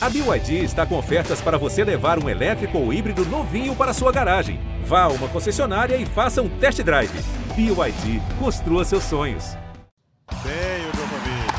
A 0.00 0.08
BYD 0.08 0.62
está 0.62 0.86
com 0.86 0.96
ofertas 0.96 1.40
para 1.40 1.58
você 1.58 1.82
levar 1.82 2.22
um 2.22 2.28
elétrico 2.28 2.78
ou 2.78 2.92
híbrido 2.92 3.24
novinho 3.26 3.74
para 3.74 3.92
sua 3.92 4.12
garagem. 4.12 4.60
Vá 4.84 5.02
a 5.02 5.08
uma 5.08 5.26
concessionária 5.26 5.96
e 5.96 6.06
faça 6.06 6.40
um 6.40 6.48
test 6.48 6.80
drive. 6.84 7.10
BYD, 7.56 8.22
construa 8.38 8.84
seus 8.84 9.02
sonhos. 9.02 9.56
Bem 10.44 10.86
o 10.86 10.92
Djokovic. 10.92 11.52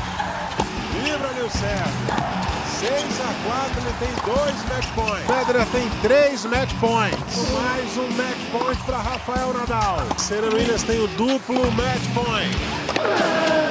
Livra-lhe 1.04 1.42
o 1.42 1.50
certo. 1.50 2.30
6 2.78 3.20
a 3.20 3.34
4 3.44 3.82
ele 3.82 3.94
tem 3.98 4.34
dois 4.34 4.64
match 4.70 4.88
points. 4.94 5.26
Federer 5.26 5.66
tem 5.66 5.90
três 6.00 6.44
match 6.46 6.72
points. 6.80 7.52
Mais 7.52 7.96
um 7.98 8.08
match 8.16 8.38
point 8.52 8.82
para 8.84 8.96
Rafael 8.96 9.52
Nadal. 9.52 9.98
Serena 10.16 10.54
Williams 10.54 10.82
tem 10.84 10.98
o 10.98 11.06
duplo 11.08 11.70
match 11.72 12.06
point. 12.14 13.69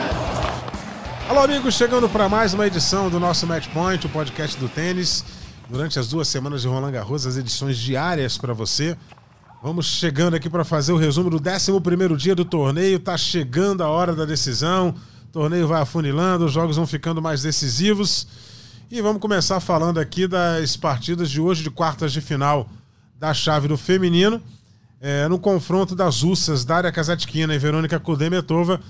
Alô, 1.29 1.41
amigos, 1.41 1.75
chegando 1.75 2.09
para 2.09 2.27
mais 2.27 2.55
uma 2.55 2.65
edição 2.65 3.07
do 3.07 3.19
nosso 3.19 3.45
Match 3.45 3.67
Point, 3.67 4.03
o 4.03 4.09
podcast 4.09 4.57
do 4.57 4.67
tênis. 4.67 5.23
Durante 5.69 5.99
as 5.99 6.07
duas 6.07 6.27
semanas 6.27 6.63
de 6.63 6.67
Roland 6.67 6.91
Garros, 6.91 7.27
as 7.27 7.37
edições 7.37 7.77
diárias 7.77 8.35
para 8.35 8.51
você. 8.51 8.97
Vamos 9.61 9.85
chegando 9.85 10.33
aqui 10.33 10.49
para 10.49 10.65
fazer 10.65 10.91
o 10.91 10.97
resumo 10.97 11.29
do 11.29 11.37
11 11.37 12.17
dia 12.17 12.33
do 12.33 12.43
torneio. 12.43 12.99
Tá 12.99 13.15
chegando 13.15 13.83
a 13.83 13.87
hora 13.87 14.15
da 14.15 14.25
decisão. 14.25 14.95
O 15.25 15.31
torneio 15.31 15.67
vai 15.67 15.79
afunilando, 15.79 16.45
os 16.45 16.51
jogos 16.51 16.77
vão 16.77 16.87
ficando 16.87 17.21
mais 17.21 17.43
decisivos. 17.43 18.27
E 18.89 18.99
vamos 18.99 19.21
começar 19.21 19.59
falando 19.59 19.99
aqui 19.99 20.27
das 20.27 20.75
partidas 20.75 21.29
de 21.29 21.39
hoje, 21.39 21.61
de 21.61 21.69
quartas 21.69 22.11
de 22.11 22.21
final 22.21 22.67
da 23.19 23.35
chave 23.35 23.67
do 23.67 23.77
feminino. 23.77 24.41
É, 24.99 25.27
no 25.27 25.37
confronto 25.37 25.95
das 25.95 26.23
russas 26.23 26.65
Daria 26.65 26.91
Kazatkina 26.91 27.53
e 27.53 27.59
Verônica 27.59 27.99
Kudemetova 27.99 28.81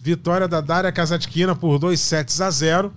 Vitória 0.00 0.46
da 0.46 0.60
Daria 0.60 0.92
Kazatkina 0.92 1.54
por 1.54 1.78
2 1.78 1.98
sets 1.98 2.40
a 2.40 2.50
0. 2.50 2.92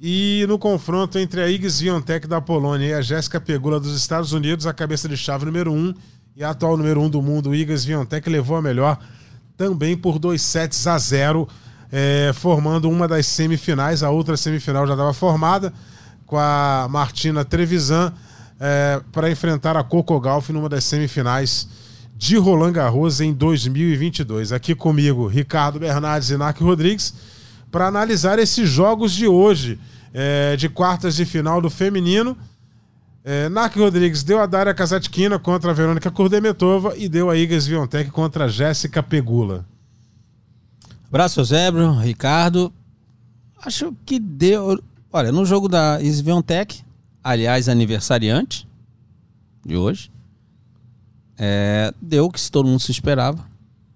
E 0.00 0.44
no 0.48 0.58
confronto 0.58 1.18
entre 1.18 1.42
a 1.42 1.48
Iggs 1.48 1.82
Viontech 1.82 2.26
da 2.26 2.40
Polônia 2.40 2.86
e 2.86 2.94
a 2.94 3.02
Jéssica 3.02 3.40
Pegula 3.40 3.78
dos 3.78 3.94
Estados 3.94 4.32
Unidos, 4.32 4.66
a 4.66 4.72
cabeça 4.72 5.08
de 5.08 5.16
chave 5.16 5.44
número 5.44 5.72
1 5.72 5.76
um, 5.76 5.94
e 6.36 6.42
a 6.42 6.50
atual 6.50 6.76
número 6.76 7.00
1 7.00 7.04
um 7.04 7.10
do 7.10 7.20
mundo, 7.20 7.54
Iggs 7.54 7.86
Viontech, 7.86 8.28
levou 8.30 8.56
a 8.56 8.62
melhor 8.62 8.98
também 9.56 9.94
por 9.94 10.18
2 10.18 10.40
sets 10.40 10.86
a 10.86 10.96
0, 10.96 11.46
é, 11.92 12.32
formando 12.34 12.88
uma 12.88 13.06
das 13.06 13.26
semifinais. 13.26 14.02
A 14.02 14.08
outra 14.08 14.38
semifinal 14.38 14.86
já 14.86 14.94
estava 14.94 15.12
formada 15.12 15.70
com 16.24 16.38
a 16.38 16.86
Martina 16.88 17.44
Trevisan 17.44 18.10
é, 18.58 19.02
para 19.12 19.30
enfrentar 19.30 19.76
a 19.76 19.82
Coco 19.82 20.18
Gauff 20.18 20.50
numa 20.50 20.68
das 20.68 20.84
semifinais 20.84 21.68
de 22.20 22.36
Roland 22.36 22.72
Garros 22.72 23.22
em 23.22 23.32
2022. 23.32 24.52
Aqui 24.52 24.74
comigo, 24.74 25.26
Ricardo 25.26 25.80
Bernardes 25.80 26.28
e 26.28 26.36
Narc 26.36 26.60
Rodrigues, 26.60 27.14
para 27.72 27.86
analisar 27.86 28.38
esses 28.38 28.68
jogos 28.68 29.12
de 29.12 29.26
hoje, 29.26 29.80
é, 30.12 30.54
de 30.54 30.68
quartas 30.68 31.16
de 31.16 31.24
final 31.24 31.62
do 31.62 31.70
feminino. 31.70 32.36
É, 33.24 33.48
Rodrigues 33.74 34.22
deu 34.22 34.38
a 34.38 34.44
Daria 34.44 34.74
Kazatkina 34.74 35.38
contra 35.38 35.70
a 35.70 35.74
Verônica 35.74 36.10
Kurdemetova 36.10 36.94
e 36.94 37.08
deu 37.08 37.30
a 37.30 37.36
Igas 37.38 37.66
Viontech 37.66 38.10
contra 38.10 38.44
a 38.44 38.48
Jéssica 38.48 39.02
Pegula. 39.02 39.64
Abraço, 41.08 41.42
Zebro, 41.42 41.92
Ricardo. 42.00 42.70
Acho 43.64 43.96
que 44.04 44.18
deu. 44.18 44.78
Olha, 45.10 45.32
no 45.32 45.46
jogo 45.46 45.68
da 45.68 45.98
Sviontech, 46.02 46.84
aliás, 47.24 47.66
aniversariante 47.66 48.68
de 49.64 49.76
hoje, 49.76 50.10
é, 51.42 51.94
deu 52.02 52.26
o 52.26 52.30
que 52.30 52.50
todo 52.50 52.68
mundo 52.68 52.80
se 52.80 52.92
esperava. 52.92 53.42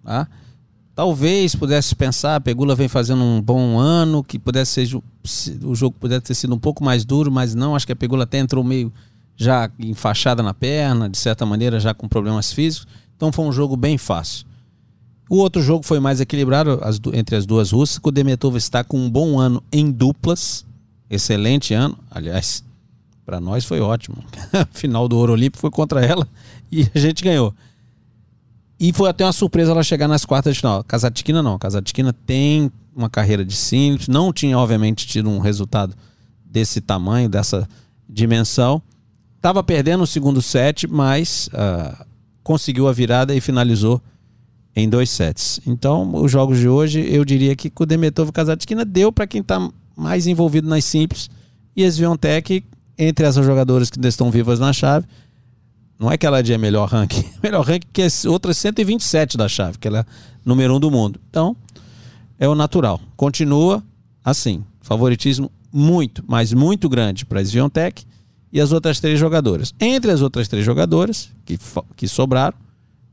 Tá? 0.02 0.26
Talvez 0.94 1.54
pudesse 1.54 1.94
pensar, 1.94 2.40
Pegula 2.40 2.74
vem 2.74 2.88
fazendo 2.88 3.22
um 3.22 3.42
bom 3.42 3.78
ano, 3.78 4.24
que 4.24 4.38
pudesse 4.38 4.86
ser 4.86 4.96
o 5.62 5.74
jogo 5.74 5.96
pudesse 5.98 6.22
ter 6.22 6.34
sido 6.34 6.54
um 6.54 6.58
pouco 6.58 6.82
mais 6.82 7.04
duro, 7.04 7.30
mas 7.30 7.54
não, 7.54 7.76
acho 7.76 7.86
que 7.86 7.92
a 7.92 7.96
Pegula 7.96 8.24
até 8.24 8.38
entrou 8.38 8.64
meio 8.64 8.90
já 9.36 9.70
enfaixada 9.78 10.42
na 10.42 10.54
perna, 10.54 11.08
de 11.08 11.18
certa 11.18 11.44
maneira 11.44 11.78
já 11.78 11.92
com 11.92 12.08
problemas 12.08 12.52
físicos. 12.52 12.86
Então 13.14 13.30
foi 13.30 13.44
um 13.44 13.52
jogo 13.52 13.76
bem 13.76 13.98
fácil. 13.98 14.46
O 15.28 15.36
outro 15.36 15.60
jogo 15.60 15.84
foi 15.84 16.00
mais 16.00 16.20
equilibrado 16.20 16.78
as, 16.82 17.00
entre 17.12 17.36
as 17.36 17.44
duas 17.44 17.72
russas. 17.72 17.98
O 18.02 18.10
Demetova 18.10 18.56
está 18.56 18.82
com 18.82 18.98
um 18.98 19.10
bom 19.10 19.38
ano 19.38 19.62
em 19.72 19.90
duplas. 19.90 20.64
Excelente 21.10 21.74
ano. 21.74 21.98
Aliás, 22.10 22.62
para 23.24 23.40
nós 23.40 23.64
foi 23.64 23.80
ótimo. 23.80 24.16
Final 24.72 25.08
do 25.08 25.16
Ouro 25.16 25.32
Olímpico 25.32 25.60
foi 25.60 25.70
contra 25.70 26.04
ela 26.04 26.28
e 26.70 26.88
a 26.94 26.98
gente 26.98 27.22
ganhou. 27.22 27.54
E 28.78 28.92
foi 28.92 29.08
até 29.08 29.24
uma 29.24 29.32
surpresa 29.32 29.70
ela 29.70 29.82
chegar 29.82 30.08
nas 30.08 30.24
quartas 30.24 30.54
de 30.54 30.60
final. 30.60 30.82
Kazatkina 30.84 31.42
não. 31.42 31.58
Kazatkina 31.58 32.12
tem 32.12 32.70
uma 32.94 33.08
carreira 33.08 33.44
de 33.44 33.54
simples, 33.54 34.08
não 34.08 34.32
tinha 34.32 34.58
obviamente 34.58 35.06
tido 35.06 35.30
um 35.30 35.38
resultado 35.38 35.94
desse 36.44 36.80
tamanho, 36.80 37.28
dessa 37.28 37.68
dimensão. 38.08 38.82
Estava 39.36 39.62
perdendo 39.62 40.02
o 40.02 40.06
segundo 40.06 40.42
set, 40.42 40.86
mas 40.86 41.48
uh, 41.48 42.04
conseguiu 42.42 42.88
a 42.88 42.92
virada 42.92 43.34
e 43.34 43.40
finalizou 43.40 44.00
em 44.74 44.88
dois 44.88 45.08
sets. 45.10 45.60
Então, 45.66 46.14
os 46.14 46.30
jogos 46.30 46.58
de 46.58 46.68
hoje, 46.68 47.00
eu 47.08 47.24
diria 47.24 47.54
que 47.54 47.72
o 47.78 47.86
Demetov 47.86 48.28
e 48.28 48.32
Kazatkina 48.32 48.84
deu 48.84 49.12
para 49.12 49.26
quem 49.26 49.40
está 49.40 49.70
mais 49.96 50.26
envolvido 50.26 50.68
nas 50.68 50.84
simples 50.84 51.30
e 51.76 51.84
as 51.84 51.96
Viontech, 51.96 52.64
entre 52.98 53.26
essas 53.26 53.44
jogadoras 53.44 53.90
que 53.90 53.98
ainda 53.98 54.08
estão 54.08 54.30
vivas 54.30 54.58
na 54.58 54.72
chave, 54.72 55.06
não 55.98 56.10
é 56.10 56.18
que 56.18 56.26
ela 56.26 56.40
é 56.40 56.58
melhor 56.58 56.88
ranking. 56.88 57.24
Melhor 57.42 57.64
ranking 57.64 57.88
que 57.92 58.02
é 58.02 58.08
outra 58.26 58.52
127 58.52 59.36
da 59.36 59.48
chave, 59.48 59.78
que 59.78 59.86
ela 59.86 60.00
é 60.00 60.04
número 60.44 60.74
um 60.74 60.80
do 60.80 60.90
mundo. 60.90 61.20
Então, 61.30 61.56
é 62.38 62.48
o 62.48 62.54
natural. 62.54 63.00
Continua 63.16 63.82
assim. 64.24 64.64
Favoritismo 64.80 65.50
muito, 65.72 66.24
mas 66.26 66.52
muito 66.52 66.88
grande 66.88 67.24
para 67.24 67.40
a 67.40 67.44
Sviontech 67.44 68.04
e 68.52 68.60
as 68.60 68.70
outras 68.70 69.00
três 69.00 69.18
jogadoras. 69.18 69.74
Entre 69.80 70.10
as 70.10 70.20
outras 70.20 70.46
três 70.46 70.64
jogadoras 70.64 71.30
que, 71.44 71.58
que 71.96 72.06
sobraram, 72.06 72.56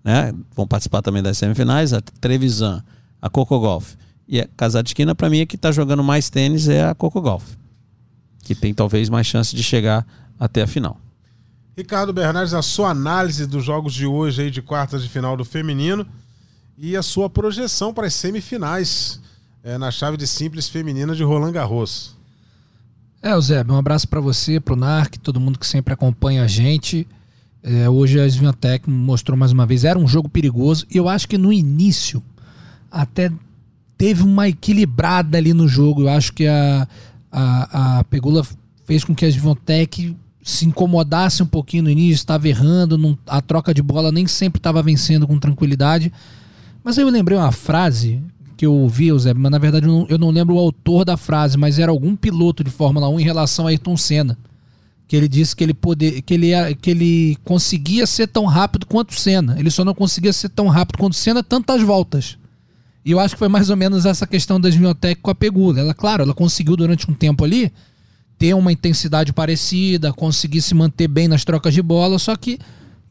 né, 0.04 0.34
vão 0.56 0.68
participar 0.68 1.02
também 1.02 1.24
das 1.24 1.38
semifinais, 1.38 1.94
a 1.94 2.02
Trevisan, 2.02 2.84
a 3.22 3.30
Coco 3.30 3.60
Golf 3.60 3.94
e 4.28 4.40
a 4.40 4.48
Kazatkina, 4.56 5.16
para 5.16 5.30
mim, 5.30 5.42
a 5.42 5.46
que 5.46 5.56
está 5.56 5.72
jogando 5.72 6.04
mais 6.04 6.30
tênis 6.30 6.68
é 6.68 6.84
a 6.84 6.94
Coco 6.94 7.22
Golf, 7.22 7.56
que 8.42 8.56
tem 8.56 8.74
talvez 8.74 9.10
mais 9.10 9.28
chance 9.28 9.56
de 9.56 9.64
chegar 9.64 10.06
até 10.40 10.62
a 10.62 10.68
final. 10.68 11.00
Ricardo 11.78 12.12
Bernardes, 12.12 12.54
a 12.54 12.62
sua 12.62 12.90
análise 12.90 13.48
dos 13.48 13.64
jogos 13.64 13.94
de 13.94 14.06
hoje 14.06 14.44
aí 14.44 14.52
de 14.52 14.62
quartas 14.62 15.02
de 15.04 15.10
final 15.10 15.38
do 15.38 15.46
feminino 15.46 16.06
e 16.78 16.98
a 16.98 17.02
sua 17.02 17.30
projeção 17.30 17.94
para 17.94 18.08
as 18.08 18.14
semifinais 18.14 19.22
é, 19.64 19.78
na 19.78 19.92
chave 19.92 20.18
de 20.18 20.28
simples 20.28 20.68
feminina 20.68 21.16
de 21.16 21.24
Roland 21.24 21.52
Garros. 21.52 22.16
É, 23.22 23.40
Zé, 23.40 23.64
um 23.64 23.78
abraço 23.78 24.08
para 24.08 24.20
você, 24.20 24.60
para 24.60 24.74
o 24.74 24.78
Narc, 24.78 25.18
todo 25.18 25.40
mundo 25.40 25.60
que 25.60 25.68
sempre 25.68 25.94
acompanha 25.94 26.44
a 26.44 26.48
gente. 26.48 27.08
É, 27.64 27.88
hoje 27.88 28.20
a 28.20 28.26
Sviantec 28.26 28.90
mostrou 28.90 29.38
mais 29.38 29.52
uma 29.52 29.66
vez, 29.66 29.84
era 29.84 29.98
um 29.98 30.08
jogo 30.08 30.28
perigoso 30.28 30.88
e 30.90 30.98
eu 30.98 31.08
acho 31.08 31.28
que 31.28 31.38
no 31.38 31.54
início 31.54 32.22
até 32.92 33.32
teve 33.96 34.24
uma 34.24 34.50
equilibrada 34.50 35.38
ali 35.38 35.54
no 35.54 35.68
jogo. 35.68 36.02
Eu 36.02 36.10
acho 36.10 36.34
que 36.34 36.48
a, 36.48 36.88
a, 37.32 38.00
a 38.00 38.04
Pegula 38.04 38.46
fez 38.86 39.04
com 39.04 39.16
que 39.16 39.26
a 39.26 39.30
Sviantec 39.30 40.16
se 40.44 40.66
incomodasse 40.66 41.44
um 41.44 41.46
pouquinho 41.46 41.84
no 41.84 41.90
início, 41.90 42.16
estava 42.16 42.48
errando, 42.48 42.98
não, 42.98 43.18
a 43.28 43.42
troca 43.42 43.74
de 43.74 43.82
bola 43.82 44.12
nem 44.12 44.26
sempre 44.28 44.60
estava 44.60 44.82
vencendo 44.82 45.28
com 45.28 45.38
tranquilidade. 45.40 46.12
Mas 46.84 46.98
aí 46.98 47.04
eu 47.04 47.10
lembrei 47.10 47.38
uma 47.38 47.52
frase 47.52 48.20
que 48.58 48.66
eu 48.66 48.74
ouvi, 48.74 49.18
Zé, 49.20 49.34
mas 49.34 49.52
na 49.52 49.58
verdade 49.58 49.86
eu 49.86 49.92
não, 49.92 50.06
eu 50.10 50.18
não, 50.18 50.30
lembro 50.30 50.56
o 50.56 50.60
autor 50.60 51.06
da 51.06 51.16
frase, 51.16 51.58
mas 51.58 51.80
era 51.80 51.92
algum 51.92 52.16
piloto 52.16 52.64
de 52.64 52.70
Fórmula 52.70 53.08
1 53.10 53.20
em 53.20 53.24
relação 53.24 53.66
a 53.66 53.70
Ayrton 53.70 53.96
Senna. 53.96 54.38
Que 55.08 55.16
ele 55.16 55.28
disse 55.28 55.56
que 55.56 55.64
ele, 55.64 55.74
poder, 55.74 56.22
que 56.22 56.34
ele, 56.34 56.52
que 56.76 56.90
ele 56.90 57.38
conseguia 57.44 58.08
ser 58.08 58.28
tão 58.28 58.46
rápido 58.46 58.86
quanto 58.86 59.14
Senna. 59.14 59.60
Ele 59.60 59.70
só 59.70 59.84
não 59.84 59.94
conseguia 59.94 60.32
ser 60.32 60.50
tão 60.50 60.68
rápido 60.68 60.98
quanto 60.98 61.16
Senna 61.16 61.44
tantas 61.44 61.82
voltas. 61.82 62.38
E 63.04 63.12
eu 63.12 63.20
acho 63.20 63.36
que 63.36 63.40
foi 63.40 63.48
mais 63.48 63.70
ou 63.70 63.78
menos 63.78 64.06
essa 64.06 64.28
questão 64.28 64.60
das 64.60 64.76
Viotec 64.76 65.22
com 65.22 65.32
a 65.32 65.36
Pegula. 65.36 65.80
Ela, 65.80 65.94
claro, 65.94 66.24
ela 66.24 66.34
conseguiu 66.34 66.76
durante 66.76 67.10
um 67.10 67.14
tempo 67.14 67.44
ali 67.44 67.72
ter 68.38 68.54
uma 68.54 68.72
intensidade 68.72 69.34
parecida, 69.34 70.14
conseguir 70.14 70.62
se 70.62 70.74
manter 70.74 71.08
bem 71.08 71.28
nas 71.28 71.44
trocas 71.44 71.74
de 71.74 71.82
bola, 71.82 72.18
só 72.18 72.36
que 72.36 72.58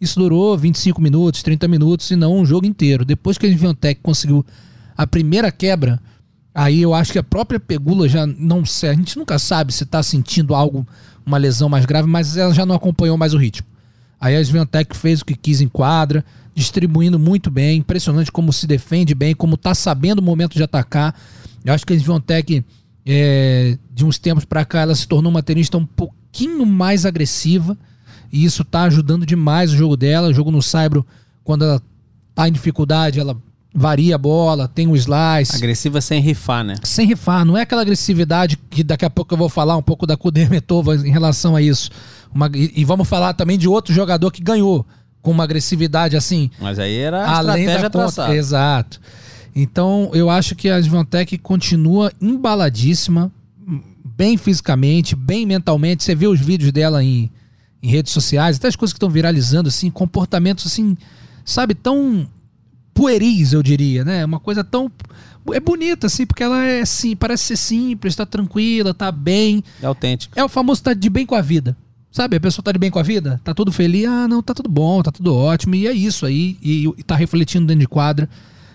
isso 0.01 0.19
durou 0.19 0.57
25 0.57 1.01
minutos, 1.01 1.43
30 1.43 1.69
minutos 1.69 2.11
e 2.11 2.17
não 2.17 2.39
um 2.39 2.47
jogo 2.47 2.67
inteiro. 2.67 3.05
Depois 3.05 3.37
que 3.37 3.47
a 3.47 3.49
Inventec 3.49 4.01
conseguiu 4.03 4.45
a 4.97 5.07
primeira 5.07 5.53
quebra, 5.53 6.01
aí 6.55 6.83
eu 6.83 6.95
acho 6.95 7.13
que 7.13 7.19
a 7.19 7.23
própria 7.23 7.61
Pegula 7.61 8.09
já 8.09 8.27
não 8.27 8.65
sei, 8.65 8.91
a 8.91 8.95
gente 8.95 9.17
nunca 9.19 9.39
sabe 9.39 9.73
se 9.73 9.85
está 9.85 10.03
sentindo 10.03 10.55
algo, 10.55 10.87
uma 11.25 11.39
lesão 11.39 11.69
mais 11.69 11.85
grave, 11.85 12.09
mas 12.09 12.37
ela 12.37 12.53
já 12.55 12.65
não 12.65 12.75
acompanhou 12.75 13.17
mais 13.17 13.35
o 13.35 13.39
ritmo. 13.39 13.67
Aí 14.21 14.37
a 14.37 14.41
Sventec 14.41 14.97
fez 14.97 15.21
o 15.21 15.25
que 15.25 15.35
quis 15.35 15.61
em 15.61 15.69
quadra, 15.69 16.25
distribuindo 16.61 17.19
muito 17.19 17.51
bem, 17.51 17.79
impressionante 17.79 18.31
como 18.31 18.53
se 18.53 18.67
defende 18.67 19.15
bem, 19.15 19.35
como 19.35 19.55
está 19.55 19.75
sabendo 19.75 20.19
o 20.19 20.23
momento 20.23 20.55
de 20.55 20.63
atacar. 20.63 21.15
Eu 21.65 21.73
acho 21.75 21.87
que 21.87 21.93
a 21.93 21.97
Sventec 21.99 22.65
é, 23.07 23.79
de 23.93 24.05
uns 24.05 24.19
tempos 24.19 24.45
para 24.45 24.65
cá 24.65 24.81
ela 24.83 24.95
se 24.95 25.09
tornou 25.09 25.31
uma 25.31 25.43
tenista 25.43 25.77
um 25.79 25.87
pouquinho 25.87 26.65
mais 26.67 27.05
agressiva 27.07 27.77
e 28.33 28.45
isso 28.45 28.63
está 28.63 28.83
ajudando 28.83 29.25
demais 29.27 29.73
o 29.73 29.77
jogo 29.77 29.97
dela. 29.97 30.29
O 30.29 30.35
jogo 30.35 30.51
no 30.51 30.63
Saibro, 30.63 31.05
quando 31.43 31.65
ela 31.65 31.83
está 32.31 32.47
em 32.49 32.53
dificuldade, 32.53 33.19
ela 33.19 33.37
varia 33.75 34.17
a 34.17 34.19
bola, 34.19 34.69
tem 34.69 34.87
o 34.89 34.97
slice. 34.97 35.57
Agressiva 35.57 36.01
sem 36.01 36.21
rifar, 36.21 36.63
né? 36.65 36.75
Sem 36.83 37.07
rifar, 37.07 37.45
não 37.45 37.57
é 37.57 37.63
aquela 37.63 37.83
agressividade 37.83 38.59
que 38.69 38.83
daqui 38.85 39.05
a 39.05 39.11
pouco 39.11 39.33
eu 39.33 39.39
vou 39.39 39.49
falar 39.49 39.77
um 39.77 39.83
pouco 39.83 40.07
da 40.07 40.17
Kudermetova 40.17 40.95
em 40.97 41.11
relação 41.11 41.57
a 41.57 41.63
isso. 41.63 41.91
Uma- 42.35 42.51
e, 42.55 42.73
e 42.77 42.85
vamos 42.85 43.09
falar 43.09 43.33
também 43.35 43.57
de 43.59 43.69
outro 43.69 43.95
jogador 43.95 44.31
que 44.31 44.43
ganhou 44.43 44.85
com 45.23 45.31
uma 45.31 45.45
agressividade 45.45 46.17
assim, 46.17 46.51
Mas 46.59 46.79
aí 46.79 46.97
era 46.97 47.25
a 47.25 47.39
além 47.39 47.67
da 47.67 47.75
conta. 47.77 47.91
traçada. 47.91 48.35
Exato. 48.35 49.01
Então, 49.55 50.11
eu 50.15 50.31
acho 50.31 50.55
que 50.55 50.69
a 50.69 50.79
Svantec 50.81 51.37
continua 51.39 52.13
embaladíssima, 52.21 53.31
bem 54.17 54.37
fisicamente, 54.37 55.17
bem 55.17 55.45
mentalmente. 55.45 56.05
Você 56.05 56.15
vê 56.15 56.27
os 56.27 56.41
vídeos 56.41 56.73
dela 56.73 57.03
em, 57.03 57.31
em 57.83 57.91
redes 57.91 58.13
sociais, 58.13 58.57
até 58.57 58.69
as 58.69 58.77
coisas 58.77 58.93
que 58.93 58.97
estão 58.99 59.11
viralizando, 59.11 59.69
assim, 59.69 59.91
comportamentos 59.91 60.67
assim, 60.67 60.97
sabe, 61.45 61.75
tão 61.75 62.27
pueris, 62.95 63.53
eu 63.53 63.63
diria, 63.63 64.05
né? 64.05 64.25
Uma 64.25 64.39
coisa 64.39 64.63
tão. 64.63 64.91
É 65.53 65.59
bonita, 65.59 66.07
assim, 66.07 66.27
porque 66.27 66.43
ela 66.43 66.65
é 66.65 66.83
assim, 66.83 67.17
parece 67.17 67.45
ser 67.45 67.57
simples, 67.57 68.15
tá 68.15 68.27
tranquila, 68.27 68.95
tá 68.95 69.11
bem. 69.11 69.65
É 69.83 69.87
autêntico. 69.87 70.39
É 70.39 70.45
o 70.45 70.49
famoso 70.49 70.83
tá 70.83 70.93
de 70.95 71.09
bem 71.11 71.27
com 71.27 71.35
a 71.35 71.41
vida. 71.41 71.77
Sabe, 72.13 72.37
a 72.37 72.41
pessoa 72.41 72.65
tá 72.65 72.73
de 72.73 72.79
bem 72.79 72.91
com 72.91 72.99
a 72.99 73.03
vida, 73.05 73.41
tá 73.45 73.55
tudo 73.55 73.71
feliz, 73.71 74.07
ah, 74.07 74.27
não, 74.27 74.43
tá 74.43 74.53
tudo 74.53 74.69
bom, 74.69 75.01
tá 75.01 75.13
tudo 75.13 75.33
ótimo, 75.35 75.77
e 75.77 75.87
é 75.87 75.93
isso 75.93 76.27
aí, 76.27 76.59
e, 76.61 76.89
e 76.99 77.03
tá 77.05 77.15
refletindo 77.15 77.67
dentro 77.67 77.81
de 77.81 77.87
quadra. 77.87 78.29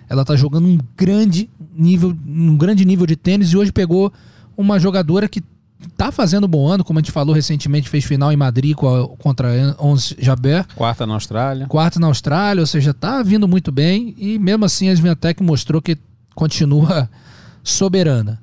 Ela 0.07 0.23
tá 0.23 0.35
jogando 0.37 0.67
um 0.67 0.77
grande 0.95 1.49
nível, 1.75 2.15
um 2.25 2.55
grande 2.55 2.85
nível 2.85 3.05
de 3.05 3.15
tênis 3.15 3.49
e 3.51 3.57
hoje 3.57 3.71
pegou 3.73 4.13
uma 4.55 4.79
jogadora 4.79 5.27
que 5.27 5.43
tá 5.97 6.11
fazendo 6.11 6.45
um 6.45 6.47
bom 6.47 6.65
ano, 6.67 6.83
como 6.83 6.97
a 6.97 7.01
gente 7.01 7.11
falou 7.11 7.35
recentemente, 7.35 7.89
fez 7.89 8.05
final 8.05 8.31
em 8.31 8.37
Madrid 8.37 8.73
contra 8.73 9.75
Ons 9.79 10.15
Jabeur, 10.17 10.65
Quarta 10.75 11.05
na 11.05 11.15
Austrália. 11.15 11.67
quarto 11.67 11.99
na 11.99 12.07
Austrália, 12.07 12.61
ou 12.61 12.67
seja, 12.67 12.93
tá 12.93 13.21
vindo 13.21 13.47
muito 13.47 13.71
bem 13.71 14.15
e 14.17 14.39
mesmo 14.39 14.63
assim 14.63 14.87
a 14.89 14.93
Sviatek 14.93 15.43
mostrou 15.43 15.81
que 15.81 15.97
continua 16.33 17.09
soberana. 17.63 18.39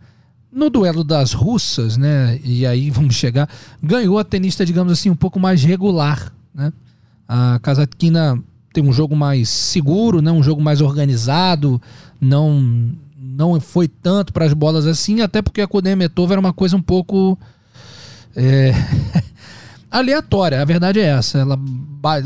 No 0.53 0.69
duelo 0.69 1.03
das 1.03 1.33
russas, 1.33 1.97
né, 1.97 2.39
e 2.45 2.67
aí 2.67 2.91
vamos 2.91 3.15
chegar, 3.15 3.49
ganhou 3.83 4.19
a 4.19 4.25
tenista, 4.25 4.67
digamos 4.67 4.93
assim, 4.93 5.09
um 5.09 5.17
pouco 5.17 5.41
mais 5.41 5.65
regular, 5.65 6.31
né? 6.55 6.73
A 7.27 7.59
Kazatkina 7.61 8.39
tem 8.73 8.85
um 8.85 8.93
jogo 8.93 9.17
mais 9.17 9.49
seguro, 9.49 10.21
né, 10.21 10.31
um 10.31 10.43
jogo 10.43 10.61
mais 10.61 10.83
organizado, 10.83 11.81
não 12.21 12.93
não 13.35 13.59
foi 13.61 13.89
tanto 13.89 14.33
para 14.33 14.45
as 14.45 14.53
bolas 14.53 14.87
assim, 14.87 15.23
até 15.23 15.41
porque 15.41 15.63
a 15.63 15.67
Kudermetova 15.67 16.35
era 16.35 16.41
uma 16.41 16.53
coisa 16.53 16.77
um 16.77 16.83
pouco 16.83 17.39
é, 18.37 18.73
aleatória. 19.91 20.61
A 20.61 20.65
verdade 20.65 21.01
é 21.01 21.05
essa. 21.05 21.39
Ela 21.39 21.59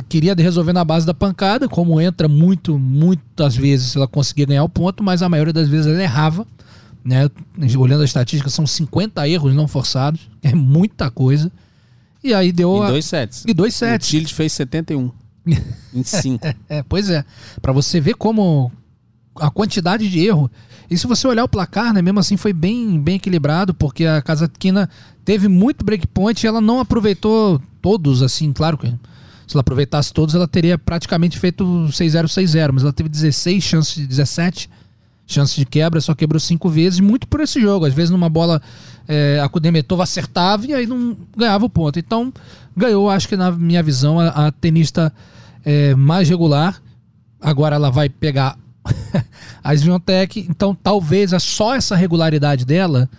queria 0.08 0.34
resolver 0.34 0.72
na 0.72 0.84
base 0.84 1.06
da 1.06 1.14
pancada, 1.14 1.68
como 1.68 2.00
entra 2.00 2.28
muito, 2.28 2.78
muitas 2.78 3.56
vezes 3.56 3.94
ela 3.94 4.08
conseguia 4.08 4.46
ganhar 4.46 4.64
o 4.64 4.68
ponto, 4.68 5.02
mas 5.02 5.22
a 5.22 5.28
maioria 5.28 5.52
das 5.52 5.68
vezes 5.68 5.86
ela 5.86 6.02
errava. 6.02 6.46
Né? 7.06 7.30
Olhando 7.78 8.02
a 8.02 8.04
estatística, 8.04 8.50
são 8.50 8.66
50 8.66 9.28
erros 9.28 9.54
não 9.54 9.68
forçados, 9.68 10.28
é 10.42 10.52
muita 10.54 11.08
coisa. 11.10 11.52
E 12.24 12.34
aí 12.34 12.50
deu 12.50 12.82
a- 12.82 12.88
dois 12.90 13.04
sets. 13.04 13.44
e 13.46 13.54
dois 13.54 13.74
O 13.74 13.78
sets. 13.78 14.08
Chile 14.08 14.26
fez 14.26 14.52
71. 14.54 15.12
em 15.94 16.02
5. 16.02 16.44
É, 16.68 16.82
pois 16.82 17.08
é. 17.08 17.24
Pra 17.62 17.72
você 17.72 18.00
ver 18.00 18.14
como 18.14 18.72
a 19.36 19.48
quantidade 19.50 20.08
de 20.10 20.18
erro. 20.26 20.50
E 20.90 20.96
se 20.98 21.06
você 21.06 21.28
olhar 21.28 21.44
o 21.44 21.48
placar, 21.48 21.92
né, 21.92 22.02
mesmo 22.02 22.18
assim 22.18 22.36
foi 22.36 22.52
bem, 22.52 23.00
bem 23.00 23.16
equilibrado, 23.16 23.72
porque 23.74 24.04
a 24.04 24.20
Kazatkina 24.22 24.88
teve 25.24 25.46
muito 25.46 25.84
breakpoint 25.84 26.42
e 26.42 26.46
ela 26.48 26.60
não 26.60 26.80
aproveitou 26.80 27.60
todos, 27.80 28.22
assim, 28.22 28.52
claro 28.52 28.76
que 28.78 28.88
se 29.46 29.54
ela 29.54 29.60
aproveitasse 29.60 30.12
todos, 30.12 30.34
ela 30.34 30.48
teria 30.48 30.76
praticamente 30.78 31.38
feito 31.38 31.64
6-0, 31.90 32.24
6-0, 32.26 32.70
mas 32.72 32.82
ela 32.82 32.92
teve 32.92 33.08
16 33.08 33.62
chances, 33.62 34.06
17 34.06 34.68
chances 35.26 35.56
de 35.56 35.66
quebra, 35.66 36.00
só 36.00 36.14
quebrou 36.14 36.38
cinco 36.38 36.68
vezes, 36.68 37.00
muito 37.00 37.26
por 37.26 37.40
esse 37.40 37.60
jogo. 37.60 37.84
Às 37.84 37.92
vezes 37.92 38.10
numa 38.10 38.28
bola 38.28 38.62
é, 39.08 39.40
a 39.42 39.48
Kudermetova 39.48 40.04
acertava 40.04 40.66
e 40.66 40.72
aí 40.72 40.86
não 40.86 41.16
ganhava 41.36 41.64
o 41.64 41.70
ponto. 41.70 41.98
Então 41.98 42.32
ganhou, 42.76 43.10
acho 43.10 43.28
que 43.28 43.36
na 43.36 43.50
minha 43.50 43.82
visão, 43.82 44.20
a, 44.20 44.46
a 44.46 44.52
tenista 44.52 45.12
é, 45.64 45.94
mais 45.94 46.28
regular. 46.28 46.80
Agora 47.40 47.74
ela 47.74 47.90
vai 47.90 48.08
pegar 48.08 48.56
a 49.62 49.74
Sviontek, 49.74 50.46
então 50.48 50.74
talvez 50.74 51.30
só 51.42 51.74
essa 51.74 51.96
regularidade 51.96 52.64
dela 52.64 53.10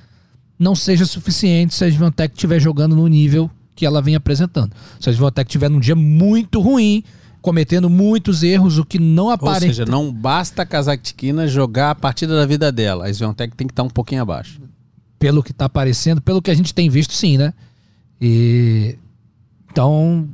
não 0.57 0.73
seja 0.75 1.05
suficiente 1.05 1.75
se 1.75 1.83
a 1.83 1.87
Sviontek 1.87 2.33
estiver 2.33 2.59
jogando 2.59 2.95
no 2.95 3.07
nível 3.07 3.49
que 3.75 3.85
ela 3.85 4.01
vem 4.01 4.15
apresentando. 4.15 4.71
Se 4.99 5.09
a 5.09 5.13
Sviontek 5.13 5.47
estiver 5.47 5.69
num 5.69 5.79
dia 5.79 5.95
muito 5.95 6.59
ruim, 6.59 7.03
cometendo 7.47 7.89
muitos 7.89 8.43
erros, 8.43 8.77
o 8.77 8.83
que 8.83 8.99
não 8.99 9.27
Ou 9.27 9.31
aparenta. 9.31 9.67
seja, 9.67 9.85
não 9.85 10.11
basta 10.11 10.63
a 10.63 10.65
Kazakhtina 10.65 11.47
jogar 11.47 11.91
a 11.91 11.95
partida 11.95 12.35
da 12.35 12.45
vida 12.45 12.73
dela. 12.73 13.05
A 13.05 13.09
Sviontek 13.09 13.55
tem 13.55 13.65
que 13.65 13.71
estar 13.71 13.83
um 13.83 13.89
pouquinho 13.89 14.21
abaixo. 14.21 14.59
pelo 15.17 15.41
que 15.41 15.53
tá 15.53 15.63
aparecendo, 15.63 16.19
pelo 16.21 16.41
que 16.41 16.51
a 16.51 16.53
gente 16.53 16.73
tem 16.73 16.89
visto, 16.89 17.13
sim, 17.13 17.37
né? 17.37 17.53
E 18.19 18.97
então 19.71 20.27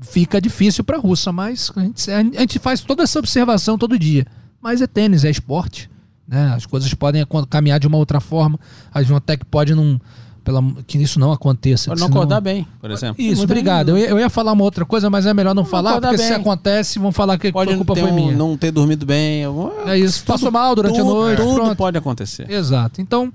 fica 0.00 0.40
difícil 0.40 0.82
para 0.82 0.96
a 0.96 1.00
russa, 1.00 1.30
mas 1.30 1.70
a 1.76 1.80
gente, 1.80 2.10
a 2.10 2.40
gente 2.40 2.58
faz 2.58 2.80
toda 2.80 3.04
essa 3.04 3.20
observação 3.20 3.78
todo 3.78 3.96
dia. 3.96 4.26
Mas 4.60 4.82
é 4.82 4.86
tênis, 4.88 5.24
é 5.24 5.30
esporte, 5.30 5.88
né? 6.26 6.52
As 6.56 6.66
coisas 6.66 6.92
podem 6.92 7.24
caminhar 7.48 7.78
de 7.78 7.86
uma 7.86 7.98
outra 7.98 8.18
forma. 8.18 8.58
A 8.92 9.00
Svantec 9.00 9.44
pode 9.44 9.76
não 9.76 10.00
pela, 10.44 10.62
que 10.86 10.98
isso 10.98 11.18
não 11.20 11.32
aconteça. 11.32 11.90
Pode 11.90 11.96
que 11.98 12.00
não 12.00 12.08
senão- 12.08 12.20
acordar 12.22 12.40
bem, 12.40 12.66
por 12.80 12.90
exemplo. 12.90 13.16
Isso, 13.22 13.36
Muito 13.38 13.50
obrigado. 13.50 13.90
Eu 13.90 13.98
ia, 13.98 14.08
eu 14.08 14.18
ia 14.18 14.28
falar 14.30 14.52
uma 14.52 14.64
outra 14.64 14.84
coisa, 14.84 15.08
mas 15.08 15.24
é 15.26 15.32
melhor 15.34 15.54
não 15.54 15.64
falar, 15.64 15.90
acordar 15.90 16.08
porque 16.10 16.22
se 16.22 16.30
bem. 16.30 16.40
acontece, 16.40 16.98
vão 16.98 17.12
falar 17.12 17.38
que 17.38 17.52
Pode 17.52 17.72
a 17.72 17.76
culpa 17.76 17.94
foi 17.94 18.10
um- 18.10 18.14
minha. 18.14 18.36
não 18.36 18.56
ter 18.56 18.70
dormido 18.70 19.06
bem. 19.06 19.44
algum- 19.44 19.70
É 19.86 19.98
isso, 19.98 20.24
passou 20.24 20.50
mal 20.50 20.74
durante 20.74 20.98
a 20.98 21.02
tudo, 21.02 21.14
noite, 21.14 21.40
Tudo 21.42 21.54
pronto. 21.54 21.76
pode 21.76 21.96
acontecer. 21.98 22.50
Exato. 22.50 23.00
Então, 23.00 23.32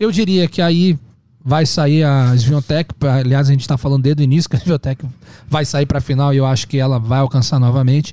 eu 0.00 0.10
diria 0.10 0.48
que 0.48 0.60
aí 0.60 0.98
vai 1.44 1.64
sair 1.64 2.02
a 2.04 2.34
Sviontek. 2.36 2.92
pra- 2.94 3.16
Aliás, 3.16 3.48
a 3.48 3.52
gente 3.52 3.60
está 3.62 3.78
falando 3.78 4.02
desde 4.02 4.22
o 4.22 4.24
início 4.24 4.50
que 4.50 4.56
a 4.56 4.58
Sviontek 4.60 5.04
vai 5.48 5.64
sair 5.64 5.86
para 5.86 5.98
a 5.98 6.00
final 6.00 6.34
e 6.34 6.36
eu 6.36 6.44
acho 6.44 6.66
que 6.68 6.76
ela 6.78 6.98
vai 6.98 7.20
alcançar 7.20 7.58
novamente. 7.58 8.12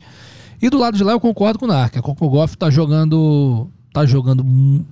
E 0.62 0.69
do 0.69 0.77
lado 0.77 0.95
de 0.97 1.03
lá 1.03 1.12
eu 1.12 1.19
concordo 1.19 1.59
com 1.59 1.65
o 1.65 1.68
Narc. 1.68 1.97
A 1.97 2.01
Coco 2.01 2.30
Goff 2.30 2.56
tá 2.57 2.69
jogando, 2.69 3.68
tá 3.92 4.06
jogando 4.06 4.44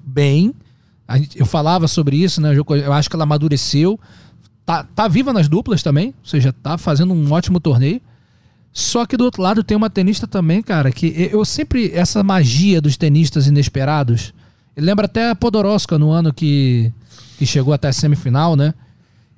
bem. 0.06 0.54
Gente- 1.12 1.40
eu 1.40 1.46
falava 1.46 1.88
sobre 1.88 2.16
isso, 2.18 2.42
né? 2.42 2.56
Eu, 2.58 2.66
eu 2.76 2.94
acho 2.94 3.10
que 3.10 3.16
ela 3.16 3.24
amadureceu. 3.24 4.00
Tá, 4.66 4.84
tá 4.84 5.08
viva 5.08 5.34
nas 5.34 5.50
duplas 5.50 5.84
também, 5.84 6.08
ou 6.08 6.26
seja, 6.26 6.54
tá 6.54 6.78
fazendo 6.78 7.14
um 7.14 7.32
ótimo 7.32 7.60
torneio. 7.60 8.02
Só 8.72 9.06
que 9.06 9.18
do 9.18 9.26
outro 9.26 9.42
lado 9.42 9.64
tem 9.64 9.78
uma 9.78 9.90
tenista 9.90 10.26
também, 10.26 10.62
cara, 10.64 10.92
que 10.92 11.30
eu 11.32 11.44
sempre. 11.46 11.92
Essa 11.94 12.24
magia 12.24 12.82
dos 12.82 12.98
tenistas 12.98 13.46
inesperados. 13.48 14.34
Lembra 14.76 15.06
até 15.06 15.30
a 15.30 15.36
Podoroska 15.36 16.00
no 16.00 16.10
ano 16.10 16.34
que, 16.34 16.92
que 17.38 17.46
chegou 17.46 17.74
até 17.74 17.90
a 17.90 17.94
semifinal, 17.94 18.56
né? 18.56 18.74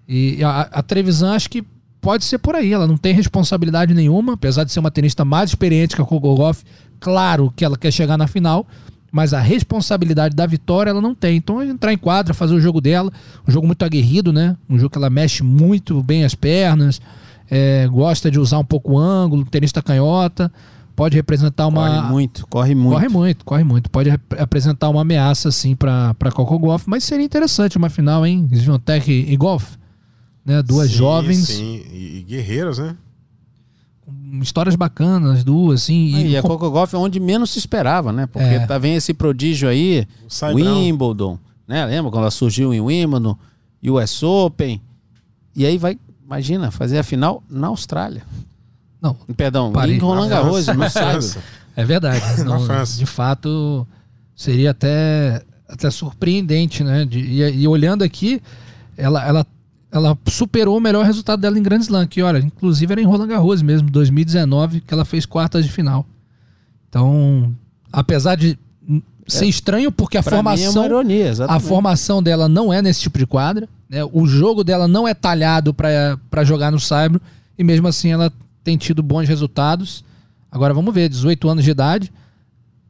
E 0.08 0.42
a, 0.44 0.62
a 0.62 0.82
Trevisan 0.82 1.34
acho 1.34 1.50
que 1.50 1.64
pode 2.00 2.24
ser 2.24 2.38
por 2.38 2.56
aí. 2.56 2.72
Ela 2.72 2.88
não 2.88 2.96
tem 2.96 3.14
responsabilidade 3.14 3.94
nenhuma, 3.94 4.34
apesar 4.36 4.64
de 4.64 4.72
ser 4.72 4.80
uma 4.80 4.92
tenista 4.92 5.26
mais 5.26 5.50
experiente 5.50 5.96
que 5.96 6.02
a 6.02 6.06
Kogolov. 6.06 6.60
Claro 7.00 7.52
que 7.54 7.66
ela 7.66 7.78
quer 7.78 7.92
chegar 7.92 8.18
na 8.18 8.28
final, 8.28 8.66
mas 9.16 9.34
a 9.34 9.40
responsabilidade 9.40 10.36
da 10.36 10.46
vitória 10.46 10.90
ela 10.90 11.00
não 11.00 11.16
tem. 11.16 11.38
Então, 11.38 11.64
entrar 11.64 11.94
em 11.94 11.98
quadra, 11.98 12.34
fazer 12.34 12.54
o 12.54 12.60
jogo 12.60 12.82
dela, 12.82 13.10
um 13.48 13.50
jogo 13.50 13.66
muito 13.66 13.86
aguerrido, 13.86 14.34
né? 14.34 14.58
Um 14.70 14.78
jogo 14.78 14.90
que 14.90 14.98
ela 14.98 15.10
mexe 15.10 15.42
muito 15.42 16.04
bem 16.04 16.26
as 16.26 16.36
pernas, 16.36 17.00
é, 17.50 17.88
gosta 17.88 18.30
de 18.30 18.38
usar 18.38 18.60
um 18.60 18.66
pouco 18.66 18.92
o 18.92 18.98
ângulo, 18.98 19.46
tenista 19.46 19.82
canhota, 19.82 20.52
pode 20.98 21.16
representar 21.16 21.66
uma. 21.66 21.88
Corre 21.88 22.10
muito, 22.10 22.48
corre 22.48 22.76
muito. 22.76 22.94
Corre 22.94 23.08
muito, 23.08 23.46
corre 23.46 23.64
muito. 23.64 23.90
Pode 23.90 24.10
apresentar 24.38 24.90
uma 24.90 25.04
ameaça, 25.04 25.48
assim, 25.48 25.78
pra, 25.78 26.14
pra 26.16 26.30
Coco 26.30 26.60
Golf, 26.60 26.84
mas 26.86 27.06
seria 27.06 27.26
interessante 27.26 27.78
uma 27.78 27.90
final, 27.90 28.26
hein? 28.26 28.50
Sviontek 28.52 29.10
e, 29.10 29.38
Golf. 29.38 29.78
Né? 30.46 30.62
Duas 30.62 30.90
Sim, 30.90 30.98
jovens, 30.98 31.48
Sim, 31.48 31.82
e, 31.90 32.18
e 32.18 32.22
guerreiras, 32.28 32.80
né? 32.80 32.98
Histórias 34.42 34.76
bacanas, 34.76 35.44
duas, 35.44 35.84
assim. 35.84 36.16
Ah, 36.16 36.22
E, 36.22 36.38
a 36.38 36.42
com- 36.42 36.48
Coco 36.50 36.70
Golf 36.72 36.94
é 36.94 36.98
onde 36.98 37.20
menos 37.20 37.52
se 37.52 37.60
esperava, 37.60 38.12
né? 38.12 38.28
Porque 38.28 38.48
É. 38.48 38.66
tá 38.66 38.78
vem 38.78 38.96
esse 38.96 39.14
prodígio 39.14 39.68
aí. 39.70 40.08
Wimbledon, 40.54 41.40
né? 41.68 41.86
Lembra 41.86 42.12
quando 42.12 42.22
ela 42.24 42.32
surgiu 42.32 42.74
em 42.74 42.82
Wimbledon, 42.82 43.38
US 43.84 44.24
Open. 44.24 44.82
E 45.56 45.66
aí 45.66 45.78
vai, 45.78 45.98
imagina, 46.26 46.70
fazer 46.72 46.98
a 47.00 47.04
final 47.04 47.42
na 47.50 47.68
Austrália. 47.68 48.24
Não, 49.02 49.14
Perdão, 49.38 49.72
Paris. 49.72 49.96
em 49.96 50.00
Roland 50.00 50.30
Garros, 50.30 50.68
no. 50.68 50.90
França. 50.90 51.40
É 51.76 51.84
verdade. 51.86 52.22
Não. 52.44 52.58
De 52.98 53.06
fato, 53.06 53.86
seria 54.36 54.72
até, 54.72 55.44
até 55.68 55.90
surpreendente, 55.92 56.84
né? 56.84 57.06
De- 57.06 57.20
e, 57.20 57.42
e 57.62 57.68
olhando 57.68 58.04
aqui, 58.04 58.42
ela, 58.98 59.24
ela, 59.26 59.46
ela 59.96 60.18
superou 60.28 60.78
o 60.78 60.82
melhor 60.82 61.06
resultado 61.06 61.40
dela 61.40 61.58
em 61.58 61.64
Grand 61.64 61.80
Slam, 61.80 62.06
que, 62.06 62.22
olha, 62.22 62.40
inclusive 62.40 62.92
era 62.92 63.02
em 63.02 63.06
Roland 63.06 63.28
Garros 63.28 63.62
mesmo, 63.62 63.90
2019, 63.90 64.82
que 64.82 64.94
ela 64.94 65.06
fez 65.06 65.26
quartas 65.26 65.64
de 65.64 65.72
final. 65.72 66.06
Então, 66.90 67.56
apesar 67.94 68.36
de 68.36 68.60
hum, 68.88 69.02
ser 69.26 69.46
estranho, 69.46 69.94
porque 69.94 70.18
a 70.18 70.20
é 70.20 70.24
formação. 70.24 70.82
uma 70.82 70.86
ironia, 70.86 71.32
A 71.48 71.60
formação 71.62 72.22
dela 72.22 72.50
não 72.50 72.74
é 72.74 72.82
nesse 72.82 73.02
tipo 73.02 73.18
de 73.18 73.26
quadra. 73.26 73.70
Né? 73.90 74.04
O 74.12 74.28
jogo 74.28 74.66
dela 74.66 74.86
não 74.86 75.08
é 75.08 75.14
talhado 75.14 75.74
para 75.74 76.44
jogar 76.44 76.72
no 76.72 76.80
Saibro. 76.80 77.22
E 77.58 77.64
mesmo 77.64 77.88
assim 77.88 78.12
ela 78.12 78.32
tem 78.66 78.76
tido 78.76 79.02
bons 79.02 79.30
resultados. 79.30 80.04
Agora 80.52 80.74
vamos 80.74 80.94
ver, 80.94 81.08
18 81.08 81.50
anos 81.50 81.64
de 81.64 81.72
idade. 81.72 82.12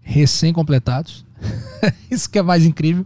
recém-completados. 0.02 1.24
Isso 2.10 2.28
que 2.28 2.40
é 2.40 2.42
mais 2.42 2.66
incrível. 2.66 3.06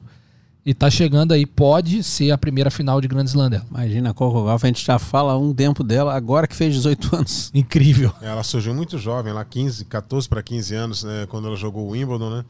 E 0.69 0.73
tá 0.75 0.88
chegando 0.88 1.31
aí, 1.31 1.47
pode 1.47 2.03
ser 2.03 2.29
a 2.29 2.38
primeira 2.38 2.69
final 2.69 3.01
de 3.01 3.07
Grand 3.07 3.23
Slam 3.25 3.49
dela. 3.49 3.65
Imagina 3.71 4.11
a 4.11 4.13
Coco 4.13 4.45
Gauff, 4.45 4.63
a 4.63 4.67
gente 4.67 4.85
já 4.85 4.99
fala 4.99 5.31
há 5.33 5.35
um 5.38 5.51
tempo 5.51 5.83
dela, 5.83 6.13
agora 6.13 6.45
que 6.45 6.55
fez 6.55 6.75
18 6.75 7.09
anos. 7.17 7.49
Incrível. 7.55 8.13
Ela 8.21 8.43
surgiu 8.43 8.71
muito 8.75 8.95
jovem, 8.99 9.33
lá 9.33 9.43
15, 9.43 9.85
14 9.85 10.29
para 10.29 10.43
15 10.43 10.75
anos, 10.75 11.03
né, 11.03 11.25
quando 11.27 11.47
ela 11.47 11.55
jogou 11.55 11.88
o 11.88 11.91
Wimbledon, 11.93 12.29
né? 12.29 12.45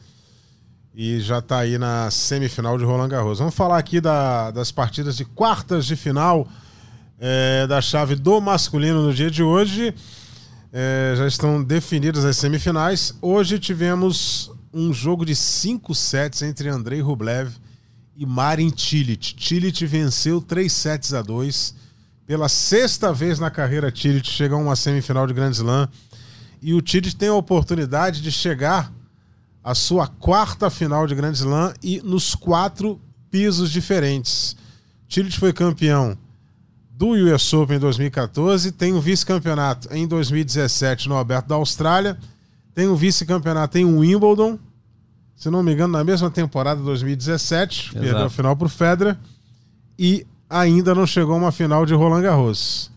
E 0.94 1.22
já 1.22 1.42
tá 1.42 1.60
aí 1.60 1.78
na 1.78 2.12
semifinal 2.12 2.78
de 2.78 2.84
Roland 2.84 3.08
Garros. 3.08 3.40
Vamos 3.40 3.56
falar 3.56 3.78
aqui 3.78 4.02
da- 4.02 4.52
das 4.52 4.70
partidas 4.70 5.16
de 5.16 5.24
quartas 5.24 5.86
de 5.86 5.96
final 5.96 6.46
é, 7.22 7.66
da 7.68 7.80
chave 7.80 8.16
do 8.16 8.42
masculino 8.42 9.02
no 9.02 9.14
dia 9.14 9.32
de 9.32 9.42
hoje. 9.44 9.96
É, 10.74 11.14
já 11.16 11.26
estão 11.26 11.64
definidas 11.64 12.26
as 12.26 12.36
semifinais. 12.36 13.14
Hoje 13.22 13.60
tivemos 13.60 14.52
um 14.74 14.92
jogo 14.92 15.26
de 15.26 15.38
cinco 15.38 15.96
sets 15.96 16.42
entre 16.42 16.68
Andrei 16.68 17.00
Rublev 17.00 17.52
e 18.20 18.26
Marin 18.26 18.74
Cilic. 18.76 19.34
Cilic 19.40 19.86
venceu 19.86 20.42
3 20.42 20.70
sets 20.70 21.14
a 21.14 21.22
2. 21.22 21.74
Pela 22.28 22.50
sexta 22.50 23.14
vez 23.14 23.40
na 23.40 23.50
carreira, 23.50 23.96
Cilic 23.96 24.30
chega 24.30 24.56
a 24.56 24.58
uma 24.58 24.76
semifinal 24.76 25.26
de 25.26 25.34
Grand 25.34 25.52
Slam. 25.52 25.88
E 26.62 26.74
o 26.74 26.84
Cilic 26.86 27.16
tem 27.16 27.30
a 27.30 27.34
oportunidade 27.34 28.22
de 28.22 28.30
chegar 28.30 28.92
à 29.64 29.74
sua 29.74 30.06
quarta 30.06 30.70
final 30.70 31.08
de 31.08 31.16
Grand 31.16 31.32
Slam 31.32 31.74
e 31.82 32.02
nos 32.02 32.36
quatro 32.36 33.00
pisos 33.32 33.72
diferentes. 33.72 34.54
Cilic 35.08 35.40
foi 35.40 35.54
campeão 35.54 36.18
do 36.92 37.12
US 37.12 37.54
Open 37.54 37.78
em 37.78 37.80
2014, 37.80 38.74
tem 38.74 38.94
um 38.94 39.00
vice-campeonato 39.00 39.88
em 39.94 40.06
2017 40.06 41.08
no 41.08 41.18
Aberto 41.18 41.48
da 41.48 41.56
Austrália, 41.56 42.18
tem 42.76 42.90
um 42.90 42.96
vice-campeonato 42.96 43.78
em 43.78 43.86
Wimbledon, 43.86 44.60
se 45.40 45.50
não 45.50 45.64
me 45.64 45.72
engano, 45.72 45.94
na 45.94 46.04
mesma 46.04 46.30
temporada 46.30 46.82
2017, 46.82 47.92
Exato. 47.92 48.00
perdeu 48.00 48.26
a 48.26 48.30
final 48.30 48.58
para 48.58 48.66
o 48.66 48.70
Federer, 48.70 49.18
e 49.98 50.28
ainda 50.50 50.94
não 50.94 51.08
chegou 51.08 51.34
a 51.34 51.38
uma 51.38 51.52
final 51.52 51.86
de 51.86 51.94
Roland 51.94 52.22
Garros. 52.22 52.92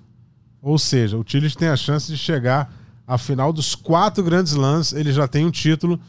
Ou 0.60 0.76
seja, 0.76 1.16
o 1.16 1.22
Tillich 1.22 1.56
tem 1.56 1.68
a 1.68 1.76
chance 1.76 2.10
de 2.10 2.18
chegar 2.18 2.74
à 3.06 3.16
final 3.16 3.52
dos 3.52 3.76
quatro 3.76 4.24
grandes 4.24 4.54
lãs, 4.54 4.92
ele 4.92 5.12
já 5.12 5.28
tem 5.28 5.46
um 5.46 5.52
título 5.52 6.00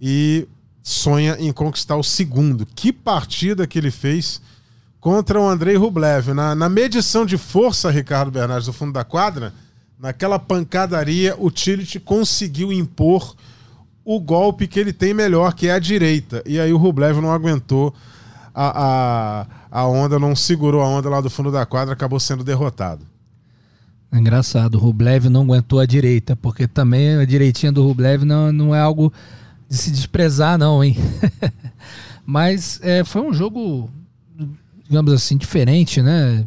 e 0.00 0.48
sonha 0.82 1.36
em 1.38 1.52
conquistar 1.52 1.94
o 1.94 2.02
segundo. 2.02 2.66
Que 2.66 2.92
partida 2.92 3.64
que 3.64 3.78
ele 3.78 3.92
fez 3.92 4.42
contra 4.98 5.40
o 5.40 5.48
Andrei 5.48 5.76
Rublev. 5.76 6.34
Na, 6.34 6.52
na 6.56 6.68
medição 6.68 7.24
de 7.24 7.38
força, 7.38 7.92
Ricardo 7.92 8.32
Bernardes, 8.32 8.66
do 8.66 8.72
fundo 8.72 8.92
da 8.92 9.04
quadra, 9.04 9.54
naquela 10.00 10.36
pancadaria, 10.36 11.36
o 11.38 11.48
Tillich 11.48 12.00
conseguiu 12.00 12.72
impor 12.72 13.36
o 14.06 14.20
golpe 14.20 14.68
que 14.68 14.78
ele 14.78 14.92
tem 14.92 15.12
melhor, 15.12 15.52
que 15.52 15.66
é 15.66 15.72
a 15.72 15.80
direita. 15.80 16.40
E 16.46 16.60
aí 16.60 16.72
o 16.72 16.76
Rublev 16.76 17.20
não 17.20 17.32
aguentou 17.32 17.92
a, 18.54 19.42
a, 19.72 19.80
a 19.80 19.86
onda, 19.88 20.16
não 20.16 20.36
segurou 20.36 20.80
a 20.80 20.86
onda 20.86 21.08
lá 21.08 21.20
do 21.20 21.28
fundo 21.28 21.50
da 21.50 21.66
quadra, 21.66 21.92
acabou 21.92 22.20
sendo 22.20 22.44
derrotado. 22.44 23.04
É 24.12 24.16
engraçado, 24.16 24.76
o 24.76 24.78
Rublev 24.78 25.28
não 25.28 25.42
aguentou 25.42 25.80
a 25.80 25.86
direita, 25.86 26.36
porque 26.36 26.68
também 26.68 27.16
a 27.16 27.24
direitinha 27.24 27.72
do 27.72 27.84
Rublev 27.84 28.24
não, 28.24 28.52
não 28.52 28.72
é 28.72 28.78
algo 28.78 29.12
de 29.68 29.76
se 29.76 29.90
desprezar, 29.90 30.56
não, 30.56 30.84
hein? 30.84 30.96
Mas 32.24 32.78
é, 32.84 33.02
foi 33.02 33.22
um 33.22 33.32
jogo, 33.32 33.90
digamos 34.84 35.12
assim, 35.12 35.36
diferente, 35.36 36.00
né? 36.00 36.46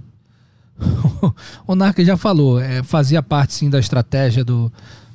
o 1.67 1.75
Narca 1.75 2.05
já 2.05 2.15
falou, 2.15 2.57
é, 2.57 2.81
fazia 2.83 3.21
parte 3.21 3.53
sim 3.53 3.69
da 3.69 3.79
estratégia 3.79 4.45
do, 4.45 4.71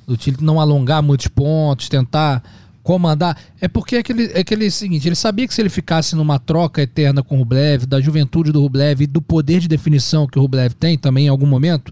do 0.07 0.17
time 0.17 0.37
não 0.41 0.61
alongar 0.61 1.03
muitos 1.03 1.29
pontos, 1.29 1.89
tentar 1.89 2.43
comandar. 2.83 3.37
É 3.61 3.67
porque 3.67 3.97
é 3.97 3.99
aquele, 4.01 4.27
é 4.33 4.41
aquele 4.41 4.71
seguinte, 4.71 5.09
ele 5.09 5.15
sabia 5.15 5.49
que 5.49 5.55
se 5.55 5.61
ele 5.63 5.71
ficasse 5.71 6.15
numa 6.15 6.39
troca 6.39 6.83
eterna 6.83 7.23
com 7.23 7.37
o 7.37 7.39
Rublev, 7.39 7.87
da 7.87 8.01
juventude 8.01 8.53
do 8.53 8.61
Rublev 8.61 9.03
e 9.03 9.07
do 9.07 9.23
poder 9.23 9.61
de 9.61 9.69
definição 9.69 10.27
que 10.27 10.39
o 10.39 10.43
Rublev 10.43 10.75
tem 10.75 10.99
também 10.99 11.27
em 11.27 11.29
algum 11.31 11.47
momento, 11.47 11.91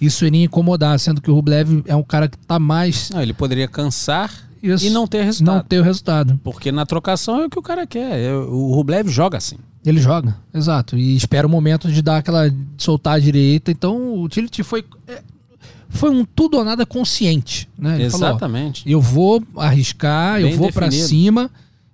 isso 0.00 0.24
iria 0.24 0.44
incomodar, 0.44 0.98
sendo 0.98 1.20
que 1.20 1.30
o 1.30 1.34
Rublev 1.34 1.82
é 1.86 1.94
um 1.94 2.02
cara 2.02 2.26
que 2.26 2.36
está 2.36 2.58
mais 2.58 3.10
Não, 3.10 3.20
ele 3.20 3.34
poderia 3.34 3.68
cansar 3.68 4.32
Isso. 4.62 4.86
e 4.86 4.88
não 4.88 5.06
ter 5.06 5.22
resultado. 5.24 5.56
não 5.56 5.62
ter 5.62 5.78
o 5.78 5.82
resultado. 5.82 6.40
Porque 6.42 6.72
na 6.72 6.86
trocação 6.86 7.42
é 7.42 7.46
o 7.46 7.50
que 7.50 7.58
o 7.58 7.62
cara 7.62 7.86
quer. 7.86 8.18
É, 8.18 8.34
O 8.34 8.72
Rublev 8.74 9.08
joga 9.10 9.36
assim. 9.36 9.56
Ele 9.84 10.00
joga, 10.00 10.36
exato. 10.54 10.96
E 10.96 11.16
espera 11.16 11.46
o 11.46 11.50
momento 11.50 11.90
de 11.90 12.02
dar 12.02 12.18
aquela. 12.18 12.50
de 12.50 12.56
soltar 12.76 13.14
a 13.14 13.18
direita. 13.18 13.70
Então 13.70 14.14
o 14.20 14.28
Tillit 14.28 14.62
foi. 14.62 14.84
é, 15.08 15.22
Foi 15.90 16.08
um 16.10 16.24
tudo 16.24 16.56
ou 16.56 16.64
nada 16.64 16.86
consciente. 16.86 17.68
Né? 17.76 18.00
Ele 18.00 18.10
falou, 18.10 18.28
Exatamente. 18.30 18.88
eu 18.90 19.00
vou 19.00 19.42
arriscar, 19.56 20.40
eu 20.40 20.48
Bem 20.48 20.56
vou 20.56 20.72
pra 20.72 20.86
definido. 20.86 21.08
cima. 21.08 21.50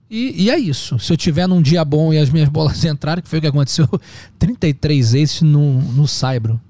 E, 0.09 0.45
e 0.45 0.51
é 0.51 0.59
isso. 0.59 0.99
Se 0.99 1.13
eu 1.13 1.17
tiver 1.17 1.49
num 1.49 1.61
dia 1.61 1.85
bom 1.85 2.13
e 2.13 2.19
as 2.19 2.31
minhas 2.31 2.49
bolas 2.49 2.83
entrarem, 2.85 3.23
que 3.23 3.29
foi 3.29 3.39
o 3.39 3.43
que 3.43 3.49
aconteceu, 3.49 3.89
33 4.39 5.15
aces 5.15 5.43
no, 5.43 5.81
no 5.81 6.07
Saibro. 6.07 6.61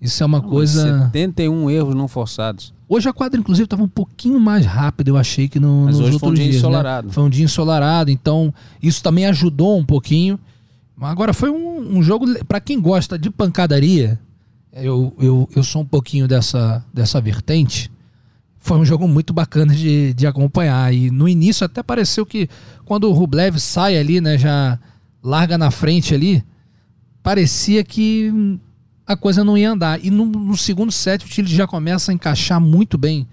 Isso 0.00 0.22
é 0.22 0.26
uma 0.26 0.40
coisa. 0.42 1.04
71 1.06 1.70
erros 1.70 1.94
não 1.94 2.06
forçados. 2.06 2.72
Hoje 2.88 3.08
a 3.08 3.12
quadra, 3.12 3.40
inclusive, 3.40 3.64
estava 3.64 3.82
um 3.82 3.88
pouquinho 3.88 4.38
mais 4.38 4.64
rápida, 4.64 5.10
eu 5.10 5.16
achei 5.16 5.48
que 5.48 5.58
no, 5.58 5.86
Mas 5.86 5.98
nos 5.98 6.08
hoje 6.08 6.18
foi 6.20 6.28
um 6.28 6.34
dia 6.34 6.44
dias, 6.44 6.54
né? 6.54 6.58
ensolarado. 6.60 7.10
Foi 7.10 7.24
um 7.24 7.30
dia 7.30 7.44
ensolarado, 7.44 8.10
então 8.10 8.54
isso 8.80 9.02
também 9.02 9.26
ajudou 9.26 9.76
um 9.76 9.84
pouquinho. 9.84 10.38
Agora 11.00 11.34
foi 11.34 11.50
um, 11.50 11.96
um 11.98 12.02
jogo, 12.02 12.26
para 12.44 12.60
quem 12.60 12.80
gosta 12.80 13.18
de 13.18 13.28
pancadaria, 13.28 14.20
eu, 14.76 15.14
eu, 15.18 15.48
eu 15.54 15.62
sou 15.62 15.82
um 15.82 15.86
pouquinho 15.86 16.28
dessa, 16.28 16.84
dessa 16.92 17.20
vertente. 17.20 17.90
Foi 18.58 18.78
um 18.78 18.84
jogo 18.84 19.06
muito 19.06 19.32
bacana 19.32 19.74
de, 19.74 20.12
de 20.14 20.26
acompanhar. 20.26 20.92
E 20.92 21.10
no 21.10 21.28
início 21.28 21.64
até 21.64 21.82
pareceu 21.82 22.26
que 22.26 22.48
quando 22.84 23.04
o 23.04 23.12
Rublev 23.12 23.58
sai 23.58 23.96
ali, 23.96 24.20
né, 24.20 24.36
já 24.36 24.78
larga 25.22 25.56
na 25.56 25.70
frente 25.70 26.14
ali, 26.14 26.44
parecia 27.22 27.82
que 27.84 28.58
a 29.06 29.16
coisa 29.16 29.44
não 29.44 29.56
ia 29.56 29.70
andar. 29.70 30.04
E 30.04 30.10
no, 30.10 30.26
no 30.26 30.56
segundo 30.56 30.92
set 30.92 31.24
o 31.24 31.28
Chile 31.28 31.48
já 31.48 31.66
começa 31.66 32.10
a 32.10 32.14
encaixar 32.14 32.60
muito 32.60 32.98
bem 32.98 33.26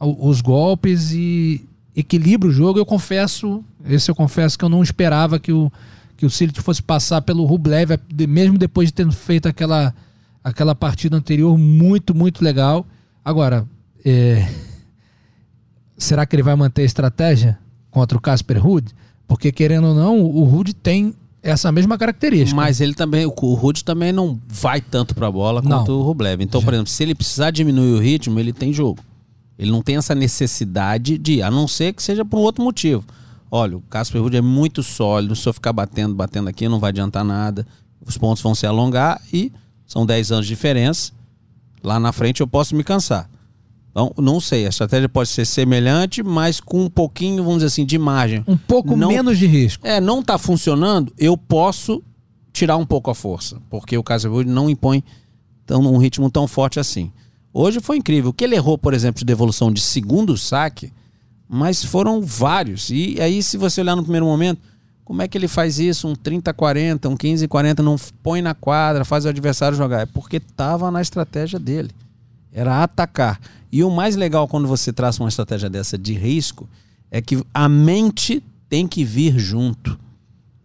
os 0.00 0.40
golpes 0.40 1.12
e 1.12 1.66
equilibra 1.94 2.48
o 2.48 2.52
jogo. 2.52 2.78
Eu 2.78 2.86
confesso, 2.86 3.62
esse 3.84 4.10
eu 4.10 4.14
confesso 4.14 4.58
que 4.58 4.64
eu 4.64 4.68
não 4.68 4.82
esperava 4.82 5.38
que 5.38 5.52
o 5.52 5.70
que 6.20 6.26
o 6.26 6.30
Cilic 6.30 6.60
fosse 6.60 6.82
passar 6.82 7.22
pelo 7.22 7.46
Rublev, 7.46 7.98
mesmo 8.28 8.58
depois 8.58 8.90
de 8.90 8.92
ter 8.92 9.10
feito 9.10 9.48
aquela, 9.48 9.94
aquela 10.42 10.74
partida 10.74 11.16
anterior 11.16 11.56
muito, 11.56 12.14
muito 12.14 12.42
legal. 12.42 12.86
Agora, 13.24 13.66
é, 14.04 14.48
será 15.96 16.24
que 16.26 16.34
ele 16.34 16.42
vai 16.42 16.56
manter 16.56 16.82
a 16.82 16.86
estratégia 16.86 17.58
contra 17.90 18.16
o 18.16 18.20
Casper 18.20 18.62
Ruud? 18.62 18.92
Porque, 19.26 19.52
querendo 19.52 19.88
ou 19.88 19.94
não, 19.94 20.20
o 20.20 20.42
Ruud 20.44 20.74
tem 20.74 21.14
essa 21.42 21.70
mesma 21.70 21.96
característica. 21.96 22.54
Mas 22.54 22.80
ele 22.80 22.94
também, 22.94 23.24
o 23.26 23.54
Rude 23.54 23.84
também 23.84 24.12
não 24.12 24.38
vai 24.48 24.80
tanto 24.80 25.14
pra 25.14 25.30
bola 25.30 25.62
Não. 25.62 25.78
quanto 25.78 25.92
o 25.92 26.02
Rublev. 26.02 26.42
Então, 26.42 26.62
por 26.62 26.74
exemplo, 26.74 26.90
se 26.90 27.02
ele 27.02 27.14
precisar 27.14 27.50
diminuir 27.50 27.92
o 27.92 27.98
ritmo, 28.00 28.38
ele 28.38 28.52
tem 28.52 28.72
jogo. 28.72 29.02
Ele 29.58 29.70
não 29.70 29.82
tem 29.82 29.96
essa 29.96 30.14
necessidade 30.14 31.18
de, 31.18 31.42
a 31.42 31.50
não 31.50 31.68
ser 31.68 31.92
que 31.92 32.02
seja 32.02 32.24
por 32.24 32.38
um 32.38 32.42
outro 32.42 32.64
motivo. 32.64 33.04
Olha, 33.50 33.76
o 33.76 33.82
Casper 33.82 34.20
Ruud 34.20 34.36
é 34.36 34.40
muito 34.40 34.82
sólido, 34.82 35.34
se 35.34 35.48
eu 35.48 35.52
ficar 35.52 35.72
batendo, 35.72 36.14
batendo 36.14 36.48
aqui, 36.48 36.68
não 36.68 36.78
vai 36.78 36.90
adiantar 36.90 37.24
nada. 37.24 37.66
Os 38.04 38.16
pontos 38.16 38.42
vão 38.42 38.54
se 38.54 38.66
alongar 38.66 39.20
e 39.32 39.52
são 39.90 40.06
10 40.06 40.30
anos 40.30 40.46
de 40.46 40.50
diferença. 40.54 41.10
Lá 41.82 41.98
na 41.98 42.12
frente 42.12 42.40
eu 42.40 42.46
posso 42.46 42.76
me 42.76 42.84
cansar. 42.84 43.28
Então, 43.90 44.12
não 44.18 44.38
sei, 44.40 44.66
a 44.66 44.68
estratégia 44.68 45.08
pode 45.08 45.28
ser 45.30 45.44
semelhante, 45.44 46.22
mas 46.22 46.60
com 46.60 46.84
um 46.84 46.88
pouquinho, 46.88 47.42
vamos 47.42 47.56
dizer 47.58 47.66
assim, 47.66 47.84
de 47.84 47.98
margem. 47.98 48.44
um 48.46 48.56
pouco 48.56 48.94
Não- 48.94 49.08
menos 49.08 49.36
de 49.36 49.46
risco. 49.48 49.84
É, 49.84 50.00
não 50.00 50.22
tá 50.22 50.38
funcionando, 50.38 51.12
eu 51.18 51.36
posso 51.36 52.00
tirar 52.52 52.76
um 52.76 52.86
pouco 52.86 53.10
a 53.10 53.14
força, 53.16 53.60
porque 53.68 53.98
o 53.98 54.02
Casemiro 54.02 54.48
não 54.48 54.70
impõe 54.70 55.02
tão, 55.66 55.80
um 55.80 55.98
ritmo 55.98 56.30
tão 56.30 56.46
forte 56.46 56.78
assim. 56.78 57.10
Hoje 57.52 57.80
foi 57.80 57.96
incrível. 57.96 58.30
O 58.30 58.32
que 58.32 58.44
ele 58.44 58.54
errou, 58.54 58.78
por 58.78 58.94
exemplo, 58.94 59.18
de 59.18 59.24
devolução 59.24 59.72
de 59.72 59.80
segundo 59.80 60.36
saque, 60.36 60.92
mas 61.48 61.84
foram 61.84 62.22
vários. 62.22 62.90
E 62.90 63.20
aí, 63.20 63.42
se 63.42 63.56
você 63.56 63.80
olhar 63.80 63.96
no 63.96 64.02
primeiro 64.04 64.24
momento, 64.26 64.60
como 65.10 65.22
é 65.22 65.26
que 65.26 65.36
ele 65.36 65.48
faz 65.48 65.80
isso? 65.80 66.06
Um 66.06 66.14
30-40, 66.14 67.10
um 67.10 67.16
15-40, 67.16 67.80
não 67.80 67.96
põe 68.22 68.40
na 68.40 68.54
quadra, 68.54 69.04
faz 69.04 69.24
o 69.24 69.28
adversário 69.28 69.76
jogar. 69.76 70.02
É 70.02 70.06
porque 70.06 70.38
tava 70.38 70.88
na 70.88 71.02
estratégia 71.02 71.58
dele. 71.58 71.90
Era 72.52 72.84
atacar. 72.84 73.40
E 73.72 73.82
o 73.82 73.90
mais 73.90 74.14
legal 74.14 74.46
quando 74.46 74.68
você 74.68 74.92
traça 74.92 75.20
uma 75.20 75.28
estratégia 75.28 75.68
dessa 75.68 75.98
de 75.98 76.14
risco 76.14 76.68
é 77.10 77.20
que 77.20 77.44
a 77.52 77.68
mente 77.68 78.40
tem 78.68 78.86
que 78.86 79.02
vir 79.02 79.36
junto. 79.36 79.98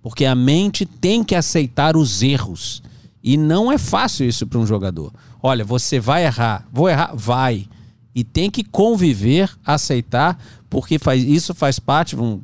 Porque 0.04 0.25
a 0.25 0.36
mente 0.36 0.86
tem 0.86 1.24
que 1.24 1.34
aceitar 1.34 1.98
os 1.98 2.22
erros. 2.22 2.84
E 3.24 3.38
não 3.38 3.72
é 3.72 3.80
fácil 3.80 4.28
isso 4.28 4.46
para 4.46 4.60
um 4.60 4.68
jogador. 4.68 5.12
Olha, 5.42 5.66
você 5.66 6.00
vai 6.00 6.24
errar. 6.24 6.68
Vou 6.72 6.88
errar? 6.88 7.16
Vai. 7.16 7.68
E 8.14 8.24
tem 8.24 8.52
que 8.52 8.64
conviver, 8.64 9.50
aceitar, 9.66 10.40
porque 10.70 11.00
faz, 11.00 11.24
isso 11.24 11.56
faz 11.56 11.80
parte 11.80 12.16
um, 12.16 12.40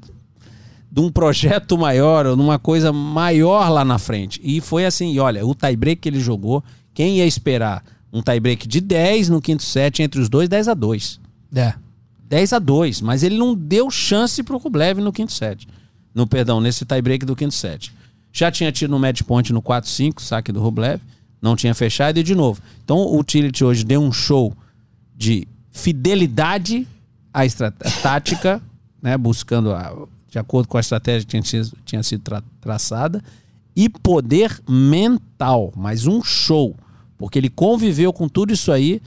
de 0.91 0.99
um 0.99 1.09
projeto 1.09 1.77
maior, 1.77 2.25
ou 2.25 2.35
de 2.35 2.41
uma 2.41 2.59
coisa 2.59 2.91
maior 2.91 3.69
lá 3.69 3.85
na 3.85 3.97
frente. 3.97 4.41
E 4.43 4.59
foi 4.59 4.85
assim, 4.85 5.13
e 5.13 5.19
olha, 5.19 5.45
o 5.45 5.55
tie-break 5.55 6.01
que 6.01 6.09
ele 6.09 6.19
jogou, 6.19 6.61
quem 6.93 7.17
ia 7.17 7.25
esperar 7.25 7.83
um 8.11 8.21
tie-break 8.21 8.67
de 8.67 8.81
10 8.81 9.29
no 9.29 9.41
quinto 9.41 9.63
set 9.63 10.01
entre 10.01 10.19
os 10.19 10.27
dois, 10.27 10.49
10 10.49 10.67
a 10.67 10.73
2. 10.73 11.19
É. 11.55 11.73
10 12.27 12.53
a 12.53 12.59
2 12.59 13.01
mas 13.01 13.23
ele 13.23 13.37
não 13.37 13.55
deu 13.55 13.89
chance 13.89 14.41
pro 14.43 14.57
Rublev 14.57 14.99
no 14.99 15.13
quinto 15.13 15.31
set. 15.31 15.65
No, 16.13 16.27
perdão, 16.27 16.59
nesse 16.59 16.83
tie-break 16.83 17.25
do 17.25 17.37
quinto 17.37 17.53
set. 17.53 17.93
Já 18.33 18.51
tinha 18.51 18.71
tido 18.71 18.91
no 18.91 18.99
match 18.99 19.21
point 19.23 19.51
no 19.53 19.61
4-5, 19.61 20.19
saque 20.19 20.51
do 20.51 20.61
Rublev, 20.61 21.01
não 21.41 21.55
tinha 21.55 21.73
fechado 21.73 22.17
e 22.19 22.23
de 22.23 22.35
novo. 22.35 22.61
Então 22.83 22.97
o 22.97 23.23
Tillich 23.23 23.63
hoje 23.63 23.85
deu 23.85 24.01
um 24.01 24.11
show 24.11 24.53
de 25.15 25.47
fidelidade 25.71 26.85
à 27.33 27.43
tática, 28.01 28.61
né, 29.01 29.17
buscando 29.17 29.71
a, 29.71 29.93
de 30.31 30.39
acordo 30.39 30.69
com 30.69 30.77
a 30.77 30.79
estratégia 30.79 31.25
que 31.25 31.31
tinha 31.31 31.43
sido, 31.43 31.77
tinha 31.83 32.01
sido 32.01 32.21
tra 32.23 32.41
traçada, 32.61 33.21
e 33.75 33.89
poder 33.89 34.61
mental, 34.67 35.73
mas 35.75 36.07
um 36.07 36.23
show, 36.23 36.75
porque 37.17 37.37
ele 37.37 37.49
conviveu 37.49 38.13
com 38.13 38.29
tudo 38.29 38.53
isso 38.53 38.71
aí 38.71 39.01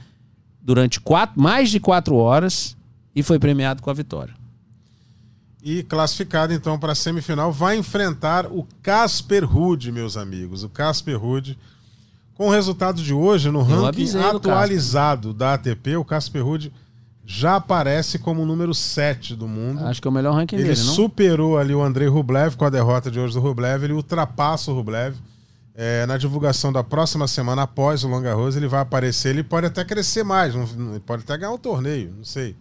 durante 0.61 0.99
quatro, 0.99 1.41
mais 1.41 1.71
de 1.71 1.79
quatro 1.79 2.15
horas 2.15 2.77
e 3.15 3.23
foi 3.23 3.39
premiado 3.39 3.81
com 3.81 3.89
a 3.89 3.93
vitória. 3.93 4.35
E 5.63 5.81
classificado 5.81 6.53
então 6.53 6.77
para 6.77 6.91
a 6.91 6.95
semifinal, 6.95 7.51
vai 7.51 7.75
enfrentar 7.75 8.45
o 8.45 8.67
Casper 8.83 9.49
Ruud, 9.49 9.91
meus 9.91 10.15
amigos. 10.15 10.63
O 10.63 10.69
Casper 10.69 11.19
Ruud, 11.19 11.57
com 12.35 12.47
o 12.47 12.51
resultado 12.51 13.01
de 13.01 13.15
hoje 13.15 13.49
no 13.49 13.63
ranking 13.63 14.15
atualizado 14.19 15.33
da 15.33 15.55
ATP, 15.55 15.95
o 15.95 16.05
Casper 16.05 16.45
Ruud 16.45 16.71
já 17.25 17.55
aparece 17.55 18.19
como 18.19 18.43
o 18.43 18.45
número 18.45 18.73
7 18.73 19.35
do 19.35 19.47
mundo. 19.47 19.83
Acho 19.85 20.01
que 20.01 20.07
é 20.07 20.11
o 20.11 20.13
melhor 20.13 20.33
ranking 20.33 20.55
Ele 20.57 20.65
dele, 20.65 20.79
não? 20.79 20.93
superou 20.93 21.57
ali 21.57 21.73
o 21.73 21.81
Andrei 21.81 22.07
Rublev 22.07 22.55
com 22.55 22.65
a 22.65 22.69
derrota 22.69 23.09
de 23.09 23.19
hoje 23.19 23.33
do 23.33 23.39
Rublev, 23.39 23.83
ele 23.83 23.93
ultrapassa 23.93 24.71
o 24.71 24.75
Rublev. 24.75 25.15
É, 25.77 26.05
na 26.05 26.17
divulgação 26.17 26.71
da 26.71 26.81
próxima 26.83 27.27
semana 27.27 27.63
após 27.63 28.03
o 28.05 28.07
Longa 28.07 28.33
Rosa, 28.33 28.57
ele 28.57 28.67
vai 28.67 28.79
aparecer, 28.79 29.29
ele 29.29 29.43
pode 29.43 29.67
até 29.67 29.83
crescer 29.83 30.23
mais, 30.23 30.55
ele 30.55 31.01
pode 31.05 31.23
até 31.23 31.37
ganhar 31.37 31.51
um 31.51 31.57
torneio, 31.57 32.13
não 32.17 32.23
sei. 32.23 32.55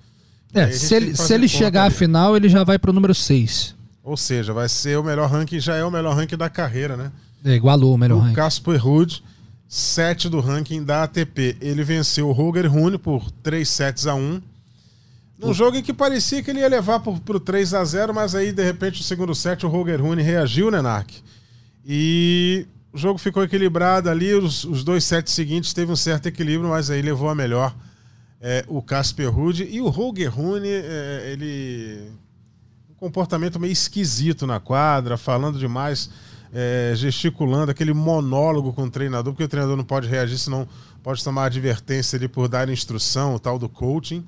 É, 0.52 0.70
se 0.72 0.94
ele, 0.94 1.16
se 1.16 1.32
ele 1.32 1.46
chegar 1.46 1.86
à 1.86 1.90
final, 1.90 2.36
ele 2.36 2.48
já 2.48 2.64
vai 2.64 2.76
pro 2.78 2.92
número 2.92 3.14
6. 3.14 3.74
Ou 4.02 4.16
seja, 4.16 4.52
vai 4.52 4.68
ser 4.68 4.98
o 4.98 5.02
melhor 5.04 5.30
ranking, 5.30 5.60
já 5.60 5.76
é 5.76 5.84
o 5.84 5.90
melhor 5.90 6.16
ranking 6.16 6.36
da 6.36 6.50
carreira, 6.50 6.96
né? 6.96 7.12
É, 7.44 7.54
igualou 7.54 7.94
o 7.94 7.98
melhor 7.98 8.16
o 8.16 8.20
ranking. 8.20 8.34
Casper 8.34 8.82
Ruud, 8.82 9.22
7 9.68 10.28
do 10.28 10.40
ranking 10.40 10.82
da 10.82 11.04
ATP. 11.04 11.56
Ele 11.60 11.84
venceu 11.84 12.28
o 12.28 12.32
Roger 12.32 12.70
Rune 12.70 12.98
por 12.98 13.30
3 13.30 13.68
sets 13.68 14.06
a 14.06 14.14
1. 14.14 14.40
Num 15.38 15.52
jogo 15.52 15.76
em 15.76 15.82
que 15.82 15.92
parecia 15.92 16.42
que 16.42 16.50
ele 16.50 16.60
ia 16.60 16.68
levar 16.68 17.00
por, 17.00 17.18
pro 17.20 17.40
3 17.40 17.74
a 17.74 17.84
0 17.84 18.14
mas 18.14 18.34
aí, 18.34 18.52
de 18.52 18.62
repente, 18.62 18.98
no 18.98 19.04
segundo 19.04 19.34
set, 19.34 19.66
o 19.66 19.68
Roger 19.68 20.00
Rune 20.00 20.22
reagiu, 20.22 20.70
né, 20.70 20.80
Nark? 20.80 21.10
E 21.84 22.66
o 22.92 22.98
jogo 22.98 23.18
ficou 23.18 23.42
equilibrado 23.42 24.08
ali. 24.08 24.32
Os, 24.32 24.64
os 24.64 24.84
dois 24.84 25.04
sets 25.04 25.32
seguintes 25.34 25.72
teve 25.72 25.90
um 25.90 25.96
certo 25.96 26.26
equilíbrio, 26.26 26.70
mas 26.70 26.88
aí 26.88 27.02
levou 27.02 27.28
a 27.28 27.34
melhor 27.34 27.74
é, 28.40 28.64
o 28.68 28.80
Casper 28.80 29.30
Ruud. 29.30 29.66
E 29.68 29.80
o 29.80 29.88
Roger 29.88 30.32
Rune, 30.32 30.68
é, 30.68 31.30
ele. 31.32 32.12
Um 32.88 32.94
comportamento 32.94 33.58
meio 33.58 33.72
esquisito 33.72 34.46
na 34.46 34.60
quadra, 34.60 35.18
falando 35.18 35.58
demais, 35.58 36.08
é, 36.52 36.92
gesticulando, 36.94 37.70
aquele 37.70 37.92
monólogo 37.92 38.72
com 38.72 38.84
o 38.84 38.90
treinador, 38.90 39.32
porque 39.32 39.44
o 39.44 39.48
treinador 39.48 39.76
não 39.76 39.84
pode 39.84 40.08
reagir, 40.08 40.38
senão 40.38 40.66
pode 41.02 41.22
tomar 41.22 41.46
advertência 41.46 42.16
ali 42.16 42.28
por 42.28 42.48
dar 42.48 42.68
instrução, 42.68 43.34
o 43.34 43.38
tal 43.38 43.58
do 43.58 43.68
coaching. 43.68 44.24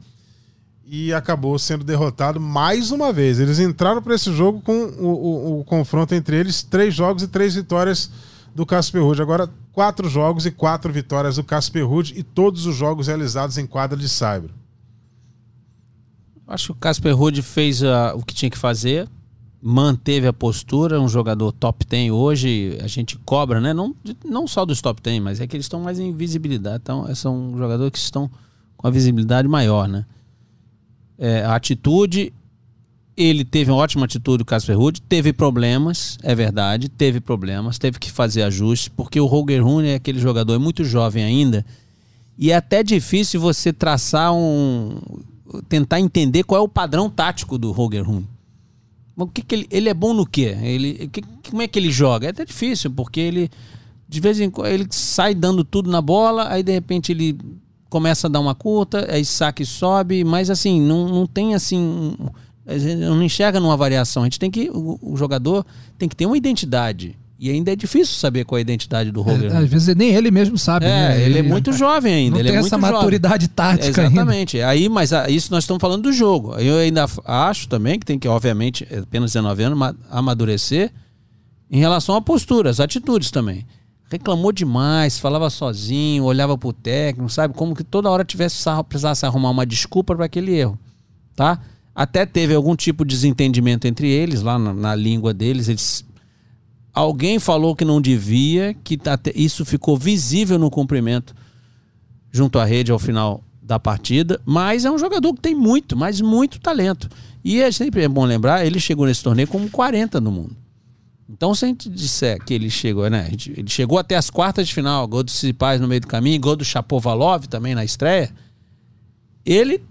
E 0.89 1.13
acabou 1.13 1.59
sendo 1.59 1.83
derrotado 1.85 2.39
mais 2.41 2.93
uma 2.93 3.13
vez. 3.13 3.41
Eles 3.41 3.59
entraram 3.59 4.01
para 4.01 4.15
esse 4.15 4.33
jogo 4.33 4.61
com 4.63 4.73
o, 4.85 5.07
o- 5.07 5.61
o 5.61 5.65
confronto 5.65 6.15
entre 6.15 6.37
eles, 6.39 6.63
três 6.63 6.95
jogos 6.95 7.25
e 7.25 7.29
três 7.29 7.57
vitórias 7.57 8.09
do 8.55 8.65
Casper 8.65 9.03
Ruud. 9.03 9.21
Agora, 9.21 9.51
quatro 9.73 10.09
jogos 10.09 10.47
e 10.47 10.51
quatro 10.53 10.93
vitórias 10.93 11.37
do 11.37 11.45
Casper 11.45 11.87
Ruud 11.89 12.15
e 12.17 12.23
todos 12.23 12.67
os 12.67 12.77
jogos 12.77 13.09
realizados 13.09 13.59
em 13.59 13.67
quadra 13.67 13.99
de 13.99 14.09
Saibro. 14.09 14.55
Acho 16.47 16.67
que 16.67 16.73
o 16.73 16.77
Casper 16.77 17.17
Ruud 17.17 17.43
fez 17.43 17.83
ah, 17.83 18.13
o 18.15 18.23
que 18.25 18.33
tinha 18.33 18.49
que 18.51 18.57
fazer, 18.57 19.09
manteve 19.61 20.29
a 20.29 20.33
postura, 20.33 21.01
um 21.01 21.09
jogador 21.09 21.51
top 21.51 21.85
10 21.85 22.13
hoje, 22.13 22.79
a 22.81 22.87
gente 22.87 23.19
cobra, 23.25 23.61
né? 23.61 23.75
Não, 23.75 23.93
não 24.25 24.47
só 24.47 24.65
dos 24.65 24.81
top 24.81 25.03
10, 25.03 25.21
mas 25.21 25.41
é 25.41 25.47
que 25.49 25.57
eles 25.57 25.65
estão 25.67 25.81
mais 25.81 25.99
em 25.99 26.13
visibilidade. 26.15 26.79
Então, 26.83 27.13
são 27.17 27.55
jogadores 27.59 27.91
que 27.91 27.99
estão 27.99 28.31
com 28.77 28.87
a 28.87 28.91
visibilidade 28.91 29.49
maior, 29.49 29.89
né? 29.89 30.07
É, 31.19 31.43
a 31.43 31.55
atitude, 31.55 32.33
ele 33.17 33.45
teve 33.45 33.71
uma 33.71 33.79
ótima 33.79 34.05
atitude, 34.05 34.43
o 34.43 34.47
Casper 34.47 34.77
Ruud, 34.79 35.01
teve 35.03 35.33
problemas, 35.33 36.19
é 36.23 36.35
verdade, 36.35 36.89
teve 36.89 37.21
problemas, 37.21 37.79
teve 37.79 37.99
que 37.99 38.11
fazer 38.11 38.43
ajustes, 38.43 38.89
porque 38.89 39.19
o 39.19 39.27
Roger 39.27 39.65
Rune 39.65 39.89
é 39.89 39.95
aquele 39.95 40.19
jogador, 40.19 40.55
é 40.55 40.59
muito 40.59 40.85
jovem 40.85 41.25
ainda, 41.25 41.65
e 42.39 42.51
é 42.51 42.57
até 42.57 42.83
difícil 42.83 43.41
você 43.41 43.73
traçar 43.73 44.35
um. 44.35 44.99
tentar 45.69 46.01
entender 46.01 46.43
qual 46.45 46.61
é 46.61 46.65
o 46.65 46.69
padrão 46.69 47.09
tático 47.09 47.57
do 47.57 47.73
Roger 47.73 48.07
Rune. 48.07 48.29
O 49.17 49.27
que 49.27 49.41
que 49.41 49.55
ele, 49.55 49.67
ele 49.71 49.89
é 49.89 49.95
bom 49.95 50.13
no 50.13 50.27
quê? 50.27 50.55
Ele, 50.61 51.09
que- 51.09 51.23
como 51.49 51.63
é 51.63 51.67
que 51.69 51.79
ele 51.79 51.91
joga? 51.91 52.27
É 52.27 52.31
até 52.31 52.45
difícil, 52.45 52.91
porque 52.91 53.19
ele, 53.21 53.51
de 54.07 54.21
vez 54.21 54.39
em 54.39 54.51
quando, 54.51 54.69
ele 54.69 54.87
sai 54.91 55.35
dando 55.35 55.65
tudo 55.65 55.91
na 55.91 56.03
bola, 56.03 56.49
aí 56.53 56.63
de 56.63 56.73
repente 56.73 57.13
ele 57.13 57.39
começa 57.89 58.27
a 58.27 58.31
dar 58.31 58.41
uma 58.41 58.55
curta, 58.55 59.07
aí 59.11 59.25
saque 59.25 59.65
sobe, 59.65 60.25
mas 60.25 60.51
assim, 60.51 60.81
não, 60.81 61.09
não 61.09 61.27
tem 61.27 61.55
assim. 61.55 62.17
não 62.99 63.23
enxerga 63.23 63.61
numa 63.61 63.77
variação. 63.77 64.23
A 64.23 64.27
gente 64.27 64.39
tem 64.39 64.51
que. 64.51 64.69
O, 64.73 64.99
o 65.01 65.17
jogador 65.17 65.65
tem 65.99 66.09
que 66.09 66.17
ter 66.17 66.27
uma 66.27 66.37
identidade. 66.37 67.17
E 67.39 67.51
ainda 67.51 67.71
é 67.71 67.77
difícil 67.77 68.15
saber 68.15 68.47
qual 68.47 68.57
é 68.57 68.61
a 68.61 68.63
identidade 68.63 69.11
do 69.13 69.21
Roger 69.21 69.53
É, 69.53 69.57
às 69.59 69.69
vezes 69.69 69.95
nem 69.95 70.09
ele 70.15 70.31
mesmo 70.31 70.57
sabe, 70.57 70.87
É, 70.87 70.89
né? 70.89 71.21
ele 71.23 71.39
é 71.41 71.43
muito 71.43 71.71
jovem 71.71 72.15
ainda. 72.15 72.31
Não 72.31 72.39
ele 72.41 72.49
tem 72.49 72.57
é 72.57 72.61
essa 72.61 72.79
muito 72.79 72.81
jovem. 72.87 72.97
maturidade 72.97 73.49
tática 73.49 74.01
ainda. 74.01 74.15
Exatamente. 74.15 74.61
Aí, 74.63 74.89
mas 74.89 75.13
ah, 75.13 75.29
isso 75.29 75.53
nós 75.53 75.65
estamos 75.65 75.79
falando 75.83 76.03
do 76.05 76.13
jogo. 76.15 76.55
Eu 76.55 76.79
ainda 76.79 77.05
acho 77.27 77.69
também 77.69 77.99
que 77.99 78.07
tem 78.07 78.19
que, 78.19 78.27
obviamente, 78.27 78.87
é 78.91 79.01
apenas 79.01 79.33
19 79.35 79.63
anos, 79.65 79.79
ma- 79.79 79.95
amadurecer 80.11 80.91
em 81.71 81.79
relação 81.79 82.15
a 82.17 82.23
posturas, 82.23 82.81
atitudes 82.81 83.31
também. 83.31 83.67
Reclamou 84.09 84.53
demais, 84.53 85.19
falava 85.19 85.51
sozinho, 85.51 86.25
olhava 86.25 86.57
pro 86.57 86.73
técnico, 86.73 87.29
sabe? 87.29 87.55
Como 87.55 87.75
que 87.75 87.83
toda 87.83 88.09
hora 88.09 88.25
tivesse 88.25 88.65
precisasse 88.89 89.27
arrumar 89.27 89.51
uma 89.51 89.67
desculpa 89.67 90.15
para 90.15 90.27
aquele 90.27 90.55
erro, 90.55 90.79
tá? 91.35 91.61
Até 91.95 92.25
teve 92.25 92.55
algum 92.55 92.77
tipo 92.77 93.05
de 93.05 93.15
desentendimento 93.15 93.87
entre 93.87 94.09
eles, 94.09 94.43
lá 94.43 94.59
na, 94.59 94.73
na 94.73 94.95
língua 94.95 95.35
deles. 95.35 95.69
Eles 95.69 96.05
alguém 96.93 97.39
falou 97.39 97.75
que 97.75 97.85
não 97.85 98.01
devia, 98.01 98.75
que 98.85 98.99
até 99.07 99.33
isso 99.35 99.65
ficou 99.65 99.97
visível 99.97 100.59
no 100.59 100.71
cumprimento 100.71 101.35
junto 102.31 102.59
à 102.59 102.65
rede 102.65 102.93
ao 102.93 102.99
final 102.99 103.43
da 103.61 103.81
partida, 103.81 104.41
mas 104.45 104.85
é 104.85 104.91
um 104.91 104.99
jogador 104.99 105.35
que 105.35 105.41
tem 105.41 105.55
muito, 105.55 105.97
mas 105.97 106.21
muito 106.21 106.61
talento. 106.61 107.09
E 107.43 107.61
é 107.61 107.73
sempre 107.73 108.07
bom 108.07 108.25
lembrar, 108.25 108.65
ele 108.65 108.79
chegou 108.79 109.07
nesse 109.07 109.25
torneio 109.25 109.49
como 109.49 109.69
40 109.69 110.21
no 110.21 110.31
mundo. 110.31 110.57
Então, 111.29 111.55
se 111.55 111.65
a 111.65 111.69
gente 111.69 111.89
disser 111.91 112.43
que 112.45 112.55
ele 112.55 112.71
chegou, 112.71 113.11
né? 113.11 113.29
Ele 113.31 113.69
chegou 113.69 113.99
até 113.99 114.15
as 114.15 114.31
quartas 114.31 114.69
de 114.69 114.75
final, 114.75 115.07
gol 115.09 115.25
do 115.25 115.31
Cipaz 115.31 115.81
no 115.81 115.89
meio 115.89 116.01
do 116.01 116.07
caminho, 116.07 116.41
gol 116.41 116.55
do 116.55 116.65
Chapovalov 116.65 117.47
também 117.47 117.75
na 117.75 117.85
estreia. 117.85 118.31
Ele 119.45 119.83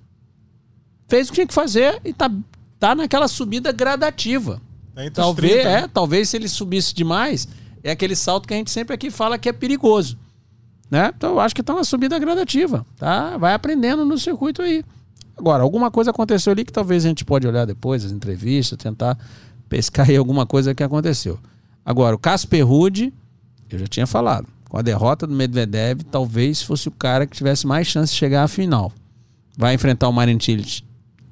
fez 1.07 1.27
o 1.27 1.31
que 1.31 1.35
tinha 1.35 1.47
que 1.47 1.53
fazer 1.53 1.99
e 2.05 2.13
tá, 2.13 2.31
tá 2.79 2.95
naquela 2.95 3.27
subida 3.27 3.71
gradativa. 3.71 4.61
Os 4.95 5.11
Talvez, 5.11 5.53
30, 5.53 5.69
né? 5.69 5.79
é, 5.81 5.87
talvez 5.87 6.29
se 6.29 6.37
ele 6.37 6.47
subisse 6.47 6.95
demais, 6.95 7.47
é 7.83 7.91
aquele 7.91 8.15
salto 8.15 8.47
que 8.47 8.53
a 8.53 8.57
gente 8.57 8.71
sempre 8.71 8.93
aqui 8.93 9.11
fala 9.11 9.37
que 9.37 9.49
é 9.49 9.53
perigoso. 9.53 10.17
Né? 10.89 11.11
Então 11.15 11.31
eu 11.31 11.39
acho 11.39 11.53
que 11.53 11.61
tá 11.61 11.73
na 11.73 11.83
subida 11.83 12.17
gradativa. 12.17 12.85
Tá? 12.97 13.37
Vai 13.37 13.53
aprendendo 13.53 14.05
no 14.05 14.17
circuito 14.17 14.61
aí. 14.61 14.85
Agora, 15.37 15.63
alguma 15.63 15.91
coisa 15.91 16.11
aconteceu 16.11 16.53
ali 16.53 16.63
que 16.63 16.71
talvez 16.71 17.03
a 17.03 17.09
gente 17.09 17.25
pode 17.25 17.45
olhar 17.45 17.65
depois, 17.65 18.05
as 18.05 18.11
entrevistas, 18.13 18.77
tentar 18.77 19.17
pescar 19.69 20.09
aí 20.09 20.15
alguma 20.15 20.45
coisa 20.45 20.73
que 20.73 20.83
aconteceu. 20.83 21.39
Agora, 21.85 22.15
o 22.15 22.19
Casper 22.19 22.65
Ruud, 22.65 23.13
eu 23.69 23.79
já 23.79 23.87
tinha 23.87 24.07
falado, 24.07 24.47
com 24.69 24.77
a 24.77 24.81
derrota 24.81 25.27
do 25.27 25.33
Medvedev, 25.33 26.01
talvez 26.03 26.61
fosse 26.61 26.87
o 26.87 26.91
cara 26.91 27.25
que 27.25 27.35
tivesse 27.35 27.67
mais 27.67 27.87
chance 27.87 28.13
de 28.13 28.19
chegar 28.19 28.43
à 28.43 28.47
final. 28.47 28.91
Vai 29.57 29.73
enfrentar 29.73 30.09
o 30.09 30.13
Marin 30.13 30.39
Cilic 30.39 30.83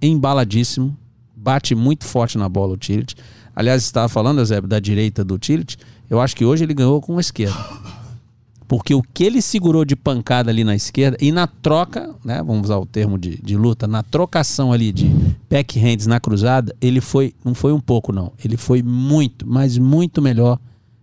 embaladíssimo, 0.02 0.96
bate 1.36 1.74
muito 1.76 2.06
forte 2.06 2.38
na 2.38 2.48
bola 2.50 2.76
o 2.76 2.84
Cilic. 2.84 3.16
Aliás, 3.56 3.84
estava 3.84 4.10
falando, 4.10 4.40
Eusébio, 4.40 4.68
da 4.68 4.80
direita 4.80 5.24
do 5.24 5.40
Cilic, 5.44 5.78
eu 6.10 6.20
acho 6.20 6.36
que 6.36 6.46
hoje 6.46 6.64
ele 6.64 6.74
ganhou 6.74 7.02
com 7.02 7.18
a 7.18 7.22
esquerda. 7.22 7.58
Porque 8.74 8.96
o 8.96 9.04
que 9.04 9.24
ele 9.24 9.40
segurou 9.40 9.86
de 9.86 9.96
pancada 9.96 10.50
ali 10.50 10.64
na 10.64 10.74
esquerda 10.74 11.16
e 11.22 11.32
na 11.32 11.46
troca, 11.46 12.10
né, 12.26 12.42
vamos 12.42 12.64
usar 12.64 12.80
o 12.80 12.88
termo 12.88 13.20
de, 13.20 13.40
de 13.40 13.56
luta, 13.56 13.86
na 13.86 14.02
trocação 14.02 14.74
ali 14.74 14.92
de 14.92 15.06
backhands 15.48 16.08
na 16.08 16.20
cruzada, 16.20 16.76
ele 16.82 17.00
foi, 17.00 17.36
não 17.46 17.54
foi 17.54 17.72
um 17.72 17.80
pouco 17.80 18.12
não, 18.12 18.34
ele 18.44 18.58
foi 18.58 18.82
muito, 18.82 19.48
mas 19.48 19.78
muito 19.78 20.24
melhor 20.24 20.58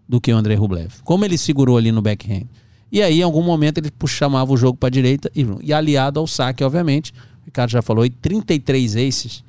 do 0.08 0.20
que 0.20 0.32
o 0.32 0.36
André 0.36 0.56
Rublev. 0.56 0.94
Como 1.04 1.24
ele 1.24 1.38
segurou 1.38 1.76
ali 1.76 1.92
no 1.92 2.02
backhand. 2.02 2.48
E 2.90 3.00
aí, 3.00 3.20
em 3.20 3.22
algum 3.22 3.44
momento, 3.44 3.78
ele 3.78 3.92
chamava 4.08 4.52
o 4.52 4.56
jogo 4.56 4.76
para 4.76 4.88
a 4.88 4.90
direita 4.90 5.30
e, 5.32 5.46
e 5.62 5.72
aliado 5.72 6.18
ao 6.18 6.26
saque, 6.26 6.64
obviamente. 6.64 7.12
O 7.42 7.44
Ricardo 7.44 7.70
já 7.70 7.82
falou, 7.82 8.04
e 8.04 8.10
33 8.10 8.96
aces. 8.96 9.44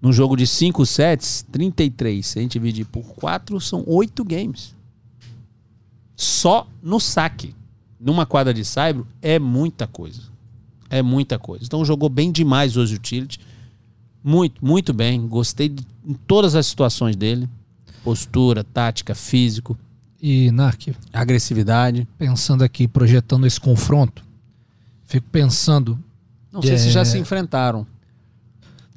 No 0.00 0.12
jogo 0.12 0.36
de 0.36 0.46
5 0.46 0.86
sets, 0.86 1.44
33. 1.50 2.24
Se 2.24 2.38
a 2.38 2.42
gente 2.42 2.52
dividir 2.52 2.86
por 2.86 3.02
4, 3.02 3.60
são 3.60 3.82
8 3.88 4.24
games 4.24 4.80
só 6.16 6.66
no 6.82 7.00
saque. 7.00 7.54
Numa 8.00 8.26
quadra 8.26 8.52
de 8.52 8.64
saibro 8.64 9.06
é 9.20 9.38
muita 9.38 9.86
coisa. 9.86 10.22
É 10.90 11.00
muita 11.02 11.38
coisa. 11.38 11.64
Então 11.64 11.84
jogou 11.84 12.08
bem 12.08 12.30
demais 12.32 12.76
hoje 12.76 12.96
o 12.96 12.98
Tilt. 12.98 13.38
Muito, 14.22 14.64
muito 14.64 14.92
bem. 14.92 15.26
Gostei 15.26 15.68
de 15.68 15.86
em 16.04 16.14
todas 16.14 16.54
as 16.54 16.66
situações 16.66 17.14
dele. 17.16 17.48
Postura, 18.04 18.64
tática, 18.64 19.14
físico, 19.14 19.78
E, 20.20 20.50
Nark, 20.50 20.88
agressividade. 21.12 22.06
pensando 22.18 22.62
aqui, 22.64 22.86
projetando 22.88 23.46
esse 23.46 23.60
confronto, 23.60 24.24
fico 25.04 25.28
pensando. 25.30 25.98
Não 26.52 26.60
sei 26.62 26.76
se 26.78 26.90
já 26.90 27.00
É. 27.00 27.04
se 27.04 27.18
enfrentaram. 27.18 27.86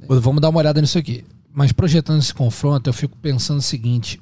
Vamos 0.08 0.42
dar 0.42 0.50
uma 0.50 0.60
olhada 0.60 0.82
nisso 0.82 0.98
aqui. 0.98 1.24
Mas 1.54 1.72
projetando 1.72 2.20
esse 2.20 2.34
confronto, 2.34 2.90
eu 2.90 2.94
fico 2.94 3.16
pensando 3.18 3.60
o 3.60 3.62
seguinte: 3.62 4.20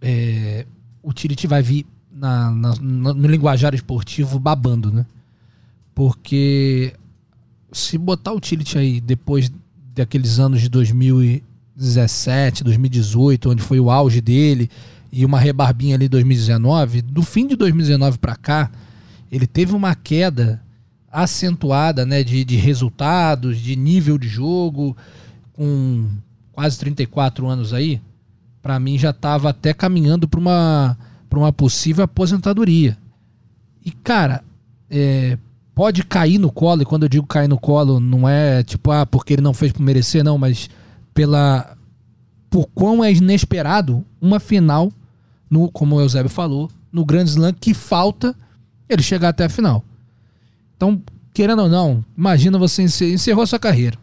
é, 0.00 0.66
o 1.02 1.12
Tirit 1.12 1.46
vai 1.46 1.62
vir 1.62 1.84
na, 2.14 2.50
na- 2.50 2.74
no 2.76 3.26
linguajar 3.28 3.74
esportivo 3.74 4.38
babando, 4.38 4.92
né? 4.92 5.06
Porque 5.94 6.92
se 7.70 7.96
botar 7.98 8.32
o 8.32 8.40
Tirit 8.40 8.76
aí 8.78 9.00
depois 9.00 9.50
daqueles 9.94 10.38
anos 10.38 10.60
de 10.60 10.68
2017, 10.68 12.64
2018, 12.64 13.50
onde 13.50 13.62
foi 13.62 13.78
o 13.80 13.90
auge 13.90 14.20
dele, 14.20 14.70
e 15.10 15.24
uma 15.24 15.38
rebarbinha 15.38 15.94
ali 15.96 16.06
em 16.06 16.08
2019, 16.08 17.02
do 17.02 17.22
fim 17.22 17.46
de 17.46 17.56
2019 17.56 18.18
pra 18.18 18.34
cá, 18.36 18.70
ele 19.30 19.46
teve 19.46 19.74
uma 19.74 19.94
queda 19.94 20.62
acentuada 21.10 22.06
né, 22.06 22.24
de, 22.24 22.42
de 22.44 22.56
resultados, 22.56 23.58
de 23.58 23.76
nível 23.76 24.16
de 24.16 24.28
jogo, 24.28 24.96
com 25.52 26.06
quase 26.52 26.78
34 26.78 27.46
anos 27.46 27.74
aí, 27.74 28.00
pra 28.62 28.80
mim 28.80 28.96
já 28.98 29.12
tava 29.12 29.50
até 29.50 29.74
caminhando 29.74 30.26
pra 30.26 30.40
uma, 30.40 30.96
pra 31.32 31.38
uma 31.38 31.50
possível 31.50 32.04
aposentadoria. 32.04 32.98
E, 33.82 33.90
cara, 33.90 34.44
é, 34.90 35.38
pode 35.74 36.04
cair 36.04 36.36
no 36.36 36.52
colo, 36.52 36.82
e 36.82 36.84
quando 36.84 37.04
eu 37.04 37.08
digo 37.08 37.26
cair 37.26 37.48
no 37.48 37.58
colo, 37.58 37.98
não 37.98 38.28
é 38.28 38.62
tipo, 38.62 38.90
ah, 38.90 39.06
porque 39.06 39.32
ele 39.32 39.40
não 39.40 39.54
fez 39.54 39.72
por 39.72 39.80
merecer, 39.80 40.22
não, 40.22 40.36
mas 40.36 40.68
pela. 41.14 41.74
Por 42.50 42.66
quão 42.74 43.02
é 43.02 43.10
inesperado 43.10 44.04
uma 44.20 44.38
final, 44.38 44.92
no, 45.48 45.70
como 45.72 45.96
o 45.96 46.00
Eusébio 46.02 46.28
falou, 46.28 46.70
no 46.92 47.02
Grand 47.02 47.24
Slam, 47.24 47.54
que 47.58 47.72
falta 47.72 48.36
ele 48.86 49.02
chegar 49.02 49.30
até 49.30 49.46
a 49.46 49.48
final. 49.48 49.82
Então, 50.76 51.00
querendo 51.32 51.62
ou 51.62 51.68
não, 51.70 52.04
imagina 52.14 52.58
você 52.58 52.82
encer- 52.82 53.10
encerrou 53.10 53.46
sua 53.46 53.58
carreira. 53.58 53.96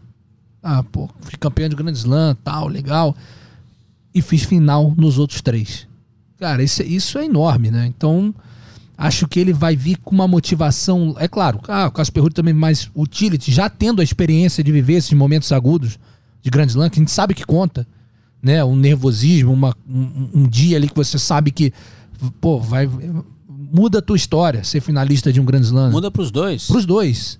Ah, 0.60 0.82
pô, 0.82 1.08
fui 1.20 1.38
campeão 1.38 1.68
de 1.68 1.76
Grand 1.76 1.92
Slam, 1.92 2.36
tal, 2.42 2.66
legal. 2.66 3.14
E 4.12 4.20
fiz 4.20 4.42
final 4.42 4.92
nos 4.96 5.16
outros 5.16 5.40
três. 5.40 5.86
Cara, 6.40 6.62
isso, 6.62 6.80
é- 6.82 6.86
isso 6.86 7.18
é 7.18 7.26
enorme, 7.26 7.70
né? 7.70 7.86
Então, 7.86 8.34
acho 8.96 9.28
que 9.28 9.38
ele 9.38 9.52
vai 9.52 9.76
vir 9.76 9.98
com 9.98 10.14
uma 10.14 10.26
motivação. 10.26 11.14
É 11.18 11.28
claro, 11.28 11.60
ah, 11.68 11.86
o 11.86 11.90
Casper 11.92 12.22
Ruud 12.22 12.34
também 12.34 12.54
mais 12.54 12.90
utility, 12.96 13.52
já 13.52 13.68
tendo 13.68 14.00
a 14.00 14.04
experiência 14.04 14.64
de 14.64 14.72
viver 14.72 14.94
esses 14.94 15.12
momentos 15.12 15.52
agudos 15.52 15.98
de 16.42 16.48
Grand 16.50 16.66
Slam, 16.66 16.88
que 16.88 16.98
a 16.98 17.02
gente 17.02 17.10
sabe 17.10 17.34
que 17.34 17.44
conta, 17.44 17.86
né? 18.42 18.64
Um 18.64 18.74
nervosismo, 18.74 19.52
uma, 19.52 19.76
um, 19.86 20.30
um 20.34 20.48
dia 20.48 20.78
ali 20.78 20.88
que 20.88 20.96
você 20.96 21.18
sabe 21.18 21.50
que, 21.50 21.72
pô, 22.40 22.58
vai. 22.58 22.88
Muda 23.72 23.98
a 23.98 24.02
tua 24.02 24.16
história 24.16 24.64
ser 24.64 24.80
finalista 24.80 25.30
de 25.32 25.40
um 25.40 25.44
Grand 25.44 25.60
Slam. 25.60 25.90
Muda 25.90 26.10
pros 26.10 26.30
dois. 26.30 26.66
Pros 26.66 26.84
dois. 26.86 27.38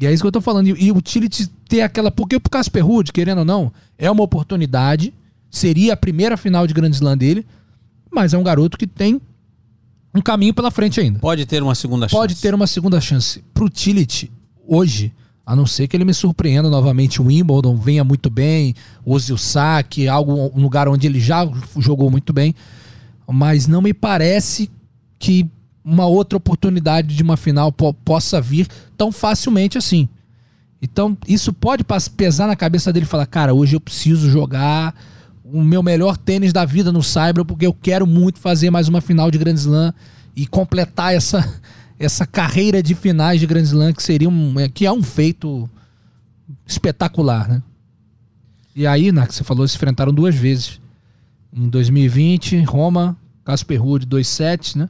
E 0.00 0.06
é 0.06 0.12
isso 0.12 0.22
que 0.22 0.26
eu 0.26 0.32
tô 0.32 0.40
falando. 0.40 0.68
E, 0.68 0.86
e 0.86 0.90
o 0.90 1.00
Tillit 1.02 1.46
ter 1.68 1.82
aquela. 1.82 2.10
Porque 2.10 2.40
pro 2.40 2.50
Casper 2.50 2.84
Ruud, 2.84 3.12
querendo 3.12 3.38
ou 3.40 3.44
não, 3.44 3.70
é 3.98 4.10
uma 4.10 4.22
oportunidade. 4.24 5.12
Seria 5.50 5.92
a 5.92 5.96
primeira 5.96 6.36
final 6.36 6.66
de 6.66 6.72
Grand 6.74 6.90
Slam 6.90 7.16
dele. 7.16 7.46
Mas 8.10 8.34
é 8.34 8.38
um 8.38 8.42
garoto 8.42 8.76
que 8.78 8.86
tem 8.86 9.20
um 10.14 10.20
caminho 10.20 10.54
pela 10.54 10.70
frente 10.70 11.00
ainda. 11.00 11.18
Pode 11.18 11.46
ter 11.46 11.62
uma 11.62 11.74
segunda 11.74 12.06
chance. 12.08 12.16
Pode 12.16 12.36
ter 12.36 12.54
uma 12.54 12.66
segunda 12.66 13.00
chance. 13.00 13.44
Pro 13.54 13.68
Tillit, 13.68 14.30
hoje, 14.66 15.12
a 15.46 15.54
não 15.54 15.66
ser 15.66 15.86
que 15.88 15.96
ele 15.96 16.04
me 16.04 16.14
surpreenda 16.14 16.68
novamente, 16.68 17.20
o 17.22 17.26
Wimbledon 17.26 17.76
venha 17.76 18.02
muito 18.04 18.28
bem, 18.30 18.74
use 19.04 19.32
o 19.32 19.38
saque, 19.38 20.08
algo, 20.08 20.50
um 20.54 20.60
lugar 20.60 20.88
onde 20.88 21.06
ele 21.06 21.20
já 21.20 21.48
jogou 21.78 22.10
muito 22.10 22.32
bem. 22.32 22.54
Mas 23.30 23.66
não 23.66 23.82
me 23.82 23.92
parece 23.92 24.70
que 25.18 25.46
uma 25.84 26.06
outra 26.06 26.36
oportunidade 26.36 27.14
de 27.14 27.22
uma 27.22 27.36
final 27.36 27.70
po- 27.70 27.94
possa 27.94 28.40
vir 28.40 28.66
tão 28.96 29.12
facilmente 29.12 29.76
assim. 29.78 30.08
Então, 30.80 31.16
isso 31.26 31.52
pode 31.52 31.84
pesar 32.16 32.46
na 32.46 32.54
cabeça 32.56 32.92
dele 32.92 33.04
e 33.04 33.08
falar: 33.08 33.26
cara, 33.26 33.52
hoje 33.54 33.74
eu 33.76 33.80
preciso 33.80 34.30
jogar 34.30 34.94
o 35.52 35.62
meu 35.62 35.82
melhor 35.82 36.16
tênis 36.16 36.52
da 36.52 36.64
vida 36.64 36.92
no 36.92 37.02
Cyber, 37.02 37.44
porque 37.44 37.66
eu 37.66 37.72
quero 37.72 38.06
muito 38.06 38.38
fazer 38.38 38.70
mais 38.70 38.88
uma 38.88 39.00
final 39.00 39.30
de 39.30 39.38
Grand 39.38 39.54
Slam 39.54 39.94
e 40.36 40.46
completar 40.46 41.14
essa, 41.14 41.60
essa 41.98 42.26
carreira 42.26 42.82
de 42.82 42.94
finais 42.94 43.40
de 43.40 43.46
Grand 43.46 43.62
Slam, 43.62 43.92
que 43.92 44.02
seria 44.02 44.28
um, 44.28 44.60
é, 44.60 44.68
que 44.68 44.84
é 44.84 44.92
um 44.92 45.02
feito 45.02 45.68
espetacular, 46.66 47.48
né? 47.48 47.62
E 48.74 48.86
aí, 48.86 49.10
na 49.10 49.26
que 49.26 49.34
você 49.34 49.42
falou, 49.42 49.66
se 49.66 49.76
enfrentaram 49.76 50.12
duas 50.12 50.34
vezes. 50.34 50.80
Em 51.52 51.68
2020, 51.68 52.62
Roma, 52.62 53.16
Casper 53.44 53.82
Ruud 53.82 54.06
2-7, 54.06 54.76
né? 54.76 54.88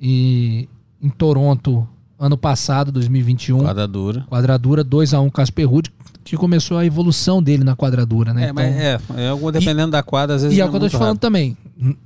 E 0.00 0.68
em 1.00 1.08
Toronto, 1.08 1.86
ano 2.24 2.36
passado, 2.36 2.92
2021, 2.92 3.58
Quadradura. 3.64 4.24
quadradura 4.30 4.84
2x1 4.84 5.30
Casper 5.32 5.68
Ruud, 5.68 5.92
que 6.24 6.36
começou 6.36 6.78
a 6.78 6.86
evolução 6.86 7.42
dele 7.42 7.64
na 7.64 7.74
quadradura, 7.74 8.32
né? 8.32 8.48
É, 8.48 8.52
mas 8.52 8.74
é, 8.76 9.00
é 9.16 9.28
algo 9.28 9.50
dependendo 9.50 9.90
da 9.90 10.02
quadra, 10.04 10.36
às 10.36 10.42
vezes 10.42 10.56
E 10.56 10.60
é 10.60 10.64
não 10.64 10.68
o 10.68 10.70
que 10.70 10.76
eu 10.76 10.80
tô 10.82 10.88
te 10.88 10.92
falando 10.92 11.08
rápido. 11.16 11.20
também. 11.20 11.56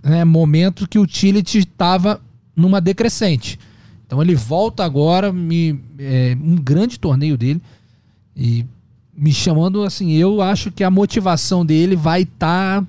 Né, 0.02 0.24
momento 0.24 0.88
que 0.88 0.98
o 0.98 1.06
Tillit 1.06 1.58
estava 1.58 2.18
numa 2.56 2.80
decrescente. 2.80 3.58
Então 4.06 4.22
ele 4.22 4.34
volta 4.34 4.84
agora, 4.84 5.30
me, 5.32 5.78
é, 5.98 6.34
um 6.40 6.56
grande 6.56 6.98
torneio 6.98 7.36
dele. 7.36 7.60
E 8.34 8.64
me 9.14 9.32
chamando 9.32 9.82
assim, 9.82 10.12
eu 10.12 10.40
acho 10.40 10.70
que 10.72 10.82
a 10.82 10.90
motivação 10.90 11.66
dele 11.66 11.94
vai 11.96 12.22
estar. 12.22 12.82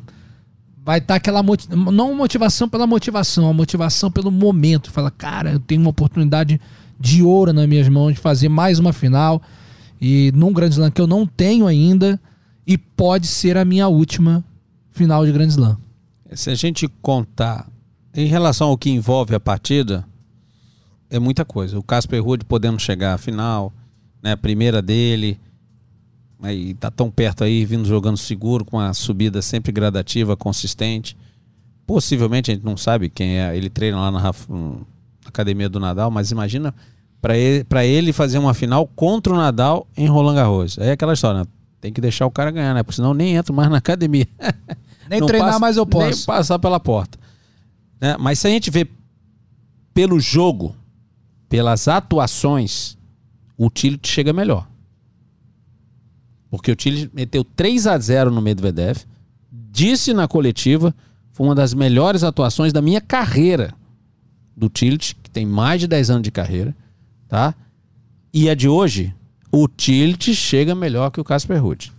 vai 0.86 1.00
estar 1.00 1.16
aquela. 1.16 1.44
moti- 1.44 1.68
Não 1.76 2.16
motivação 2.16 2.70
pela 2.70 2.88
motivação, 2.88 3.50
a 3.50 3.54
motivação 3.54 4.10
pelo 4.12 4.32
momento. 4.32 4.92
Fala, 4.92 5.12
cara, 5.12 5.52
eu 5.52 5.60
tenho 5.60 5.82
uma 5.82 5.90
oportunidade 5.90 6.62
de 6.99 7.23
ouro 7.23 7.53
nas 7.53 7.67
minhas 7.67 7.88
mãos 7.88 8.13
de 8.13 8.19
fazer 8.19 8.49
mais 8.49 8.79
uma 8.79 8.93
final. 8.93 9.41
E 9.99 10.31
num 10.36 10.53
Grand 10.53 10.69
Slam 10.69 10.91
que 10.91 11.01
eu 11.01 11.07
não 11.07 11.25
tenho 11.25 11.67
ainda. 11.67 12.19
E 12.65 12.77
pode 12.77 13.27
ser 13.27 13.57
a 13.57 13.65
minha 13.65 13.88
última 13.88 14.43
final 14.91 15.25
de 15.25 15.31
Grand 15.31 15.47
Slam. 15.47 15.77
Se 16.33 16.49
a 16.49 16.55
gente 16.55 16.88
contar 17.01 17.69
em 18.13 18.25
relação 18.25 18.69
ao 18.69 18.77
que 18.77 18.89
envolve 18.89 19.33
a 19.33 19.39
partida, 19.39 20.05
é 21.10 21.19
muita 21.19 21.45
coisa. 21.45 21.77
O 21.79 21.83
Casper 21.83 22.23
Ruud 22.23 22.43
podendo 22.45 22.79
chegar 22.79 23.13
à 23.13 23.17
final, 23.17 23.71
né, 24.21 24.33
a 24.33 24.38
primeira 24.38 24.81
dele, 24.81 25.39
aí 26.41 26.73
tá 26.73 26.91
tão 26.91 27.10
perto 27.10 27.43
aí, 27.43 27.63
vindo 27.65 27.88
jogando 27.88 28.17
seguro, 28.17 28.65
com 28.65 28.79
a 28.79 28.93
subida 28.93 29.41
sempre 29.41 29.71
gradativa, 29.71 30.36
consistente. 30.36 31.15
Possivelmente 31.86 32.51
a 32.51 32.53
gente 32.53 32.65
não 32.65 32.75
sabe 32.75 33.10
quem 33.10 33.39
é, 33.39 33.55
ele 33.55 33.69
treina 33.69 33.97
lá 33.99 34.12
na 34.12 34.19
academia 35.38 35.69
do 35.69 35.80
Nadal, 35.80 36.10
mas 36.12 36.32
imagina 36.32 36.73
para 37.21 37.38
ele, 37.38 37.63
pra 37.63 37.86
ele 37.86 38.13
fazer 38.13 38.38
uma 38.38 38.54
final 38.54 38.88
contra 38.88 39.34
o 39.34 39.38
Nadal 39.38 39.88
em 39.95 40.08
Roland 40.08 40.36
Garros. 40.36 40.78
É 40.78 40.91
aquela 40.91 41.13
história, 41.13 41.41
né? 41.41 41.45
tem 41.80 41.93
que 41.93 42.02
deixar 42.02 42.26
o 42.26 42.32
cara 42.32 42.52
ganhar, 42.52 42.73
né? 42.73 42.84
Porque 42.84 42.95
senão 42.95 43.13
nem 43.13 43.36
entra 43.36 43.54
mais 43.54 43.69
na 43.69 43.78
academia. 43.78 44.28
Nem 45.10 45.21
Não 45.21 45.28
treinar 45.28 45.58
mais 45.58 45.78
eu 45.78 45.86
Nem 45.86 45.91
posso. 46.10 46.26
passar 46.26 46.60
pela 46.60 46.82
porta. 46.82 47.17
Né? 48.02 48.17
Mas 48.19 48.39
se 48.39 48.47
a 48.47 48.50
gente 48.50 48.69
vê 48.69 48.86
pelo 49.93 50.19
jogo, 50.19 50.76
pelas 51.47 51.88
atuações, 51.88 52.97
o 53.58 53.69
Tillit 53.69 54.06
chega 54.06 54.34
melhor. 54.34 54.67
Porque 56.50 56.69
o 56.69 56.76
Tillit 56.76 57.10
meteu 57.13 57.45
3 57.45 57.88
a 57.88 57.97
0 57.97 58.32
no 58.32 58.41
Medvedev, 58.41 58.97
disse 59.50 60.13
na 60.13 60.28
coletiva, 60.28 60.93
foi 61.32 61.47
uma 61.47 61.56
das 61.56 61.73
melhores 61.73 62.21
atuações 62.21 62.73
da 62.73 62.82
minha 62.82 63.00
carreira 63.00 63.73
do 64.58 64.67
Tillit, 64.70 65.15
que 65.22 65.30
tem 65.30 65.46
mais 65.46 65.80
de 65.80 65.88
10 65.88 66.10
anos 66.10 66.24
de 66.24 66.32
carreira, 66.32 66.76
tá? 67.30 67.54
E 68.34 68.50
a 68.50 68.56
de 68.56 68.67
hoje, 68.67 69.13
o 69.52 69.67
Tillit 69.67 70.34
chega 70.34 70.74
melhor 70.74 71.12
que 71.12 71.22
o 71.22 71.24
Casper 71.24 71.62
Ruud. 71.62 71.93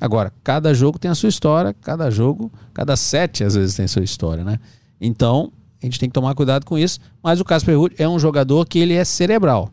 Agora, 0.00 0.32
cada 0.42 0.72
jogo 0.72 0.98
tem 0.98 1.10
a 1.10 1.14
sua 1.14 1.28
história, 1.28 1.74
cada 1.82 2.10
jogo, 2.10 2.50
cada 2.72 2.96
sete 2.96 3.44
às 3.44 3.54
vezes 3.54 3.74
tem 3.76 3.84
a 3.84 3.88
sua 3.88 4.02
história, 4.02 4.42
né? 4.44 4.58
Então, 5.00 5.52
a 5.82 5.86
gente 5.86 5.98
tem 6.00 6.08
que 6.08 6.14
tomar 6.14 6.34
cuidado 6.34 6.64
com 6.64 6.78
isso. 6.78 6.98
Mas 7.22 7.40
o 7.40 7.44
Casper 7.44 7.76
Ruud 7.78 7.94
é 7.98 8.08
um 8.08 8.18
jogador 8.18 8.66
que 8.66 8.78
ele 8.78 8.94
é 8.94 9.04
cerebral. 9.04 9.70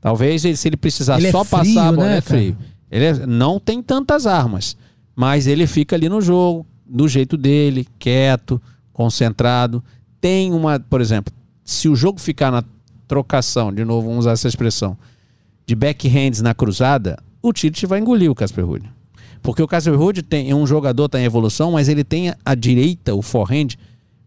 Talvez 0.00 0.44
ele, 0.44 0.56
se 0.56 0.68
ele 0.68 0.76
precisar 0.76 1.18
Ele 1.18 1.28
é 1.28 1.32
só 1.32 1.44
frio, 1.44 1.58
passar 1.58 1.88
a 1.88 1.92
bola, 1.92 2.08
né, 2.08 2.18
é 2.18 2.20
frio. 2.20 2.56
Ele 2.90 3.04
é- 3.04 3.26
não 3.26 3.58
tem 3.58 3.82
tantas 3.82 4.26
armas, 4.26 4.76
mas 5.16 5.46
ele 5.46 5.66
fica 5.66 5.96
ali 5.96 6.08
no 6.08 6.20
jogo, 6.20 6.64
do 6.86 7.08
jeito 7.08 7.36
dele, 7.36 7.86
quieto, 7.98 8.60
concentrado. 8.92 9.82
Tem 10.20 10.52
uma, 10.52 10.78
por 10.78 11.00
exemplo, 11.00 11.32
se 11.66 11.88
o 11.88 11.96
jogo 11.96 12.20
ficar 12.20 12.50
na 12.50 12.62
trocação, 13.08 13.72
de 13.72 13.84
novo, 13.84 14.06
vamos 14.06 14.20
usar 14.20 14.32
essa 14.32 14.48
expressão, 14.48 14.96
de 15.66 15.74
backhands 15.74 16.40
na 16.40 16.54
cruzada, 16.54 17.18
o 17.42 17.52
Tite 17.52 17.84
vai 17.86 17.98
engolir 17.98 18.30
o 18.30 18.34
Casper 18.34 18.64
Ruud. 18.64 18.88
Porque 19.42 19.62
o 19.62 19.66
Casper 19.66 19.98
Ruud 19.98 20.22
tem, 20.22 20.48
é 20.48 20.54
um 20.54 20.66
jogador 20.66 21.08
tá 21.08 21.20
em 21.20 21.24
evolução, 21.24 21.72
mas 21.72 21.88
ele 21.88 22.04
tem 22.04 22.32
a 22.44 22.54
direita, 22.54 23.14
o 23.14 23.20
forehand, 23.20 23.76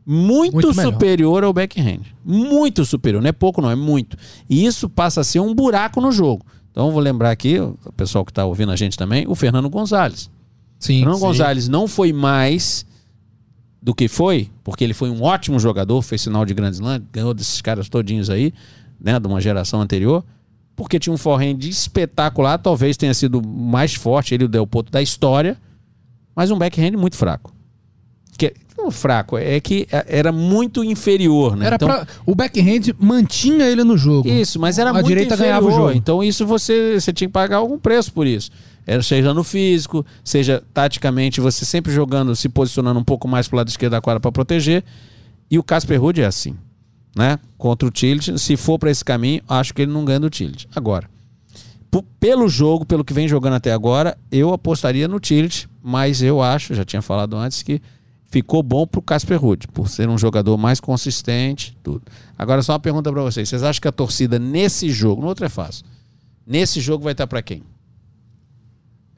muito, 0.06 0.54
Muito 0.54 0.75
melhor. 0.75 0.93
superior 0.93 1.43
ao 1.43 1.54
backhand. 1.54 2.02
Muito 2.25 2.84
superior. 2.84 3.21
Não 3.21 3.30
é 3.30 3.32
pouco, 3.32 3.62
não, 3.62 3.69
é 3.69 3.75
muito. 3.75 4.17
E 4.49 4.65
isso 4.65 4.89
passa 4.89 5.21
a 5.21 5.23
ser 5.23 5.39
um 5.39 5.54
buraco 5.54 6.02
no 6.02 6.12
jogo. 6.12 6.43
Então 6.71 6.88
eu 6.88 6.91
vou 6.91 7.02
lembrar 7.02 7.30
aqui, 7.30 7.60
o 7.60 7.78
pessoal 7.95 8.25
que 8.25 8.32
está 8.32 8.43
ouvindo 8.43 8.71
a 8.71 8.75
gente 8.75 8.97
também, 8.97 9.28
o 9.28 9.36
Fernando 9.36 9.69
Gonzalez. 9.69 10.30
Sim. 10.80 10.99
Fernando 10.99 11.15
sim. 11.15 11.21
Gonzalez 11.21 11.67
não 11.67 11.88
foi 11.88 12.12
mais 12.12 12.86
do 13.81 13.93
que 13.95 14.07
foi, 14.07 14.49
porque 14.63 14.83
ele 14.83 14.93
foi 14.93 15.09
um 15.09 15.23
ótimo 15.23 15.59
jogador, 15.59 16.01
fez 16.01 16.21
sinal 16.21 16.45
de 16.45 16.53
Grand 16.53 16.71
Slam, 16.71 17.01
ganhou 17.13 17.33
desses 17.33 17.61
caras 17.61 17.87
todinhos 17.87 18.29
aí, 18.29 18.53
né, 18.99 19.17
de 19.19 19.27
uma 19.27 19.39
geração 19.39 19.81
anterior, 19.81 20.23
porque 20.75 20.99
tinha 20.99 21.13
um 21.13 21.17
forehand 21.17 21.59
espetacular, 21.61 22.57
talvez 22.57 22.97
tenha 22.97 23.13
sido 23.13 23.41
mais 23.45 23.93
forte, 23.93 24.33
ele 24.33 24.45
o 24.45 24.47
Del 24.49 24.67
Potro 24.67 24.91
da 24.91 25.01
história, 25.01 25.57
mas 26.35 26.51
um 26.51 26.57
backhand 26.57 26.91
muito 26.97 27.15
fraco. 27.15 27.53
Que, 28.37 28.53
não 28.77 28.89
fraco, 28.89 29.37
é 29.37 29.59
que 29.59 29.85
era 30.07 30.31
muito 30.31 30.81
inferior, 30.83 31.57
né? 31.57 31.65
Era 31.67 31.75
Então- 31.75 31.87
pra, 31.89 32.07
o 32.25 32.33
backhand 32.33 32.93
mantinha 32.97 33.65
ele 33.65 33.83
no 33.83 33.97
jogo. 33.97 34.29
isso, 34.29 34.57
mas 34.59 34.77
era 34.77 34.91
A 34.91 34.93
muito 34.93 35.07
direita 35.07 35.33
inferior. 35.35 35.59
ganhava 35.61 35.67
o 35.67 35.71
jogo. 35.71 35.91
Então 35.97 36.23
isso 36.23 36.45
você, 36.45 36.99
você 36.99 37.11
tinha 37.11 37.27
que 37.27 37.33
pagar 37.33 37.57
algum 37.57 37.77
preço 37.77 38.13
por 38.13 38.25
isso. 38.25 38.49
Era, 38.89 39.04
seja 39.04 39.36
no 39.36 39.43
físico, 39.43 40.04
seja 40.23 40.63
taticamente, 40.73 41.39
você 41.39 41.63
sempre 41.63 41.93
jogando, 41.93 42.36
se 42.36 42.49
posicionando 42.49 42.99
um 42.99 43.04
pouco 43.04 43.28
mais 43.28 43.47
pro 43.47 43.58
lado 43.58 43.67
esquerdo 43.67 43.91
da 43.91 44.02
quadra 44.02 44.19
para 44.19 44.32
proteger. 44.32 44.84
E 45.47 45.60
o 45.60 45.63
Casper 45.63 46.02
Ruud 46.02 46.19
é 46.19 46.25
assim, 46.25 46.58
né? 47.15 47.38
Contra 47.56 47.88
o 47.88 47.91
Tilt, 47.91 48.36
se 48.39 48.58
for 48.58 48.80
para 48.80 48.89
esse 48.89 49.06
caminho, 49.06 49.43
acho 49.47 49.75
que 49.75 49.84
ele 49.84 49.91
não 49.91 50.04
ganha 50.04 50.19
do 50.19 50.28
Tilt. 50.28 50.65
Agora, 50.75 51.08
pelo 52.19 52.49
jogo, 52.49 52.84
pelo 52.84 53.06
que 53.06 53.13
vem 53.13 53.28
jogando 53.28 53.54
até 53.54 53.71
agora, 53.71 54.17
eu 54.32 54.52
apostaria 54.54 55.08
no 55.08 55.19
Tilt, 55.19 55.65
mas 55.84 56.23
eu 56.23 56.41
acho, 56.41 56.73
já 56.73 56.84
tinha 56.84 57.04
falado 57.04 57.38
antes, 57.38 57.62
que 57.62 57.80
ficou 58.25 58.63
bom 58.63 58.88
pro 58.88 59.04
Casper 59.04 59.39
Ruud, 59.39 59.67
por 59.67 59.88
ser 59.88 60.10
um 60.10 60.17
jogador 60.17 60.58
mais 60.58 60.80
consistente, 60.80 61.78
tudo. 61.84 62.02
Agora 62.36 62.63
só 62.63 62.73
uma 62.73 62.80
pergunta 62.80 63.12
para 63.12 63.21
vocês, 63.21 63.47
vocês 63.47 63.62
acham 63.62 63.82
que 63.82 63.88
a 63.88 63.91
torcida 63.91 64.39
nesse 64.39 64.89
jogo, 64.89 65.21
no 65.21 65.28
outro 65.28 65.45
é 65.45 65.49
fácil, 65.49 65.86
nesse 66.43 66.82
jogo 66.82 67.04
vai 67.04 67.12
estar 67.12 67.28
para 67.28 67.43
quem? 67.43 67.62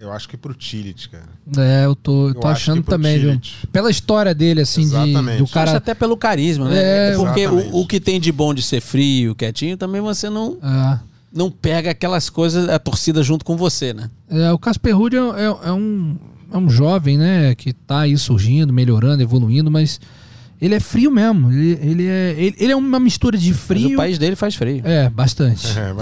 Eu 0.02 0.12
acho 0.12 0.28
que 0.28 0.36
pro 0.36 0.54
Tillit, 0.56 1.08
cara. 1.10 1.24
É, 1.58 1.86
eu 1.86 1.96
tô, 1.96 2.30
eu 2.30 2.34
tô 2.34 2.40
Eu 2.42 2.48
acho 2.48 2.72
achando 2.72 2.84
também, 2.84 3.20
viu? 3.20 3.40
Pela 3.72 3.92
história 3.92 4.34
dele, 4.34 4.62
assim, 4.62 4.82
de, 4.82 4.88
Exatamente. 4.88 5.38
do 5.38 5.44
Acho 5.44 5.54
cara. 5.54 5.78
até 5.78 5.94
pelo 5.94 6.18
carisma, 6.18 6.68
né? 6.70 6.82
É, 6.82 7.10
É 7.14 7.16
porque 7.16 7.46
o, 7.48 7.82
o 7.82 7.86
que 7.86 8.00
tem 8.00 8.20
de 8.20 8.32
bom 8.32 8.52
de 8.52 8.64
ser 8.64 8.82
frio, 8.82 9.36
quietinho, 9.36 9.78
também 9.78 10.02
você 10.02 10.28
não, 10.28 10.58
É, 10.64 11.00
não 11.32 11.52
pega 11.52 11.92
aquelas 11.92 12.32
coisas, 12.32 12.68
a 12.68 12.80
torcida 12.80 13.22
junto 13.22 13.46
com 13.46 13.56
você, 13.56 13.94
né? 13.94 14.10
é, 14.28 14.52
o 14.52 14.58
Casper 14.58 14.98
Ruud 14.98 15.16
é, 15.16 15.20
é- 15.20 15.70
é 15.70 15.72
um, 15.72 16.18
é 16.52 16.58
um 16.58 16.68
jovem, 16.68 17.16
né? 17.20 17.54
Que 17.54 17.72
tá 17.72 18.00
aí 18.00 18.18
surgindo, 18.18 18.74
melhorando, 18.74 19.22
evoluindo, 19.22 19.70
mas 19.70 20.00
ele 20.62 20.76
é 20.76 20.80
frio 20.80 21.10
mesmo. 21.12 21.52
Ele, 21.52 21.80
ele 21.82 22.08
é, 22.08 22.36
ele, 22.38 22.56
ele 22.60 22.72
é 22.72 22.76
uma 22.76 23.00
mistura 23.00 23.38
de 23.38 23.50
Mas 23.50 23.60
frio. 23.60 23.94
o 23.94 23.98
país 23.98 24.18
dele 24.20 24.36
faz 24.36 24.56
frio. 24.56 24.82
É, 24.86 25.10
bastante. 25.10 25.68
É, 25.78 25.94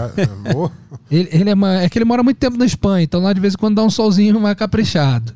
boa. 0.54 0.72
Ele, 1.10 1.28
ele 1.32 1.50
é, 1.50 1.56
ma- 1.56 1.82
é 1.82 1.90
que 1.90 1.98
ele 1.98 2.06
mora 2.06 2.22
muito 2.22 2.38
tempo 2.38 2.56
na 2.56 2.66
Espanha, 2.68 3.04
então 3.04 3.20
lá 3.20 3.34
de 3.34 3.40
vez 3.42 3.56
em 3.56 3.58
quando 3.58 3.78
dá 3.78 3.84
um 3.84 3.90
solzinho 3.90 4.40
mais 4.40 4.56
caprichado. 4.56 5.34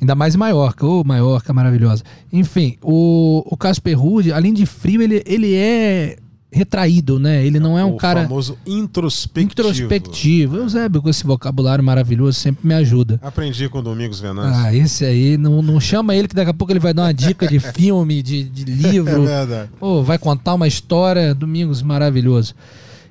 Ainda 0.00 0.14
mais 0.14 0.36
em 0.36 0.38
Maiorca. 0.38 0.86
Ô, 0.86 1.02
Maiorca 1.02 1.52
maravilhosa. 1.52 2.04
Enfim, 2.32 2.76
o, 2.80 3.42
o 3.44 3.56
Casper 3.56 3.98
Ruud, 3.98 4.30
além 4.30 4.52
de 4.54 4.64
frio, 4.64 5.02
ele, 5.02 5.20
ele 5.26 5.54
é 5.56 6.18
retraído, 6.50 7.18
né? 7.18 7.44
Ele 7.44 7.60
não 7.60 7.78
é 7.78 7.84
um 7.84 7.94
o 7.94 7.96
cara 7.96 8.22
famoso 8.22 8.58
introspectivo. 8.66 9.68
introspectivo. 9.68 10.56
Eusébio, 10.56 11.02
com 11.02 11.08
esse 11.08 11.24
vocabulário 11.24 11.84
maravilhoso, 11.84 12.38
sempre 12.38 12.66
me 12.66 12.74
ajuda. 12.74 13.20
Aprendi 13.22 13.68
com 13.68 13.78
o 13.78 13.82
Domingos 13.82 14.18
Venâncio. 14.18 14.64
Ah, 14.64 14.74
esse 14.74 15.04
aí, 15.04 15.36
não, 15.36 15.60
não 15.60 15.78
chama 15.78 16.14
ele 16.14 16.26
que 16.26 16.34
daqui 16.34 16.50
a 16.50 16.54
pouco 16.54 16.72
ele 16.72 16.80
vai 16.80 16.94
dar 16.94 17.02
uma 17.02 17.14
dica 17.14 17.46
de 17.46 17.60
filme, 17.72 18.22
de, 18.22 18.44
de 18.44 18.62
é 18.70 18.74
livro. 18.90 19.24
verdade. 19.24 19.70
Pô, 19.78 20.02
vai 20.02 20.18
contar 20.18 20.54
uma 20.54 20.66
história, 20.66 21.34
Domingos, 21.34 21.82
maravilhoso. 21.82 22.54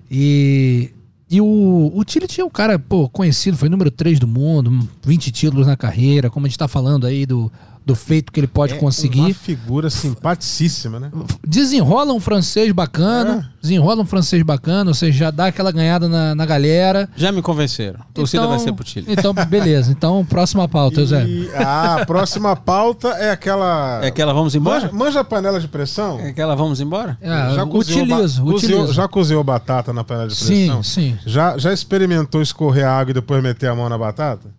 E, 0.10 0.90
e 1.30 1.40
o, 1.40 1.92
o 1.94 2.04
Tillich 2.04 2.42
é 2.42 2.46
um 2.46 2.50
cara, 2.50 2.80
pô, 2.80 3.08
conhecido, 3.08 3.56
foi 3.58 3.70
número 3.70 3.92
3 3.92 4.20
do 4.20 4.28
mundo, 4.28 4.88
20 5.06 5.32
títulos 5.32 5.68
na 5.68 5.78
carreira, 5.78 6.30
como 6.30 6.46
a 6.46 6.50
gente 6.50 6.58
tá 6.58 6.68
falando 6.68 7.06
aí 7.06 7.26
do, 7.26 7.52
do 7.88 7.96
feito 7.96 8.34
que 8.34 8.40
ele 8.42 8.48
pode 8.48 8.74
É 8.74 8.76
Uma 8.76 8.82
conseguir. 8.82 9.34
figura 9.34 9.90
simpaticíssima, 9.90 11.00
né? 11.00 11.10
Desenrola 11.48 12.12
um 12.12 12.20
francês 12.20 12.70
bacana, 12.74 13.50
desenrola 13.62 14.02
um 14.02 14.06
francês 14.06 14.44
bacana, 14.44 14.90
ou 14.90 14.94
seja, 14.94 15.18
já 15.18 15.32
dá 15.32 15.46
aquela 15.48 15.72
ganhada 15.72 16.10
na, 16.10 16.36
na 16.36 16.46
galera. 16.46 17.08
Já 17.16 17.32
me 17.32 17.42
convenceram. 17.42 18.02
A 18.02 18.14
torcida 18.14 18.44
Então- 18.44 18.50
vai 18.50 18.60
ser 18.60 18.74
pro 18.74 18.86
Chile. 18.86 19.06
Então, 19.10 19.34
beleza. 19.34 19.90
Então, 19.90 20.26
próxima 20.26 20.68
pauta, 20.68 21.00
Eusébio. 21.00 21.46
E 21.46 21.56
a 21.56 22.06
próxima 22.06 22.58
pauta 22.58 23.08
é 23.10 23.32
aquela. 23.32 24.02
É 24.04 24.08
aquela 24.08 24.34
vamos 24.34 24.54
embora? 24.54 24.82
Manja, 24.82 24.94
manja 24.94 25.20
a 25.22 25.24
panela 25.24 25.60
de 25.60 25.70
pressão? 25.70 26.20
É 26.20 26.30
aquela 26.30 26.56
vamos 26.56 26.82
embora? 26.82 27.18
É, 27.22 27.30
já 27.56 27.66
cozinhou 27.66 28.02
utilizo, 28.04 28.44
ba- 28.44 28.52
cozinhou- 28.52 28.56
utilizo. 28.82 28.94
já 28.94 29.08
cozinhou 29.08 29.44
batata 29.46 29.94
na 29.94 30.04
panela 30.04 30.28
de 30.28 30.36
Sim, 30.36 30.46
pressão? 30.66 30.84
sim. 30.84 31.18
Já, 31.26 31.58
já 31.58 31.72
experimentou 31.72 32.42
escorrer 32.42 32.86
a 32.86 32.92
água 33.00 33.12
e 33.12 33.14
depois 33.14 33.42
meter 33.42 33.68
a 33.70 33.76
mão 33.76 33.88
na 33.88 33.98
batata? 33.98 34.50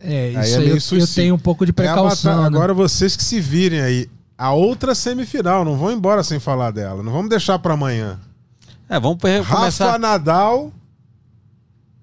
É, 0.00 0.26
Aí 0.36 0.44
isso 0.44 0.54
é 0.54 0.58
aí 0.58 0.64
meio 0.64 0.78
eu, 0.92 0.98
eu 1.00 1.06
tenho 1.08 1.34
um 1.34 1.38
pouco 1.38 1.64
de 1.66 1.70
É 1.70 1.72
precaução. 1.72 2.40
né? 2.42 2.46
Agora 2.46 2.72
vocês 2.72 3.16
que 3.16 3.22
se 3.24 3.40
virem 3.40 3.80
aí. 3.80 4.08
A 4.36 4.52
outra 4.52 4.94
semifinal, 4.94 5.64
não 5.64 5.76
vão 5.76 5.90
embora 5.90 6.22
sem 6.22 6.38
falar 6.38 6.70
dela. 6.70 7.02
Não 7.02 7.10
vamos 7.12 7.28
deixar 7.28 7.58
pra 7.58 7.74
amanhã. 7.74 8.20
É, 8.88 8.98
vamos 9.00 9.18
pe- 9.18 9.40
Rafa 9.40 9.56
começar. 9.56 9.98
Nadal, 9.98 10.72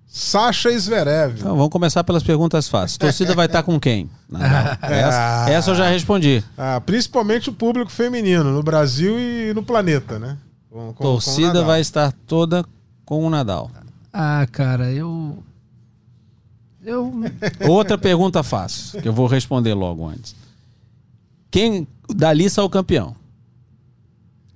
Sasha 0.08 0.78
Zverev. 0.78 1.40
Então, 1.40 1.56
vamos 1.56 1.70
começar 1.70 2.04
pelas 2.04 2.24
perguntas 2.24 2.68
fáceis. 2.68 2.98
Torcida 2.98 3.34
vai 3.34 3.48
estar 3.48 3.64
com 3.64 3.80
quem? 3.80 4.10
Nadal. 4.30 4.78
Essa, 4.84 5.46
essa 5.50 5.72
eu 5.72 5.76
já 5.76 5.90
respondi. 5.90 6.44
Ah, 6.58 6.82
principalmente 6.86 7.50
o 7.50 7.54
público 7.54 7.92
feminino 7.92 8.44
no 8.52 8.62
Brasil 8.64 9.18
e 9.20 9.54
no 9.54 9.64
planeta, 9.64 10.20
né? 10.20 10.38
Com- 10.70 10.88
com- 10.88 10.94
com 10.94 11.04
Torcida 11.04 11.48
Nadal. 11.48 11.66
vai 11.66 11.82
estar 11.82 12.12
toda 12.28 12.64
com 13.06 13.26
o 13.26 13.30
Nadal. 13.30 13.70
Ah, 14.14 14.46
cara, 14.52 14.92
eu. 14.92 15.42
Eu. 16.86 17.12
Outra 17.68 17.98
pergunta 17.98 18.44
fácil, 18.44 19.02
que 19.02 19.08
eu 19.08 19.14
vou 19.14 19.28
responder 19.28 19.74
logo 19.74 20.08
antes. 20.08 20.36
Quem 21.50 21.88
dali 22.14 22.50
saiu 22.50 22.70
campeão? 22.70 23.16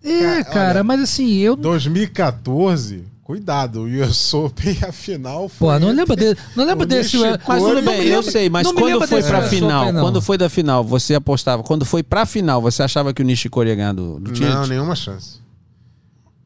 É, 0.04 0.44
cara, 0.44 0.84
mas 0.84 1.02
assim, 1.02 1.34
eu. 1.38 1.56
2014, 1.56 3.04
cuidado, 3.24 3.82
o 3.82 3.86
US 3.86 4.34
Open 4.34 4.78
a 4.88 4.92
final 4.92 5.50
foi. 5.50 5.68
Pô, 5.68 5.80
não 5.80 5.92
lembro, 5.94 6.16
de, 6.16 6.36
não 6.56 6.66
lembro 6.66 6.84
O 6.84 6.88
desse. 6.88 7.18
Mas 7.18 7.62
Não 7.62 7.70
me 7.70 7.80
eu 7.82 7.96
lembro- 8.20 8.24
sei, 8.32 8.50
mas 8.50 8.66
não 8.66 8.74
quando 8.74 8.86
lembro 8.86 9.08
foi 9.08 9.24
pra 9.24 9.42
final, 9.44 9.82
Open, 9.84 9.94
não. 9.94 10.02
quando 10.02 10.22
foi 10.22 10.38
da 10.38 10.50
final, 10.50 10.84
você 10.84 11.16
apostava. 11.16 11.64
Quando 11.64 11.86
foi 11.86 12.02
pra 12.04 12.26
final, 12.26 12.62
você 12.62 12.82
achava 12.84 13.14
que 13.14 13.22
o 13.22 13.26
Nishikori 13.26 13.70
ia 13.70 13.76
ganhar 13.76 13.94
do, 13.94 14.20
do? 14.20 14.32
Não, 14.40 14.68
nenhuma 14.68 14.96
chance. 14.96 15.40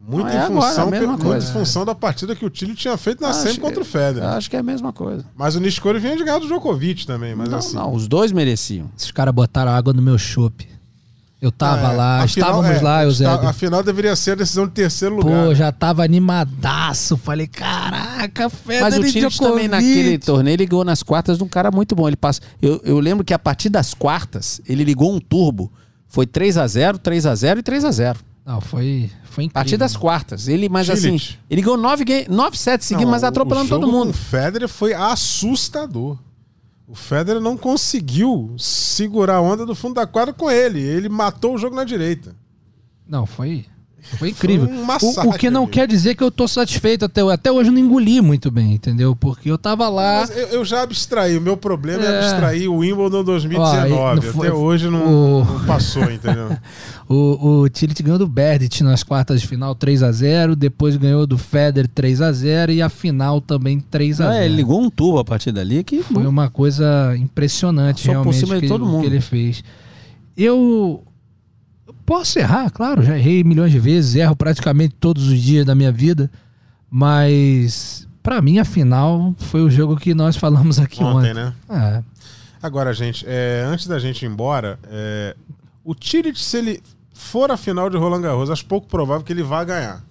Muito 0.06 0.28
é 0.28 0.36
em 0.36 0.38
agora, 0.38 0.68
função, 0.70 0.88
a 0.88 0.92
mesma 0.92 1.08
muito 1.08 1.26
coisa. 1.26 1.50
em 1.50 1.54
função 1.54 1.86
da 1.86 1.96
partida 1.96 2.36
que 2.36 2.46
o 2.46 2.50
Tilly 2.50 2.76
tinha 2.76 2.98
feito 2.98 3.22
na 3.22 3.30
Acho 3.30 3.39
semi 3.44 3.58
contra 3.60 3.82
o 3.82 3.86
Federer. 3.86 4.28
Acho 4.30 4.50
que 4.50 4.56
é 4.56 4.60
a 4.60 4.63
mesma 4.63 4.92
coisa. 4.92 5.24
Mas 5.36 5.56
o 5.56 5.62
Nishikori 5.62 5.98
vinha 6.00 6.18
de 6.18 6.24
ganhar 6.26 6.39
do 6.39 6.46
Djokovic 6.48 7.08
também, 7.08 7.34
mas 7.34 7.48
não, 7.50 7.58
assim. 7.58 7.76
não, 7.76 7.94
os 7.94 8.08
dois 8.08 8.32
mereciam. 8.34 8.92
Esses 8.98 9.12
caras 9.12 9.34
botaram 9.34 9.72
água 9.72 9.94
no 9.94 10.02
meu 10.02 10.18
chopp. 10.18 10.68
Eu 11.42 11.52
tava 11.52 11.92
É, 11.92 11.96
lá, 11.96 12.22
a 12.24 12.28
final- 12.28 12.50
estávamos 12.50 12.78
é, 12.78 12.82
lá, 12.84 13.04
Eusébio. 13.04 13.48
A 13.48 13.52
final 13.54 13.84
deveria 13.84 14.16
ser 14.16 14.32
a 14.32 14.36
decisão 14.36 14.66
de 14.66 14.72
terceiro 14.72 15.16
lugar. 15.18 15.46
Pô, 15.48 15.54
já 15.56 15.72
tava 15.74 16.02
animadaço. 16.04 17.18
Falei, 17.18 17.48
caraca, 17.48 18.50
Federer 18.50 18.82
Mas 18.84 18.98
o 18.98 19.04
Tilt 19.04 19.38
também 19.38 19.68
naquele 19.68 20.18
torneio 20.18 20.56
ele 20.56 20.63
ligou 20.63 20.86
nas 20.86 21.04
quartas 21.04 21.38
de 21.38 21.44
um 21.44 21.48
cara 21.50 21.70
muito 21.72 21.96
bom. 21.96 22.08
Ele 22.08 22.16
passa. 22.16 22.39
Eu, 22.62 22.80
eu 22.86 23.00
lembro 23.00 23.26
que 23.26 23.34
a 23.34 23.39
partir 23.39 23.68
das 23.70 23.94
quartas 23.94 24.62
ele 24.68 24.84
ligou 24.86 25.13
um 25.13 25.20
turbo. 25.20 25.70
Foi 26.08 26.26
3 26.26 26.58
a 26.58 26.68
0 26.68 26.98
3 26.98 27.26
a 27.26 27.36
0 27.36 27.60
e 27.60 27.63
3 27.63 27.84
a 27.86 27.92
0 27.92 28.20
Não, 28.46 28.60
foi, 28.60 29.10
foi 29.24 29.44
A 29.44 29.46
incrível. 29.46 29.52
partir 29.54 29.78
das 29.78 29.96
quartas. 29.96 30.48
Ele, 30.50 30.68
mas 30.68 30.90
assim, 30.90 31.18
ele 31.50 31.62
ganhou 31.62 31.78
9, 31.78 32.04
game, 32.04 32.28
9 32.30 32.58
sets 32.58 32.88
seguidos, 32.88 33.10
mas 33.10 33.24
o- 33.24 33.26
atropelando 33.26 33.70
todo 33.70 33.88
mundo. 33.88 34.10
O 34.10 34.14
Federer 34.14 34.68
foi 34.68 34.94
assustador. 34.94 36.18
O 36.86 36.94
Federer 36.96 37.42
não 37.42 37.56
conseguiu 37.56 38.54
segurar 38.58 39.36
a 39.38 39.42
onda 39.42 39.66
do 39.66 39.74
fundo 39.74 39.96
da 39.96 40.06
quadra 40.06 40.34
com 40.34 40.52
ele. 40.52 40.82
Ele 40.82 41.08
matou 41.08 41.56
o 41.56 41.58
jogo 41.58 41.76
na 41.76 41.86
direita. 41.86 42.36
Não, 43.08 43.26
foi, 43.26 43.66
foi 44.18 44.30
incrível. 44.30 44.68
um 44.68 44.82
o, 44.82 44.86
massacre 44.86 45.28
o 45.30 45.34
que 45.34 45.50
não 45.50 45.63
ali. 45.63 45.72
quer 45.72 45.88
dizer 45.88 46.16
que 46.16 46.24
eu 46.24 46.30
tô 46.32 46.48
satisfeito 46.48 47.06
até, 47.06 47.22
até 47.22 47.52
hoje 47.52 47.70
eu 47.70 47.74
não 47.74 47.80
engoli 47.80 48.22
muito 48.22 48.52
bem, 48.52 48.74
entendeu? 48.74 49.16
Porque 49.16 49.50
eu 49.50 49.58
tava 49.58 49.88
lá. 49.89 50.22
Mas 50.22 50.38
eu, 50.38 50.48
eu 50.48 50.66
já 50.66 50.82
abstraí. 50.84 51.38
O 51.38 51.42
meu 51.42 51.56
problema 51.58 52.04
é, 52.04 52.08
É. 52.08 52.20
abstrair 52.20 52.70
o 52.72 52.78
Wimbledon 52.78 53.24
2019. 53.24 53.92
Ó, 53.94 54.16
não 54.16 54.22
foi- 54.22 54.48
Até 54.48 54.56
hoje 54.58 54.89
não, 54.89 55.39
o- 55.42 55.46
não 55.46 55.66
passou, 55.66 56.04
entendeu? 56.12 56.56
O, 57.10 57.60
o 57.63 57.70
Tillich 57.70 58.02
ganhou 58.02 58.18
do 58.18 58.26
Berdit 58.26 58.82
nas 58.82 59.04
quartas 59.04 59.42
de 59.42 59.48
final 59.48 59.76
3 59.76 60.02
a 60.02 60.12
0 60.12 60.56
depois 60.56 60.96
ganhou 60.96 61.28
do 61.28 61.38
Federer 61.38 61.88
3 61.94 62.22
a 62.22 62.32
0 62.32 62.72
e 62.72 62.82
a 62.82 62.88
final 62.88 63.42
também 63.42 63.80
3 63.82 64.22
a 64.22 64.30
0 64.32 64.36
É, 64.38 64.46
ele 64.46 64.56
ligou 64.56 64.82
um 64.82 64.89
turbo 64.89 65.20
a 65.20 65.26
partir 65.26 65.52
dali 65.52 65.84
que 65.84 66.02
Foi 66.02 66.26
uma 66.26 66.50
coisa 66.50 67.13
impressionante 67.20 68.08
Passou 68.08 68.24
por 68.24 68.30
realmente 68.32 68.39
cima 68.39 68.62
de 68.62 68.68
todo 68.70 68.86
o 68.86 68.88
mundo. 68.88 69.02
que 69.02 69.08
ele 69.08 69.20
fez. 69.22 69.63
Eu 70.36 71.04
posso 72.06 72.39
errar, 72.39 72.70
claro, 72.72 73.02
já 73.04 73.18
errei 73.18 73.44
milhões 73.44 73.72
de 73.72 73.80
vezes, 73.80 74.16
erro 74.16 74.36
praticamente 74.36 74.96
todos 75.00 75.28
os 75.28 75.39
dias 75.42 75.66
da 75.66 75.74
minha 75.76 75.92
vida, 75.92 76.30
mas 76.89 78.08
pra 78.22 78.42
mim 78.42 78.60
a 78.60 78.66
final 78.66 79.34
foi 79.38 79.62
o 79.62 79.70
jogo 79.70 79.98
que 79.98 80.13
nós 80.13 80.36
falamos 80.38 80.80
aqui 80.80 81.04
ontem. 81.04 81.32
Ontem, 81.32 81.34
né? 81.34 81.54
É. 81.70 82.04
Agora, 82.62 82.94
gente, 82.94 83.26
é, 83.28 83.66
antes 83.68 83.88
da 83.88 84.00
gente 84.00 84.24
ir 84.24 84.30
embora, 84.30 84.80
é, 84.89 85.36
o 85.84 85.94
Tillich, 85.94 86.39
se 86.42 86.58
ele 86.58 86.82
for 87.13 87.52
a 87.52 87.58
final 87.58 87.89
de 87.89 87.98
Roland 87.98 88.22
Garros, 88.22 88.50
acho 88.50 88.66
pouco 88.66 88.88
provável 88.88 89.24
que 89.24 89.34
ele 89.34 89.44
vá 89.44 89.63
ganhar. 89.63 90.02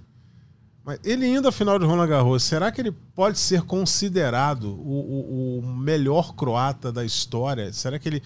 Mas 0.84 0.98
ele 1.04 1.26
indo 1.26 1.46
à 1.48 1.52
final 1.52 1.78
de 1.78 1.84
Roland 1.86 2.08
Garros, 2.08 2.42
será 2.42 2.70
que 2.72 2.80
ele 2.80 2.92
pode 3.14 3.38
ser 3.38 3.62
considerado 3.62 4.64
o, 4.64 5.58
o- 5.58 5.58
o 5.60 5.66
melhor 5.76 6.34
croata 6.34 6.90
da 6.92 7.04
história? 7.04 7.72
Será 7.72 7.98
que 7.98 8.08
ele, 8.08 8.22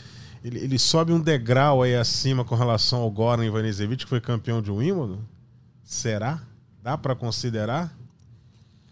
ele, 0.46 0.58
ele 0.60 0.78
sobe 0.78 1.12
um 1.12 1.20
degrau 1.20 1.82
aí 1.82 1.94
acima 1.96 2.44
com 2.44 2.54
relação 2.54 3.00
ao 3.00 3.10
Goran 3.10 3.44
Ivanisevic, 3.44 4.04
que 4.04 4.08
foi 4.08 4.20
campeão 4.20 4.62
de 4.62 4.70
Wimbledon? 4.70 5.18
Será? 5.84 6.40
Dá 6.82 6.96
pra 6.96 7.14
considerar? 7.14 7.92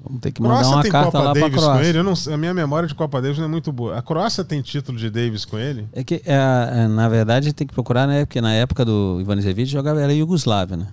Vamos 0.03 0.21
ter 0.21 0.33
que 0.33 0.43
mandar 0.43 0.57
Croácia 0.57 0.77
uma 0.77 0.83
tem 0.83 0.91
carta 0.93 1.11
Copa 1.13 1.25
lá 1.25 1.33
Davis 1.33 1.55
com 1.55 1.61
Croácia. 1.61 1.89
ele? 1.89 1.99
Eu 1.99 2.05
não, 2.05 2.13
a 2.33 2.37
minha 2.37 2.53
memória 2.53 2.87
de 2.89 2.95
Copa 2.95 3.23
Davis 3.23 3.39
não 3.39 3.45
é 3.47 3.49
muito 3.49 3.73
boa. 3.73 3.97
A 3.97 4.03
Croácia 4.03 4.45
tem 4.45 4.61
título 4.61 4.99
de 4.99 5.09
Davis 5.09 5.45
com 5.45 5.59
ele? 5.59 5.89
É 5.93 6.05
que, 6.05 6.17
é, 6.27 6.35
é, 6.35 6.89
na 6.89 7.09
verdade, 7.09 7.53
tem 7.53 7.67
que 7.67 7.73
procurar, 7.73 8.07
né? 8.07 8.25
Porque 8.27 8.41
na 8.41 8.53
época 8.53 8.85
do 8.85 9.19
Ivanisevic 9.21 9.67
jogava 9.71 10.01
era 10.03 10.13
Iugoslávia, 10.13 10.77
né? 10.77 10.89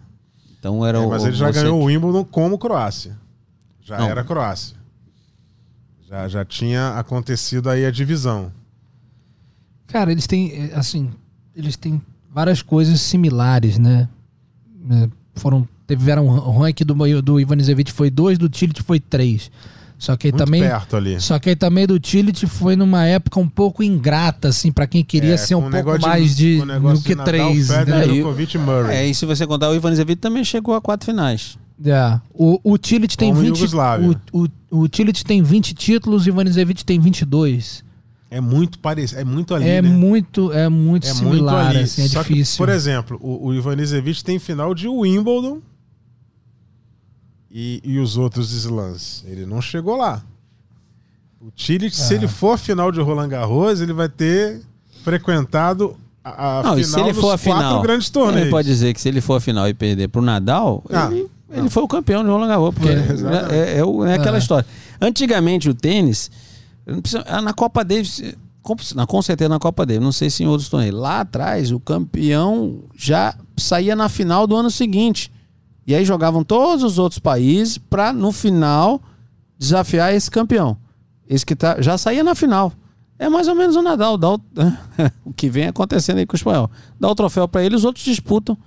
Então 0.60 0.86
era 0.86 1.00
É, 1.00 1.02
o. 1.02 1.10
mas 1.10 1.24
ele 1.26 1.36
já 1.36 1.52
você- 1.52 1.62
ganhou 1.62 1.82
o 1.82 1.86
Wimbledon 1.86 2.24
como 2.24 2.58
Croácia. 2.58 3.17
Já 3.84 3.97
Não. 3.97 4.08
era 4.08 4.24
Croácia. 4.24 4.78
Já, 6.08 6.28
já 6.28 6.45
tinha 6.45 6.89
acontecido 7.00 7.69
aí 7.69 7.86
a 7.86 7.91
divisão. 7.91 8.52
Cara, 9.91 10.12
eles 10.12 10.25
têm, 10.27 10.51
eh, 10.54 10.71
assim, 10.73 11.10
eles 11.56 11.75
têm 11.75 12.01
várias 12.34 12.62
coisas 12.62 12.99
similares, 13.01 13.77
né? 13.77 14.08
Eh, 14.89 15.10
Foram, 15.36 15.67
tiveram 15.88 16.27
o 16.27 16.60
ranking 16.60 16.84
do, 16.86 17.21
do 17.21 17.39
Ivanisevic 17.39 17.91
foi 17.91 18.10
2, 18.10 18.38
do 18.38 18.49
Tillich 18.49 18.82
foi 18.84 18.99
3. 18.99 19.49
Só 19.97 20.17
que 20.17 20.27
aí 20.27 20.32
Muito 20.32 20.43
também, 20.45 20.62
perto 20.62 20.97
ali. 20.97 21.21
só 21.21 21.38
que 21.38 21.49
aí 21.49 21.56
também 21.56 21.86
do 21.86 21.99
Tillich 21.99 22.47
foi 22.47 22.75
numa 22.75 23.06
época 23.06 23.39
um 23.39 23.47
pouco 23.47 23.84
ingrata, 23.84 24.47
assim, 24.47 24.71
pra 24.71 24.88
quem 24.88 25.04
queria 25.04 25.36
É, 25.36 25.38
ser 25.38 25.54
um 25.54 25.60
o 25.60 25.62
pouco 25.62 25.75
negócio 25.75 26.01
mais 26.01 26.36
de, 26.36 26.58
do 26.58 27.01
que 27.04 27.13
Nadal, 27.13 27.25
3. 27.25 27.67
Federer, 27.67 28.08
Né? 28.08 28.13
Djokovic 28.13 28.58
Murray. 28.58 28.95
É, 28.95 29.08
e 29.08 29.13
se 29.13 29.25
você 29.27 29.45
contar, 29.45 29.69
o 29.69 29.75
Ivanisevic 29.75 30.19
também 30.19 30.43
chegou 30.43 30.73
a 30.73 30.82
quatro 30.82 31.06
finais. 31.06 31.56
É. 31.86 32.19
O, 32.34 32.60
o 32.63 32.77
Tillich 32.80 33.15
tem 33.15 33.30
Como 33.30 33.41
20. 33.45 33.56
Iugoslávia. 33.58 34.19
O, 34.34 34.43
o, 34.43 34.82
o 34.82 34.88
Tillich 34.88 35.23
tem 35.23 35.41
20 35.43 35.73
títulos, 35.75 36.25
o 36.25 36.30
Ivanisevic 36.30 36.84
tem 36.84 36.99
22. 36.99 37.84
É 38.34 38.39
muito 38.39 38.80
parecido, 38.80 39.20
é 39.20 39.26
muito 39.26 39.54
ali, 39.54 39.67
é 39.67 39.82
né? 39.82 39.89
muito, 39.89 40.54
é 40.54 40.70
muito 40.70 41.06
é 41.06 41.13
similar, 41.13 41.65
muito 41.65 41.76
ali. 41.76 41.84
assim, 41.84 42.04
é 42.04 42.08
Só 42.08 42.24
que, 42.24 42.30
difícil. 42.34 42.58
por 42.58 42.70
exemplo, 42.70 43.20
o, 43.22 43.48
o 43.48 43.54
Ivanisevic 43.54 44.24
tem 44.24 44.39
final 44.39 44.74
de 44.74 44.88
Wimbledon 44.88 45.60
e, 47.52 47.82
e 47.84 48.00
os 48.00 48.17
outros 48.17 48.52
slams. 48.54 49.24
Ele 49.28 49.46
não 49.46 49.62
chegou 49.62 49.98
lá. 49.98 50.24
O 51.41 51.52
Tillich, 51.52 51.96
se 51.96 52.13
Ah. 52.13 52.17
ele 52.17 52.28
for 52.28 52.58
final 52.58 52.91
de 52.91 53.02
Roland 53.02 53.28
Garros, 53.30 53.82
ele 53.82 53.94
vai 53.94 54.08
ter 54.08 54.62
frequentado 55.04 55.96
a, 56.24 56.60
a 56.60 56.63
Não, 56.63 56.80
e 56.80 56.84
final 56.84 57.00
se 57.00 57.00
ele 57.06 57.12
dos 57.13 57.22
for 57.22 57.28
a 57.32 57.38
quatro 57.38 57.44
final. 57.44 57.82
grandes 57.82 58.10
torneios. 58.10 58.41
Ele 58.44 58.50
pode 58.52 58.67
dizer 58.67 58.94
que 58.94 59.02
se 59.02 59.10
ele 59.10 59.20
for 59.22 59.36
a 59.36 59.39
final 59.41 59.67
e 59.67 59.74
perder 59.74 60.08
pro 60.08 60.22
Nadal, 60.22 60.84
Ah, 60.89 61.10
ele, 61.12 61.28
ele 61.50 61.70
foi 61.70 61.84
o 61.84 61.88
campeão 61.88 62.24
de 62.24 62.30
Roland 62.30 62.48
Garros. 62.48 62.74
Porque 62.76 62.89
É, 62.89 62.94
é, 62.94 63.58
é, 63.74 63.78
é 63.80 63.84
o- 63.84 64.06
é 64.06 64.13
aquela 64.13 64.38
Ah. 64.38 64.39
história. 64.39 64.65
Antigamente 65.02 65.67
o 65.67 65.74
tênis, 65.74 66.30
precisa- 66.99 67.23
ah, 67.27 67.41
na 67.41 67.54
Copa 67.54 67.84
Davis, 67.86 68.21
com, 69.08 69.21
certeza 69.21 69.49
na 69.49 69.60
Copa 69.60 69.86
Davis, 69.86 70.04
não 70.04 70.12
sei 70.12 70.30
se 70.30 70.43
em 70.43 70.47
outros 70.47 70.67
torneios. 70.69 70.95
Lá 70.99 71.21
atrás, 71.21 71.71
o 71.71 71.80
campeão 71.80 72.80
já 72.95 73.36
saía 73.58 73.95
na 73.95 74.10
final 74.10 74.47
do 74.47 74.56
ano 74.56 74.71
seguinte. 74.71 75.32
E 75.86 75.95
aí 75.95 76.04
jogavam 76.06 76.43
todos 76.43 76.84
os 76.84 76.97
outros 76.99 77.19
países 77.19 77.77
para 77.77 78.12
no 78.13 78.32
final 78.32 79.01
desafiar 79.58 80.13
esse 80.13 80.30
campeão. 80.30 80.77
Esse 81.27 81.45
que 81.45 81.56
tá, 81.56 81.82
já 81.82 81.97
saía 81.97 82.23
na 82.23 82.36
final. 82.36 82.71
É 83.17 83.30
mais 83.30 83.47
ou 83.47 83.56
menos 83.56 83.75
o 83.75 83.82
Nadal. 83.82 84.17
Dá 84.17 84.32
o, 84.32 84.41
o 85.25 85.34
que 85.34 85.49
vem 85.49 85.67
acontecendo 85.67 86.17
aí 86.17 86.25
com 86.25 86.34
o 86.34 86.36
espanhol. 86.36 86.69
Dá 86.99 87.08
o 87.10 87.15
troféu 87.15 87.47
para 87.47 87.63
ele, 87.63 87.75
os 87.75 87.86
outros 87.86 88.04
disputam 88.04 88.58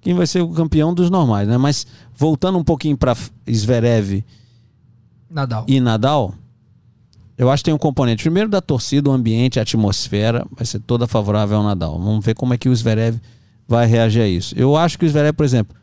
quem 0.00 0.12
vai 0.14 0.26
ser 0.26 0.42
o 0.42 0.50
campeão 0.50 0.92
dos 0.92 1.08
normais, 1.08 1.48
né? 1.48 1.56
Mas 1.56 1.86
voltando 2.14 2.58
um 2.58 2.64
pouquinho 2.64 2.96
para 2.96 3.16
Zverev 3.50 4.22
Nadal. 5.30 5.64
e 5.66 5.80
Nadal, 5.80 6.34
eu 7.36 7.50
acho 7.50 7.62
que 7.62 7.66
tem 7.66 7.74
um 7.74 7.78
componente. 7.78 8.22
Primeiro 8.22 8.48
da 8.48 8.60
torcida, 8.60 9.10
o 9.10 9.12
ambiente, 9.12 9.58
a 9.58 9.62
atmosfera 9.62 10.46
vai 10.52 10.64
ser 10.64 10.80
toda 10.80 11.06
favorável 11.06 11.56
ao 11.56 11.64
Nadal. 11.64 11.98
Vamos 11.98 12.24
ver 12.24 12.34
como 12.34 12.54
é 12.54 12.58
que 12.58 12.68
o 12.68 12.74
Zverev 12.74 13.20
vai 13.66 13.86
reagir 13.86 14.22
a 14.22 14.28
isso. 14.28 14.54
Eu 14.56 14.76
acho 14.76 14.98
que 14.98 15.04
o 15.04 15.08
Zverev, 15.08 15.34
por 15.34 15.44
exemplo, 15.44 15.76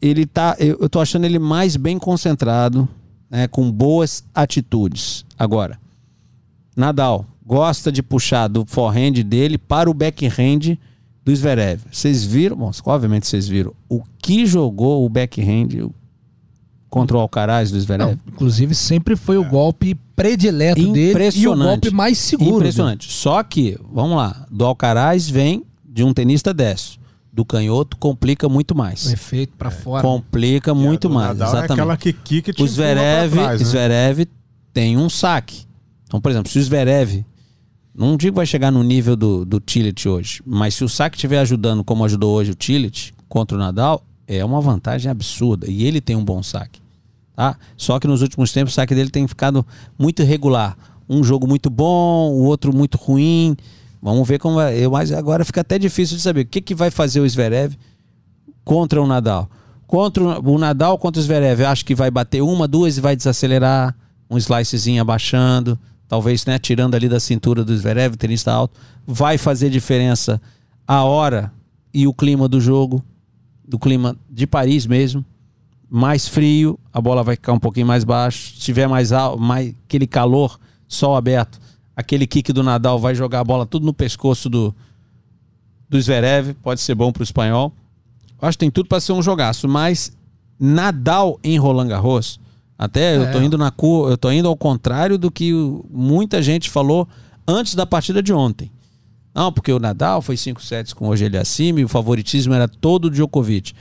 ele 0.00 0.24
tá, 0.26 0.54
eu, 0.58 0.78
eu 0.80 0.88
tô 0.88 1.00
achando 1.00 1.24
ele 1.24 1.38
mais 1.38 1.76
bem 1.76 1.98
concentrado, 1.98 2.88
né, 3.28 3.48
com 3.48 3.70
boas 3.72 4.24
atitudes. 4.34 5.24
Agora, 5.36 5.80
Nadal 6.76 7.26
gosta 7.44 7.90
de 7.90 8.02
puxar 8.02 8.48
do 8.48 8.64
forehand 8.66 9.12
dele 9.24 9.58
para 9.58 9.90
o 9.90 9.94
backhand 9.94 10.78
do 11.24 11.34
Zverev. 11.34 11.82
Vocês 11.90 12.24
viram, 12.24 12.56
bom, 12.56 12.70
obviamente 12.84 13.26
vocês 13.26 13.48
viram 13.48 13.72
o 13.88 14.02
que 14.18 14.46
jogou 14.46 15.04
o 15.04 15.08
backhand 15.08 15.90
contra 16.94 17.16
o 17.16 17.20
Alcaraz 17.20 17.72
do 17.72 17.80
Zverev. 17.80 18.16
Inclusive, 18.28 18.72
sempre 18.72 19.16
foi 19.16 19.36
o 19.36 19.44
golpe 19.44 19.96
predileto 20.14 20.92
dele 20.92 21.28
e 21.34 21.48
o 21.48 21.56
golpe 21.56 21.90
mais 21.90 22.16
seguro. 22.18 22.58
Impressionante. 22.58 23.12
Só 23.12 23.42
que, 23.42 23.76
vamos 23.92 24.16
lá, 24.16 24.46
do 24.48 24.64
Alcaraz 24.64 25.28
vem 25.28 25.64
de 25.84 26.04
um 26.04 26.14
tenista 26.14 26.54
destro. 26.54 27.00
Do 27.32 27.44
canhoto 27.44 27.96
complica 27.96 28.48
muito 28.48 28.70
O 28.70 28.76
mais. 28.76 29.12
efeito 29.12 29.54
pra 29.58 29.72
fora. 29.72 30.06
Complica 30.06 30.70
a 30.70 30.74
muito 30.74 31.10
mais, 31.10 31.30
Nadal 31.36 31.48
É 31.48 31.50
exatamente. 31.50 31.72
aquela 31.72 31.96
que 31.96 32.12
que 32.12 32.52
te 32.52 32.62
o 32.62 32.66
Zverev, 32.68 33.32
trás, 33.32 33.60
né? 33.60 33.66
Zverev 33.66 34.26
tem 34.72 34.96
um 34.96 35.08
saque. 35.10 35.64
Então, 36.06 36.20
por 36.20 36.30
exemplo, 36.30 36.48
se 36.48 36.60
o 36.60 36.62
Zverev, 36.62 37.24
não 37.92 38.16
digo 38.16 38.34
que 38.34 38.36
vai 38.36 38.46
chegar 38.46 38.70
no 38.70 38.84
nível 38.84 39.16
do, 39.16 39.44
do 39.44 39.58
Tillich 39.58 40.08
hoje, 40.08 40.40
mas 40.46 40.76
se 40.76 40.84
o 40.84 40.88
saque 40.88 41.16
estiver 41.16 41.40
ajudando 41.40 41.82
como 41.82 42.04
ajudou 42.04 42.36
hoje 42.36 42.52
o 42.52 42.54
Tillich 42.54 43.12
contra 43.28 43.56
o 43.56 43.60
Nadal, 43.60 44.00
é 44.28 44.44
uma 44.44 44.60
vantagem 44.60 45.10
absurda. 45.10 45.68
E 45.68 45.82
ele 45.82 46.00
tem 46.00 46.14
um 46.14 46.24
bom 46.24 46.40
saque. 46.40 46.83
Tá? 47.34 47.56
Só 47.76 47.98
que 47.98 48.06
nos 48.06 48.22
últimos 48.22 48.52
tempos 48.52 48.72
o 48.72 48.76
saque 48.76 48.94
dele 48.94 49.10
tem 49.10 49.26
ficado 49.26 49.66
muito 49.98 50.22
irregular. 50.22 50.76
Um 51.08 51.22
jogo 51.22 51.46
muito 51.46 51.68
bom, 51.68 52.30
o 52.30 52.44
outro 52.44 52.74
muito 52.74 52.96
ruim. 52.96 53.56
Vamos 54.00 54.26
ver 54.28 54.38
como 54.38 54.56
vai. 54.56 54.78
Eu, 54.78 54.90
mas 54.90 55.10
agora 55.12 55.44
fica 55.44 55.62
até 55.62 55.78
difícil 55.78 56.16
de 56.16 56.22
saber 56.22 56.42
o 56.42 56.46
que, 56.46 56.60
que 56.60 56.74
vai 56.74 56.90
fazer 56.90 57.20
o 57.20 57.28
Zverev 57.28 57.74
contra 58.64 59.02
o 59.02 59.06
Nadal. 59.06 59.48
Contra 59.86 60.22
o 60.22 60.54
o 60.54 60.58
Nadal 60.58 60.98
contra 60.98 61.20
o 61.20 61.22
Zverev, 61.22 61.60
eu 61.62 61.68
acho 61.68 61.84
que 61.84 61.94
vai 61.94 62.10
bater 62.10 62.42
uma, 62.42 62.68
duas 62.68 62.96
e 62.96 63.00
vai 63.00 63.16
desacelerar, 63.16 63.94
um 64.30 64.38
slicezinho 64.38 65.00
abaixando, 65.00 65.78
talvez 66.08 66.44
né, 66.46 66.58
tirando 66.58 66.94
ali 66.94 67.08
da 67.08 67.20
cintura 67.20 67.64
do 67.64 67.76
Zverev, 67.76 68.16
tenista 68.16 68.52
alto, 68.52 68.78
vai 69.06 69.36
fazer 69.36 69.70
diferença 69.70 70.40
a 70.86 71.04
hora 71.04 71.52
e 71.92 72.06
o 72.06 72.14
clima 72.14 72.48
do 72.48 72.60
jogo, 72.60 73.02
do 73.66 73.78
clima 73.78 74.16
de 74.30 74.46
Paris 74.46 74.86
mesmo. 74.86 75.24
Mais 75.90 76.26
frio, 76.26 76.78
a 76.92 77.00
bola 77.00 77.22
vai 77.22 77.36
ficar 77.36 77.52
um 77.52 77.58
pouquinho 77.58 77.86
mais 77.86 78.04
baixo. 78.04 78.54
Se 78.54 78.60
tiver 78.60 78.88
mais 78.88 79.12
alto, 79.12 79.40
mais 79.40 79.74
aquele 79.86 80.06
calor, 80.06 80.58
sol 80.88 81.14
aberto, 81.16 81.60
aquele 81.96 82.26
kick 82.26 82.52
do 82.52 82.62
Nadal 82.62 82.98
vai 82.98 83.14
jogar 83.14 83.40
a 83.40 83.44
bola 83.44 83.64
tudo 83.66 83.86
no 83.86 83.94
pescoço 83.94 84.48
do, 84.48 84.74
do 85.88 86.00
Zverev, 86.00 86.54
pode 86.62 86.80
ser 86.80 86.94
bom 86.94 87.12
para 87.12 87.20
o 87.20 87.24
espanhol. 87.24 87.72
Eu 88.40 88.48
acho 88.48 88.58
que 88.58 88.64
tem 88.64 88.70
tudo 88.70 88.88
para 88.88 89.00
ser 89.00 89.12
um 89.12 89.22
jogaço, 89.22 89.68
mas 89.68 90.16
Nadal 90.58 91.38
em 91.44 91.58
Roland 91.58 91.88
Garros, 91.88 92.40
até 92.78 93.16
eu 93.16 93.24
É. 93.24 93.30
tô 93.32 93.40
indo 93.40 93.56
na 93.58 93.70
cor, 93.70 94.10
eu 94.10 94.16
tô 94.18 94.30
indo 94.32 94.48
ao 94.48 94.56
contrário 94.56 95.16
do 95.18 95.30
que 95.30 95.52
o- 95.54 95.84
muita 95.90 96.42
gente 96.42 96.68
falou 96.70 97.06
antes 97.46 97.74
da 97.74 97.86
partida 97.86 98.22
de 98.22 98.32
ontem. 98.32 98.70
Não, 99.34 99.52
porque 99.52 99.72
o 99.72 99.78
Nadal 99.80 100.22
foi 100.22 100.36
5 100.36 100.62
sets 100.62 100.92
com 100.92 101.08
hoje 101.08 101.24
ele 101.24 101.36
acima 101.36 101.80
e 101.80 101.84
o 101.84 101.88
favoritismo 101.88 102.54
era 102.54 102.68
todo 102.68 103.08
do 103.08 103.14
Djokovic. 103.14 103.72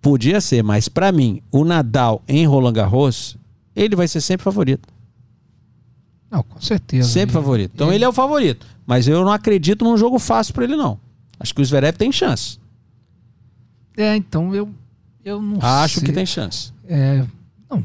Podia 0.00 0.40
ser, 0.40 0.62
mas 0.62 0.88
para 0.88 1.12
mim, 1.12 1.42
o 1.50 1.64
Nadal 1.64 2.22
em 2.26 2.46
Roland 2.46 2.72
Garros, 2.72 3.36
ele 3.76 3.94
vai 3.94 4.08
ser 4.08 4.20
sempre 4.20 4.44
favorito. 4.44 4.88
Não, 6.30 6.42
com 6.42 6.60
certeza. 6.60 7.08
Sempre 7.08 7.32
E- 7.32 7.34
favorito. 7.34 7.72
Então 7.74 7.92
e- 7.92 7.94
ele 7.96 8.04
é 8.04 8.08
o 8.08 8.12
favorito. 8.12 8.66
Mas 8.86 9.06
eu 9.08 9.24
não 9.24 9.32
acredito 9.32 9.84
num 9.84 9.96
jogo 9.96 10.18
fácil 10.18 10.54
para 10.54 10.64
ele, 10.64 10.76
não. 10.76 10.98
Acho 11.38 11.54
que 11.54 11.60
o 11.60 11.64
Zverev 11.64 11.96
tem 11.96 12.10
chance. 12.12 12.58
É, 13.96 14.16
então 14.16 14.54
eu, 14.54 14.70
eu 15.24 15.40
não 15.42 15.58
Acho 15.60 16.00
sei. 16.00 16.06
que 16.08 16.12
tem 16.12 16.24
chance. 16.24 16.72
É, 16.88 17.24
não, 17.70 17.82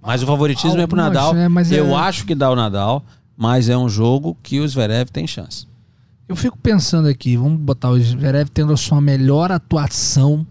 Mas 0.00 0.22
o 0.22 0.26
favoritismo 0.26 0.80
é 0.80 0.86
pro 0.86 1.00
Algumas, 1.00 1.24
Nadal. 1.34 1.50
mas 1.50 1.72
eu 1.72 1.88
é- 1.88 1.94
acho 1.94 2.24
que 2.24 2.34
dá 2.34 2.50
o 2.50 2.56
Nadal, 2.56 3.02
mas 3.36 3.68
é 3.68 3.76
um 3.76 3.88
jogo 3.88 4.36
que 4.42 4.60
o 4.60 4.68
Zverev 4.68 5.10
tem 5.10 5.26
chance. 5.26 5.66
eu 6.28 6.36
fico 6.36 6.56
pensando 6.56 7.08
aqui, 7.08 7.36
vamos 7.36 7.58
botar 7.60 7.90
o 7.90 7.98
Zverev 7.98 8.48
tendo 8.50 8.72
a 8.72 8.76
sua 8.76 9.00
melhor 9.00 9.50
atuação 9.50 10.46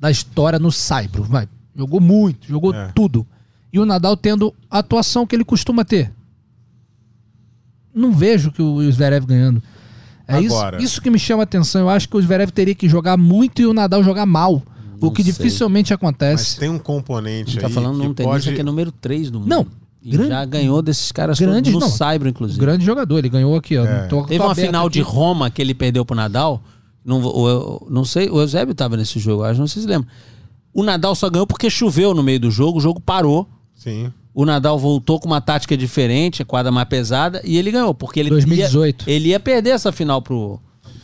da 0.00 0.10
história 0.10 0.58
no 0.58 0.70
Saibro. 0.72 1.22
Vai, 1.24 1.48
jogou 1.76 2.00
muito, 2.00 2.46
jogou 2.46 2.74
É. 2.74 2.90
tudo. 2.94 3.26
E 3.72 3.78
o 3.78 3.84
Nadal 3.84 4.16
tendo 4.16 4.54
a 4.70 4.78
atuação 4.78 5.26
que 5.26 5.36
ele 5.36 5.44
costuma 5.44 5.84
ter. 5.84 6.10
Não 7.94 8.12
vejo 8.12 8.50
que 8.52 8.62
o 8.62 8.90
Zverev 8.90 9.26
ganhando. 9.26 9.62
É 10.26 10.40
isso, 10.40 10.54
Agora. 10.54 10.82
isso 10.82 11.00
que 11.00 11.10
me 11.10 11.18
chama 11.18 11.42
a 11.42 11.44
atenção. 11.44 11.80
Eu 11.82 11.88
acho 11.90 12.08
que 12.08 12.16
o 12.16 12.20
Zverev 12.22 12.50
teria 12.50 12.74
que 12.74 12.88
jogar 12.88 13.16
muito 13.16 13.62
e 13.62 13.66
o 13.66 13.72
Nadal 13.72 14.02
jogar 14.04 14.26
mal. 14.26 14.62
Não 15.00 15.08
o 15.08 15.10
que 15.12 15.22
sei. 15.22 15.32
dificilmente 15.32 15.90
Mas 15.92 15.96
acontece. 15.96 16.58
tem 16.58 16.68
um 16.68 16.78
componente 16.78 17.58
tá 17.58 17.66
aí 17.66 17.72
falando 17.72 18.00
que 18.00 18.06
num 18.06 18.14
tenista 18.14 18.32
pode... 18.44 18.54
que 18.54 18.60
é 18.60 18.64
número 18.64 18.92
3 18.92 19.30
do 19.30 19.40
mundo. 19.40 19.48
Não, 19.48 19.66
E 20.02 20.10
grande- 20.10 20.28
já 20.28 20.44
ganhou 20.44 20.82
desses 20.82 21.10
caras 21.12 21.38
Grandes, 21.38 21.72
todos 21.72 21.86
no 21.86 21.90
não. 21.90 21.96
Saibro, 21.96 22.28
inclusive. 22.28 22.60
Grande 22.60 22.84
jogador, 22.84 23.18
ele 23.18 23.28
ganhou 23.28 23.56
aqui, 23.56 23.76
ó. 23.78 23.84
É. 23.86 24.06
Tô- 24.06 24.22
Teve 24.24 24.38
tô 24.38 24.44
uma 24.44 24.52
aberto 24.52 24.66
final 24.66 24.88
de 24.90 25.00
aqui. 25.00 25.08
Roma 25.10 25.50
que 25.50 25.62
ele 25.62 25.72
perdeu 25.74 26.04
pro 26.04 26.16
Nadal. 26.16 26.62
Não, 27.08 27.22
o- 27.24 27.86
não 27.90 28.04
sei, 28.04 28.28
o 28.28 28.38
Eusébio 28.38 28.74
tava 28.74 28.96
nesse 28.96 29.18
jogo, 29.18 29.42
acho, 29.42 29.58
não 29.58 29.66
sei 29.66 29.80
se 29.82 29.88
lembra. 29.88 30.06
O 30.74 30.82
Nadal 30.84 31.14
só 31.14 31.30
ganhou 31.30 31.46
porque 31.46 31.70
choveu 31.70 32.12
no 32.12 32.22
meio 32.22 32.38
do 32.38 32.50
jogo, 32.50 32.76
o 32.78 32.80
jogo 32.82 33.00
parou. 33.00 33.48
Sim. 33.74 34.12
O 34.34 34.44
Nadal 34.44 34.78
voltou 34.78 35.18
com 35.18 35.26
uma 35.26 35.40
tática 35.40 35.76
diferente, 35.76 36.42
a 36.42 36.44
quadra 36.44 36.70
mais 36.70 36.86
pesada, 36.88 37.40
e 37.44 37.56
ele 37.56 37.70
ganhou, 37.70 37.94
porque 37.94 38.20
ele 38.20 38.28
2018. 38.30 39.08
Ia, 39.08 39.14
ele 39.16 39.28
ia 39.30 39.40
perder 39.40 39.70
essa 39.70 39.90
final 39.90 40.20
pro, 40.20 40.60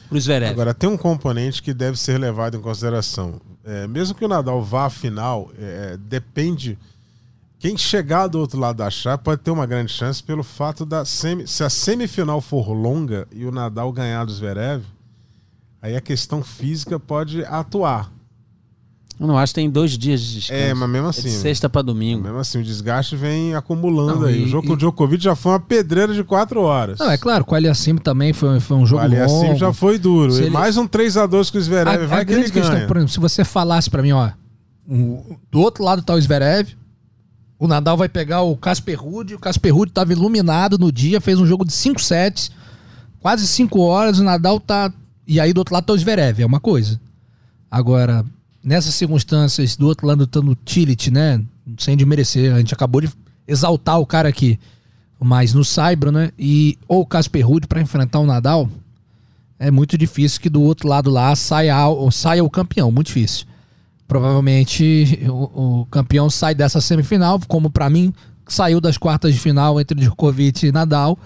pro 0.09 0.20
Zverev. 0.20 0.50
Agora, 0.52 0.74
tem 0.74 0.88
um 0.88 0.96
componente 0.96 1.62
que 1.62 1.72
deve 1.72 1.98
ser 1.98 2.18
levado 2.20 2.57
em 2.57 2.61
consideração. 2.61 3.40
É, 3.64 3.86
mesmo 3.86 4.14
que 4.14 4.24
o 4.24 4.28
Nadal 4.28 4.62
vá 4.62 4.84
à 4.84 4.90
final, 4.90 5.50
é, 5.59 5.96
depende. 5.98 6.78
Quem 7.59 7.78
chegar 7.78 8.26
do 8.26 8.38
outro 8.38 8.61
lado 8.61 8.76
da 8.76 8.90
chave 8.90 9.22
pode 9.22 9.40
ter 9.40 9.50
uma 9.50 9.64
grande 9.64 9.90
chance 9.90 10.22
pelo 10.22 10.42
fato 10.44 10.84
da 10.84 11.05
semi, 11.07 11.46
se 11.48 11.64
a 11.64 11.70
semifinal 11.70 12.42
for 12.42 12.68
longa 12.72 13.26
e 13.32 13.46
o 13.46 13.50
Nadal 13.50 13.90
ganhar 13.90 14.26
do 14.26 14.32
Zverev, 14.32 14.84
aí 15.85 15.97
a 15.97 16.01
questão 16.01 16.43
física 16.43 16.99
pode 16.99 17.45
atuar. 17.45 18.11
Eu 19.20 19.28
não 19.28 19.39
acho 19.39 19.53
que 19.53 19.61
tem 19.61 19.70
dois 19.70 19.97
dias 19.97 20.20
de 20.20 20.35
descanso. 20.41 20.61
É, 20.61 20.74
mas 20.74 20.91
mesmo 20.91 21.07
É 21.07 21.11
assim. 21.11 21.22
de 21.22 21.30
sexta 21.30 21.68
pra 21.68 21.82
domingo. 21.82 22.22
Mesmo 22.24 22.39
assim, 22.39 22.59
o 22.59 22.64
desgaste 22.64 23.14
vem 23.14 23.55
acumulando 23.55 24.20
Não, 24.22 24.26
aí. 24.26 24.41
e- 24.41 24.45
o 24.45 24.49
jogo 24.49 24.66
com 24.66 24.72
e- 24.72 24.74
o 24.74 24.78
Djokovic 24.78 25.22
já 25.22 25.37
foi 25.37 25.53
uma 25.53 25.61
pedreira 25.61 26.12
de 26.12 26.24
quatro 26.24 26.61
horas. 26.62 26.99
Não, 26.99 27.09
é 27.11 27.16
claro, 27.16 27.45
com 27.45 27.55
o 27.55 27.57
Aliassime 27.57 28.01
também 28.01 28.32
foi, 28.32 28.59
foi 28.59 28.76
um 28.76 28.85
jogo 28.85 29.05
o 29.05 29.09
longo. 29.09 29.22
assim 29.22 29.57
já 29.57 29.72
foi 29.72 29.99
duro. 29.99 30.32
Se 30.32 30.41
E 30.41 30.43
ele- 30.45 30.51
mais 30.51 30.76
um 30.76 30.87
3x2 30.89 31.49
com 31.51 31.59
o 31.59 31.61
A, 31.61 31.64
Zverev. 31.64 32.03
a 32.03 32.07
vai 32.09 32.24
que 32.24 32.32
ele 32.32 32.41
grande 32.41 32.53
questão, 32.53 32.74
ganha. 32.74 32.87
por 32.89 32.97
exemplo, 32.97 33.12
se 33.12 33.20
você 33.20 33.45
falasse 33.45 33.89
pra 33.89 34.03
mim, 34.03 34.11
ó, 34.12 34.30
o- 34.89 35.37
do 35.49 35.61
outro 35.61 35.85
lado 35.85 36.03
tá 36.03 36.12
o 36.14 36.20
Zverev, 36.20 36.70
o 37.57 37.68
Nadal 37.68 37.97
vai 37.97 38.09
pegar 38.09 38.43
o 38.43 38.57
Casper 38.57 39.01
Ruud, 39.01 39.35
o 39.35 39.39
Casper 39.39 39.72
Ruud 39.72 39.93
tava 39.93 40.12
iluminado 40.12 40.76
no 40.76 40.91
dia, 40.91 41.20
fez 41.20 41.39
um 41.39 41.47
jogo 41.47 41.64
de 41.64 41.72
5 41.72 42.03
sets, 42.03 42.51
quase 43.20 43.47
5 43.47 43.78
horas, 43.80 44.18
o 44.18 44.24
Nadal 44.24 44.59
tá... 44.59 44.93
E 45.27 45.41
aí 45.41 45.53
do 45.53 45.59
outro 45.59 45.75
lado 45.75 45.85
tá 45.85 45.93
o 45.93 45.99
Zverev, 45.99 46.43
é 46.43 46.47
uma 46.47 46.61
coisa. 46.61 47.01
Agora, 47.70 48.25
nessas 48.62 48.95
circunstâncias, 48.95 49.77
do 49.77 49.87
outro 49.87 50.07
lado 50.07 50.27
tá 50.27 50.41
no 50.41 50.55
Tillit, 50.55 51.11
né, 51.11 51.43
sem 51.79 51.97
desmerecer, 51.97 52.55
a 52.55 52.59
gente 52.59 52.75
acabou 52.75 53.01
de 53.01 53.11
exaltar 53.47 54.01
o 54.01 54.07
cara 54.07 54.29
aqui, 54.29 54.59
mas 55.18 55.55
no 55.55 55.64
Saibro, 55.64 56.12
né, 56.12 56.31
e 56.39 56.79
ou 56.87 57.03
o 57.03 57.07
Casper 57.07 57.47
Ruud 57.47 57.66
pra 57.66 57.81
enfrentar 57.81 58.20
o 58.20 58.27
Nadal, 58.27 58.68
é 59.59 59.70
muito 59.70 59.97
difícil 59.97 60.41
que 60.41 60.51
do 60.51 60.62
outro 60.62 60.89
lado 60.89 61.11
lá 61.11 61.35
saia, 61.37 61.75
saia 62.11 62.45
o 62.45 62.51
campeão, 62.51 62.91
muito 62.91 63.09
difícil. 63.09 63.47
Provavelmente 64.07 65.18
o, 65.27 65.81
o 65.81 65.87
campeão 65.87 66.29
sai 66.29 66.55
dessa 66.55 66.81
semifinal, 66.81 67.41
como 67.49 67.70
pra 67.70 67.89
mim 67.89 68.12
saiu 68.47 68.81
das 68.81 68.99
quartas 68.99 69.33
de 69.33 69.41
final 69.41 69.81
entre 69.81 69.99
Djokovic 69.99 70.66
e 70.66 70.72
Nadal. 70.72 71.18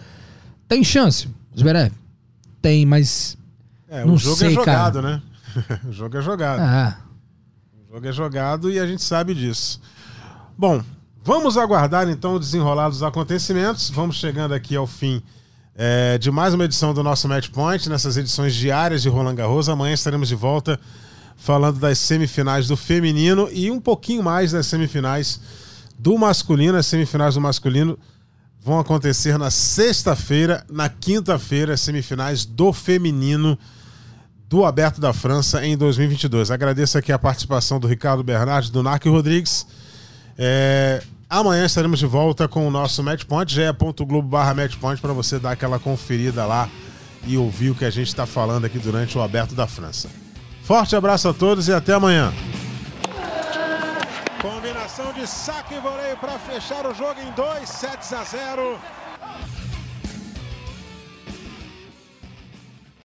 Tem 0.69 0.85
chance, 0.85 1.27
Zverev. 1.59 1.93
Tem, 2.61 2.85
mas 2.85 3.38
É, 3.89 4.05
Não 4.05 4.15
o 4.15 4.19
jogo 4.19 4.37
sei, 4.37 4.49
é 4.49 4.51
jogado, 4.53 5.01
cara. 5.03 5.17
né? 5.17 5.23
o 5.89 5.93
jogo 5.93 6.17
é 6.17 6.23
jogado. 6.23 6.61
ah, 6.61 6.97
O 7.89 7.95
jogo 7.95 8.07
é 8.07 8.13
jogado 8.13 8.71
e 8.71 8.79
a 8.79 8.87
gente 8.87 9.03
sabe 9.03 9.35
disso. 9.35 9.81
Bom, 10.57 10.83
vamos 11.25 11.57
aguardar 11.57 12.09
então 12.09 12.35
o 12.35 12.39
desenrolar 12.39 12.89
dos 12.91 13.03
acontecimentos. 13.03 13.89
Vamos 13.91 14.17
chegando 14.17 14.53
aqui 14.53 14.77
ao 14.77 14.87
fim 14.87 15.23
é, 15.75 16.19
de 16.19 16.31
mais 16.31 16.53
uma 16.53 16.65
edição 16.65 16.93
do 16.93 17.03
nosso 17.03 17.27
Match 17.29 17.49
Point, 17.49 17.89
nessas 17.89 18.17
edições 18.17 18.55
diárias 18.55 19.01
de 19.03 19.09
Roland 19.09 19.35
Garros. 19.37 19.69
Amanhã 19.69 19.95
estaremos 19.95 20.29
de 20.29 20.35
volta 20.35 20.79
falando 21.37 21.79
das 21.79 21.99
semifinais 21.99 22.67
do 22.67 22.77
feminino 22.77 23.49
e 23.53 23.71
um 23.71 23.81
pouquinho 23.81 24.23
mais 24.23 24.53
das 24.53 24.67
semifinais 24.67 25.41
do 25.99 26.19
masculino. 26.19 26.77
As 26.77 26.87
semifinais 26.87 27.35
do 27.37 27.41
masculino 27.41 27.99
vão 28.61 28.79
acontecer 28.79 29.39
na 29.39 29.51
sexta-feira, 29.51 30.67
na 30.69 30.89
quinta-feira, 30.89 31.73
as 31.75 31.81
semifinais 31.81 32.45
do 32.45 32.73
feminino 32.73 33.57
do 34.49 34.65
Aberto 34.65 35.01
da 35.01 35.13
França 35.13 35.65
em 35.65 35.77
2022. 35.77 36.51
Agradeço 36.51 36.97
aqui 36.97 37.13
a 37.13 37.19
participação 37.19 37.79
do 37.79 37.87
Ricardo 37.87 38.25
Bernardes, 38.25 38.71
do 38.71 38.83
Narco 38.83 39.11
Rodrigues. 39.11 39.67
É, 40.39 41.03
amanhã 41.29 41.67
estaremos 41.67 41.99
de 41.99 42.07
volta 42.07 42.49
com 42.49 42.67
o 42.67 42.71
nosso 42.71 43.03
Matchpoint, 43.03 43.53
ge.globo 43.53 44.27
barra 44.27 44.55
para 45.01 45.13
você 45.13 45.39
dar 45.39 45.53
aquela 45.53 45.79
conferida 45.79 46.47
lá 46.47 46.69
e 47.27 47.37
ouvir 47.37 47.71
o 47.71 47.75
que 47.75 47.85
a 47.85 47.91
gente 47.91 48.09
está 48.09 48.25
falando 48.25 48.65
aqui 48.65 48.79
durante 48.79 49.19
o 49.19 49.23
Aberto 49.23 49.55
da 49.55 49.67
França. 49.67 50.09
Forte 50.63 50.97
abraço 50.97 51.29
a 51.29 51.35
todos 51.35 51.69
e 51.69 51.73
até 51.73 51.93
amanhã. 51.93 52.33
Combinação 54.41 55.13
de 55.13 55.27
saque 55.27 55.75
e 55.75 55.81
voleio 55.81 56.17
para 56.17 56.39
fechar 56.39 56.87
o 56.87 56.95
jogo 56.95 57.21
em 57.21 57.31
2 57.33 57.69
sets 57.69 58.13
a 58.13 58.25
0. 58.25 58.79